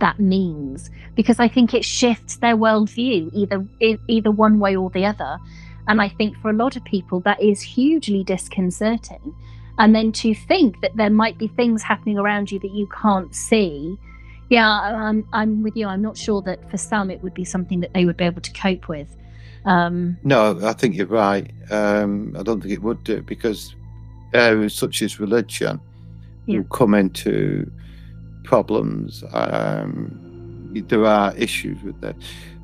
that 0.00 0.18
means, 0.18 0.90
because 1.14 1.38
I 1.38 1.48
think 1.48 1.74
it 1.74 1.84
shifts 1.84 2.36
their 2.36 2.56
worldview 2.56 3.30
either 3.32 3.66
either 4.08 4.30
one 4.30 4.58
way 4.58 4.76
or 4.76 4.90
the 4.90 5.06
other. 5.06 5.38
And 5.88 6.00
I 6.00 6.08
think 6.08 6.36
for 6.38 6.50
a 6.50 6.52
lot 6.52 6.76
of 6.76 6.84
people, 6.84 7.20
that 7.20 7.42
is 7.42 7.60
hugely 7.60 8.22
disconcerting. 8.22 9.34
And 9.78 9.94
then 9.94 10.12
to 10.12 10.34
think 10.34 10.80
that 10.80 10.96
there 10.96 11.10
might 11.10 11.38
be 11.38 11.48
things 11.48 11.82
happening 11.82 12.18
around 12.18 12.52
you 12.52 12.58
that 12.60 12.70
you 12.72 12.88
can't 12.88 13.34
see. 13.34 13.96
Yeah 14.48 14.68
i'm, 14.68 15.26
I'm 15.32 15.62
with 15.62 15.76
you. 15.76 15.86
I'm 15.86 16.02
not 16.02 16.16
sure 16.16 16.42
that 16.42 16.70
for 16.70 16.76
some 16.76 17.10
it 17.10 17.22
would 17.22 17.34
be 17.34 17.44
something 17.44 17.80
that 17.80 17.94
they 17.94 18.04
would 18.04 18.16
be 18.16 18.24
able 18.24 18.42
to 18.42 18.52
cope 18.52 18.88
with. 18.88 19.16
Um, 19.64 20.18
no 20.24 20.58
i 20.64 20.72
think 20.72 20.96
you're 20.96 21.06
right. 21.06 21.50
Um, 21.70 22.34
i 22.38 22.42
don't 22.42 22.60
think 22.60 22.74
it 22.74 22.82
would 22.82 23.02
do 23.04 23.22
because 23.22 23.74
areas 24.34 24.74
such 24.74 25.02
as 25.02 25.20
religion 25.20 25.80
yeah. 26.46 26.58
will 26.58 26.64
come 26.66 26.94
into 26.94 27.70
problems 28.44 29.22
um, 29.32 30.70
there 30.88 31.04
are 31.04 31.36
issues 31.36 31.82
with 31.82 32.00
that 32.00 32.16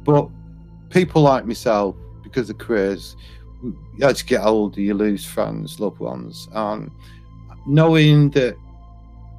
but 0.04 0.28
people 0.90 1.22
like 1.22 1.46
myself 1.46 1.94
because 2.22 2.50
of 2.50 2.58
careers 2.58 3.16
as 4.02 4.22
you 4.22 4.28
get 4.28 4.44
older, 4.44 4.80
you 4.80 4.94
lose 4.94 5.24
friends, 5.24 5.80
loved 5.80 5.98
ones, 5.98 6.48
and 6.52 6.90
knowing 7.66 8.30
that 8.30 8.56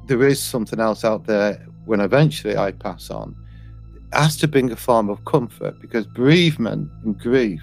there 0.06 0.22
is 0.24 0.42
something 0.42 0.80
else 0.80 1.04
out 1.04 1.26
there 1.26 1.66
when 1.84 2.00
eventually 2.00 2.56
I 2.56 2.72
pass 2.72 3.10
on 3.10 3.34
has 4.12 4.36
to 4.36 4.48
bring 4.48 4.72
a 4.72 4.76
form 4.76 5.08
of 5.08 5.24
comfort 5.24 5.80
because 5.80 6.04
bereavement 6.04 6.90
and 7.04 7.18
grief 7.18 7.62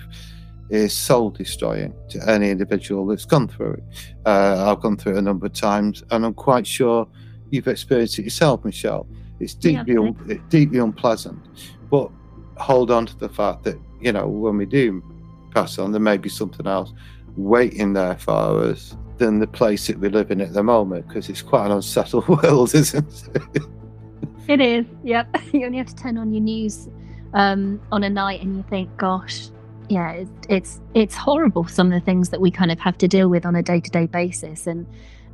is 0.69 0.93
soul 0.93 1.29
destroying 1.29 1.93
to 2.09 2.29
any 2.29 2.49
individual 2.49 3.05
that's 3.05 3.25
gone 3.25 3.47
through 3.47 3.73
it. 3.73 3.83
Uh, 4.25 4.71
I've 4.71 4.81
gone 4.81 4.97
through 4.97 5.15
it 5.15 5.19
a 5.19 5.21
number 5.21 5.45
of 5.45 5.53
times, 5.53 6.03
and 6.11 6.25
I'm 6.25 6.33
quite 6.33 6.67
sure 6.67 7.07
you've 7.49 7.67
experienced 7.67 8.19
it 8.19 8.23
yourself, 8.23 8.65
Michelle. 8.65 9.07
It's 9.39 9.53
deeply, 9.53 9.93
yeah, 9.93 9.99
un- 9.99 10.45
deeply 10.49 10.79
unpleasant, 10.79 11.39
but 11.89 12.11
hold 12.57 12.91
on 12.91 13.05
to 13.05 13.17
the 13.17 13.29
fact 13.29 13.63
that 13.63 13.79
you 14.01 14.11
know 14.11 14.27
when 14.27 14.57
we 14.57 14.65
do 14.65 15.03
pass 15.53 15.77
on, 15.77 15.91
there 15.91 16.01
may 16.01 16.17
be 16.17 16.29
something 16.29 16.67
else 16.67 16.93
waiting 17.35 17.93
there 17.93 18.17
for 18.17 18.63
us 18.63 18.95
than 19.17 19.39
the 19.39 19.47
place 19.47 19.87
that 19.87 19.99
we 19.99 20.09
live 20.09 20.31
in 20.31 20.41
at 20.41 20.53
the 20.53 20.63
moment 20.63 21.07
because 21.07 21.29
it's 21.29 21.41
quite 21.41 21.65
an 21.65 21.71
unsettled 21.71 22.27
world, 22.43 22.73
isn't 22.73 23.29
it? 23.55 23.63
It 24.47 24.61
is, 24.61 24.85
yep. 25.03 25.27
You 25.53 25.65
only 25.65 25.77
have 25.77 25.87
to 25.87 25.95
turn 25.95 26.17
on 26.17 26.31
your 26.31 26.41
news 26.41 26.87
um, 27.33 27.81
on 27.91 28.03
a 28.03 28.09
night 28.09 28.41
and 28.41 28.55
you 28.55 28.65
think, 28.69 28.95
gosh, 28.97 29.49
yeah, 29.89 30.23
it's, 30.49 30.81
it's 30.93 31.15
horrible. 31.15 31.67
Some 31.67 31.91
of 31.91 31.99
the 31.99 32.05
things 32.05 32.29
that 32.29 32.41
we 32.41 32.51
kind 32.51 32.71
of 32.71 32.79
have 32.79 32.97
to 32.99 33.07
deal 33.07 33.29
with 33.29 33.45
on 33.45 33.55
a 33.55 33.63
day 33.63 33.79
to 33.79 33.89
day 33.89 34.05
basis, 34.05 34.67
and 34.67 34.85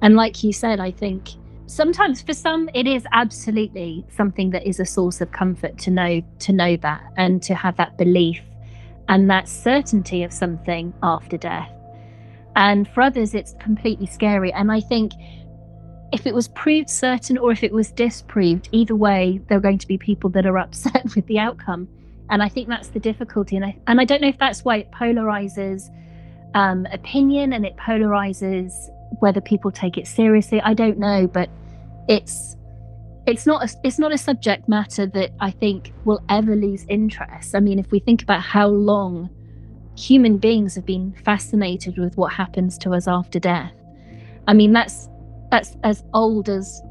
and 0.02 0.16
like 0.16 0.44
you 0.44 0.54
said, 0.54 0.80
I 0.80 0.92
think 0.92 1.30
sometimes 1.66 2.22
for 2.22 2.34
some 2.34 2.70
it 2.74 2.86
is 2.86 3.08
absolutely 3.14 4.06
something 4.16 4.52
that 4.52 4.68
is 4.68 4.80
a 4.80 4.86
source 4.86 5.22
of 5.22 5.32
comfort 5.32 5.78
to 5.80 5.92
know 5.92 6.22
to 6.40 6.54
know 6.54 6.76
that 6.78 7.02
and 7.18 7.42
to 7.44 7.56
have 7.56 7.78
that 7.78 7.98
belief 7.98 8.42
and 9.10 9.30
that 9.30 9.48
certainty 9.48 10.24
of 10.24 10.32
something 10.32 10.94
after 11.04 11.38
death. 11.38 11.70
And 12.56 12.88
for 12.88 13.02
others, 13.02 13.34
it's 13.34 13.56
completely 13.60 14.06
scary. 14.06 14.54
And 14.54 14.72
I 14.72 14.80
think 14.80 15.14
if 16.12 16.28
it 16.28 16.34
was 16.34 16.48
proved 16.50 16.90
certain 16.90 17.38
or 17.38 17.52
if 17.52 17.64
it 17.64 17.74
was 17.74 17.92
disproved, 17.92 18.70
either 18.72 18.96
way, 18.96 19.42
there 19.48 19.58
are 19.58 19.62
going 19.62 19.80
to 19.80 19.88
be 19.88 19.98
people 19.98 20.30
that 20.32 20.46
are 20.46 20.58
upset 20.58 21.04
with 21.16 21.26
the 21.28 21.40
outcome. 21.40 21.88
And 22.34 22.42
I 22.42 22.50
think 22.50 22.68
that's 22.68 22.88
the 22.88 23.00
difficulty. 23.00 23.56
And 23.56 23.64
I, 23.64 23.78
and 23.86 24.02
I 24.02 24.06
don't 24.06 24.20
know 24.20 24.28
if 24.28 24.40
that's 24.40 24.66
why 24.66 24.78
it 24.78 24.90
polarizes 24.90 25.92
um, 26.56 26.88
opinion 26.92 27.54
and 27.54 27.64
it 27.64 27.78
polarizes 27.78 28.74
whether 29.20 29.40
people 29.40 29.70
take 29.70 30.00
it 30.00 30.08
seriously. 30.08 30.60
I 30.60 30.74
don't 30.74 30.98
know, 30.98 31.28
but 31.28 31.48
it's 32.10 32.58
it's 33.28 33.46
not 33.46 33.70
a, 33.70 33.76
it's 33.84 34.00
not 34.00 34.12
a 34.12 34.18
subject 34.18 34.68
matter 34.68 35.06
that 35.06 35.30
I 35.40 35.52
think 35.52 35.94
will 36.06 36.22
ever 36.28 36.56
lose 36.56 36.88
interest. 36.90 37.54
I 37.54 37.60
mean, 37.60 37.78
if 37.78 37.92
we 37.92 38.00
think 38.00 38.24
about 38.24 38.42
how 38.42 38.68
long 38.68 39.30
human 39.96 40.40
beings 40.40 40.74
have 40.74 40.88
been 40.88 41.14
fascinated 41.24 42.00
with 42.00 42.18
what 42.18 42.34
happens 42.34 42.80
to 42.80 42.96
us 42.96 43.08
after 43.08 43.38
death, 43.38 43.76
I 44.48 44.54
mean 44.54 44.74
that's 44.74 45.08
that's 45.52 45.78
as 45.84 46.04
old 46.16 46.50
as 46.50 46.82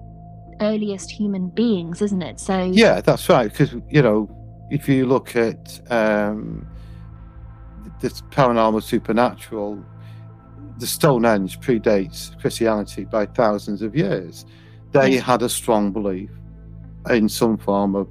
earliest 0.61 1.11
human 1.11 1.49
beings, 1.49 2.01
isn't 2.01 2.23
it? 2.23 2.39
So 2.39 2.63
yeah, 2.63 3.01
that's 3.01 3.29
right. 3.29 3.51
Because 3.51 3.75
you 3.91 4.03
know, 4.03 4.31
if 4.73 4.89
you 4.89 5.07
look 5.07 5.37
at 5.37 5.81
um, 5.91 6.67
this 8.01 8.23
paranormal 8.23 8.83
supernatural, 8.83 9.85
the 10.79 10.87
Stonehenge 10.87 11.61
predates 11.61 12.39
Christianity 12.41 13.05
by 13.05 13.27
thousands 13.27 13.83
of 13.83 13.95
years 13.95 14.47
they 14.93 15.17
had 15.17 15.43
a 15.43 15.49
strong 15.49 15.91
belief 15.91 16.31
in 17.11 17.29
some 17.29 17.57
form 17.57 17.97
of 17.97 18.09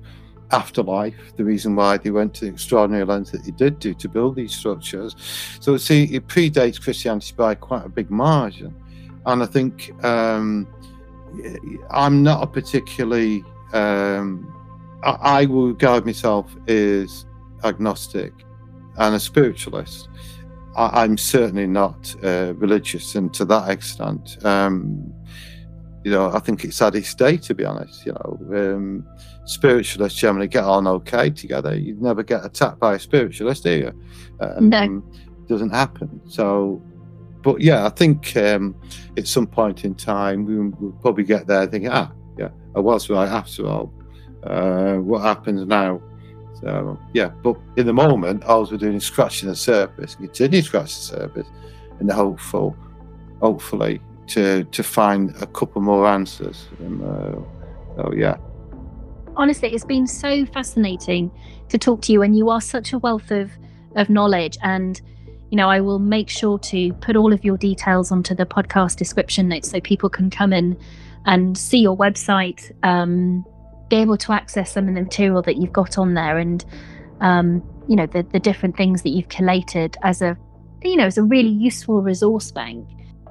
afterlife, 0.52 1.36
the 1.38 1.46
reason 1.46 1.76
why 1.76 1.98
they 1.98 2.12
went 2.12 2.34
to 2.34 2.46
the 2.46 2.52
extraordinary 2.52 3.06
lengths 3.06 3.32
that 3.32 3.44
they 3.46 3.52
did 3.52 3.80
do 3.80 3.94
to 3.94 4.10
build 4.10 4.36
these 4.36 4.54
structures. 4.54 5.16
So, 5.62 5.78
see, 5.78 6.04
it 6.06 6.28
predates 6.28 6.82
Christianity 6.82 7.34
by 7.38 7.56
quite 7.56 7.86
a 7.86 7.90
big 7.90 8.10
margin. 8.12 8.76
And 9.26 9.42
I 9.42 9.46
think 9.46 9.94
um, 10.04 10.68
I'm 11.90 12.22
not 12.24 12.44
a 12.44 12.48
particularly, 12.48 13.46
um, 13.72 14.54
I, 15.04 15.42
I 15.42 15.46
will 15.46 15.68
regard 15.68 16.06
myself 16.06 16.56
as 16.68 17.26
agnostic 17.64 18.34
and 18.98 19.16
a 19.16 19.20
spiritualist. 19.20 20.10
I, 20.76 21.04
am 21.04 21.18
certainly 21.18 21.68
not 21.68 22.16
uh, 22.24 22.54
religious, 22.56 23.16
and 23.16 23.34
to 23.34 23.46
that 23.46 23.70
extent, 23.70 24.38
um, 24.46 25.14
you 26.04 26.12
know, 26.12 26.32
I 26.32 26.40
think 26.40 26.64
it's 26.64 26.80
had 26.80 26.96
its 26.96 27.14
day, 27.14 27.38
to 27.38 27.54
be 27.54 27.66
honest. 27.66 28.06
You 28.06 28.14
know, 28.14 28.40
um, 28.56 29.08
spiritualists 29.46 30.18
generally 30.18 30.48
get 30.48 30.64
on 30.64 30.88
okay 30.88 31.30
together. 31.30 31.78
You 31.78 31.96
never 32.00 32.24
get 32.24 32.46
attacked 32.46 32.80
by 32.80 32.96
a 32.96 33.00
spiritualist, 33.00 33.64
do 33.64 33.72
you? 33.72 34.02
Um, 34.40 34.70
no. 34.70 35.04
Doesn't 35.48 35.72
happen. 35.72 36.22
So, 36.28 36.82
but 37.44 37.62
yeah, 37.62 37.86
I 37.86 37.90
think 37.90 38.36
um, 38.38 38.76
at 39.18 39.28
some 39.28 39.48
point 39.48 39.84
in 39.84 39.94
time, 39.94 40.46
we, 40.46 40.58
will 40.58 40.98
probably 41.02 41.26
get 41.26 41.48
there 41.48 41.68
thinking, 41.68 41.92
ah, 41.92 42.12
yeah, 42.38 42.50
I 42.76 42.80
was 42.80 43.10
right 43.10 43.28
after 43.28 43.68
all. 43.68 43.94
Uh, 44.44 44.98
what 44.98 45.22
happens 45.22 45.66
now? 45.66 46.02
So, 46.62 47.00
yeah, 47.14 47.30
but 47.44 47.58
in 47.76 47.88
the 47.88 47.94
moment, 47.94 48.44
all 48.44 48.68
we're 48.70 48.78
doing 48.78 48.96
is 48.96 49.06
scratching 49.06 49.50
the 49.50 49.56
surface, 49.56 50.16
continue 50.16 50.62
to 50.62 50.68
scratch 50.68 50.96
the 50.96 51.02
surface, 51.18 51.48
and 52.00 52.12
hopeful, 52.12 52.76
hopefully, 53.42 54.00
to 54.28 54.64
to 54.66 54.84
find 54.84 55.36
a 55.42 55.48
couple 55.48 55.82
more 55.82 56.08
answers. 56.08 56.68
And, 56.80 57.02
uh, 57.04 57.40
so, 57.96 58.14
yeah. 58.16 58.38
Honestly, 59.36 59.74
it's 59.74 59.86
been 59.86 60.06
so 60.06 60.46
fascinating 60.46 61.32
to 61.70 61.78
talk 61.78 62.02
to 62.04 62.14
you, 62.14 62.22
and 62.22 62.38
you 62.38 62.50
are 62.50 62.62
such 62.62 62.94
a 62.94 63.00
wealth 63.00 63.32
of 63.32 63.52
of 63.96 64.10
knowledge. 64.10 64.58
And 64.62 65.02
you 65.52 65.58
know, 65.58 65.70
I 65.70 65.82
will 65.82 66.00
make 66.00 66.30
sure 66.30 66.58
to 66.60 66.94
put 66.94 67.18
all 67.18 67.34
of 67.34 67.44
your 67.44 67.58
details 67.58 68.12
onto 68.12 68.34
the 68.34 68.46
podcast 68.46 68.96
description 68.96 69.50
notes 69.50 69.70
so 69.70 69.82
people 69.82 70.10
can 70.10 70.30
come 70.30 70.54
in 70.54 70.78
and 71.26 71.58
see 71.58 71.80
your 71.80 71.96
website. 71.96 72.72
Um, 72.84 73.46
be 73.92 73.98
able 73.98 74.18
to 74.18 74.32
access 74.32 74.72
some 74.72 74.88
of 74.88 74.96
the 74.96 75.02
material 75.02 75.42
that 75.44 75.58
you've 75.58 75.74
got 75.74 75.98
on 75.98 76.16
there 76.16 76.40
and 76.40 76.66
um, 77.20 77.62
you 77.88 77.96
know 77.96 78.08
the, 78.08 78.24
the 78.24 78.40
different 78.40 78.76
things 78.76 79.04
that 79.04 79.10
you've 79.10 79.28
collated 79.28 79.98
as 80.02 80.22
a 80.22 80.36
you 80.82 80.96
know 80.96 81.06
as 81.06 81.18
a 81.18 81.24
really 81.24 81.50
useful 81.50 82.02
resource 82.02 82.52
bank. 82.52 82.88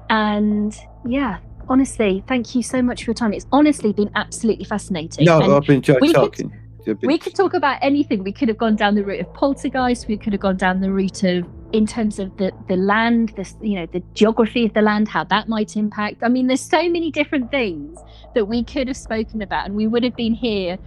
And 0.09 0.73
yeah 1.05 1.39
honestly 1.69 2.23
thank 2.27 2.53
you 2.53 2.61
so 2.63 2.81
much 2.81 3.03
for 3.03 3.09
your 3.09 3.15
time. 3.15 3.33
It's 3.33 3.47
honestly 3.51 3.91
been 3.91 4.11
absolutely 4.15 4.65
fascinating. 4.65 5.25
No 5.25 5.41
and 5.41 5.51
i've 5.51 5.67
enjoyed 5.69 5.99
talking. 6.13 6.53
Could, 6.85 6.99
we 7.03 7.17
could 7.17 7.35
talk 7.35 7.53
about 7.53 7.77
anything. 7.81 8.23
We 8.23 8.31
could 8.31 8.47
have 8.47 8.57
gone 8.57 8.75
down 8.75 8.95
the 8.95 9.03
route 9.03 9.21
of 9.21 9.31
poltergeist. 9.33 10.07
We 10.07 10.17
could 10.17 10.33
have 10.33 10.41
gone 10.41 10.57
down 10.57 10.81
the 10.81 10.91
route 10.91 11.23
of 11.23 11.47
in 11.73 11.87
terms 11.87 12.19
of 12.19 12.35
the 12.37 12.51
the 12.67 12.75
land 12.75 13.33
this 13.35 13.55
you 13.61 13.75
know 13.75 13.85
the 13.87 14.03
geography 14.13 14.65
of 14.65 14.73
the 14.73 14.81
land 14.81 15.07
how 15.07 15.23
that 15.25 15.47
might 15.47 15.75
impact. 15.75 16.23
I 16.23 16.27
mean 16.27 16.47
there's 16.47 16.61
so 16.61 16.83
many 16.89 17.09
different 17.09 17.49
things 17.49 17.97
that 18.33 18.45
we 18.45 18.63
could 18.63 18.87
have 18.87 18.97
spoken 18.97 19.41
about 19.41 19.65
and 19.65 19.75
we 19.75 19.87
would 19.87 20.03
have 20.03 20.15
been 20.15 20.33
here 20.33 20.77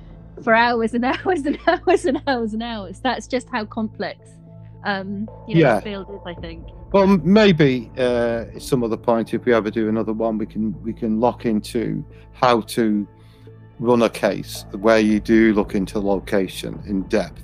for 0.43 0.55
hours 0.55 0.95
and 0.95 1.05
hours 1.05 1.47
and 1.47 1.59
hours 1.67 2.05
and 2.05 2.23
hours 2.27 2.55
and 2.55 2.63
hours. 2.63 3.01
That's 3.01 3.27
just 3.27 3.49
how 3.51 3.65
complex 3.65 4.35
um 4.85 5.29
you 5.49 5.55
know 5.55 5.61
yeah. 5.61 5.77
the 5.77 5.83
field 5.83 6.09
is 6.11 6.21
i 6.27 6.35
think. 6.41 6.67
Well 6.93 7.07
maybe 7.07 7.91
uh 7.99 8.45
some 8.59 8.85
other 8.85 8.97
point 8.97 9.35
if 9.35 9.45
we 9.45 9.53
ever 9.53 9.71
do 9.71 9.89
another 9.89 10.13
one 10.13 10.39
we 10.39 10.47
can 10.47 10.81
we 10.83 10.93
can 10.93 11.21
lock 11.21 11.45
into 11.45 12.05
how 12.33 12.61
to 12.61 13.07
run 13.81 14.03
a 14.03 14.11
case 14.11 14.65
where 14.79 15.01
you 15.01 15.19
do 15.19 15.53
look 15.55 15.75
into 15.75 15.99
location 15.99 16.81
in 16.87 17.03
depth 17.05 17.43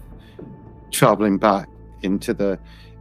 traveling 0.92 1.38
back 1.38 1.68
into 2.02 2.32
the 2.32 2.58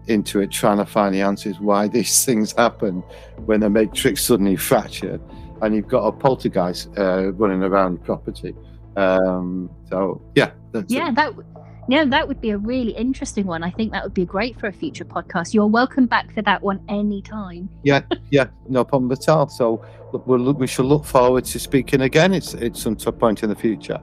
into 0.07 0.39
it 0.39 0.49
trying 0.49 0.77
to 0.77 0.85
find 0.85 1.13
the 1.13 1.21
answers 1.21 1.59
why 1.59 1.87
these 1.87 2.25
things 2.29 2.53
happen 2.53 3.03
when 3.45 3.59
the 3.59 3.69
matrix 3.69 4.23
suddenly 4.23 4.55
fractured 4.55 5.21
and 5.61 5.75
you've 5.75 5.87
got 5.87 6.05
a 6.05 6.11
poltergeist 6.11 6.89
uh, 6.97 7.31
running 7.33 7.63
around 7.63 7.95
the 7.95 7.99
property. 7.99 8.55
Um, 8.95 9.69
so 9.89 10.21
yeah, 10.35 10.51
yeah, 10.87 11.09
it. 11.09 11.15
that 11.15 11.33
yeah, 11.89 12.05
that 12.05 12.27
would 12.27 12.39
be 12.39 12.51
a 12.51 12.57
really 12.57 12.91
interesting 12.91 13.47
one. 13.47 13.63
I 13.63 13.71
think 13.71 13.91
that 13.93 14.03
would 14.03 14.13
be 14.13 14.25
great 14.25 14.59
for 14.59 14.67
a 14.67 14.71
future 14.71 15.05
podcast. 15.05 15.55
You're 15.55 15.65
welcome 15.65 16.05
back 16.05 16.31
for 16.31 16.43
that 16.43 16.61
one 16.61 16.81
anytime. 16.87 17.67
yeah, 17.83 18.01
yeah, 18.29 18.47
no 18.67 18.83
problem 18.83 19.11
at 19.11 19.27
all. 19.27 19.49
So 19.49 19.83
we'll, 20.25 20.53
we 20.53 20.67
shall 20.67 20.85
look 20.85 21.03
forward 21.03 21.45
to 21.45 21.59
speaking 21.59 22.01
again. 22.01 22.33
It's 22.33 22.53
it's 22.53 22.83
some 22.83 22.95
point 22.95 23.43
in 23.43 23.49
the 23.49 23.55
future. 23.55 23.99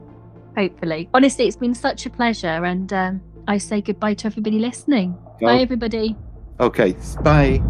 Hopefully, 0.57 1.09
honestly, 1.13 1.47
it's 1.47 1.55
been 1.55 1.75
such 1.75 2.05
a 2.05 2.09
pleasure, 2.09 2.65
and 2.65 2.91
um, 2.91 3.21
I 3.47 3.57
say 3.57 3.81
goodbye 3.81 4.15
to 4.15 4.27
everybody 4.27 4.59
listening. 4.59 5.17
Bye, 5.39 5.59
everybody. 5.59 6.15
Okay, 6.59 6.95
bye. 7.23 7.61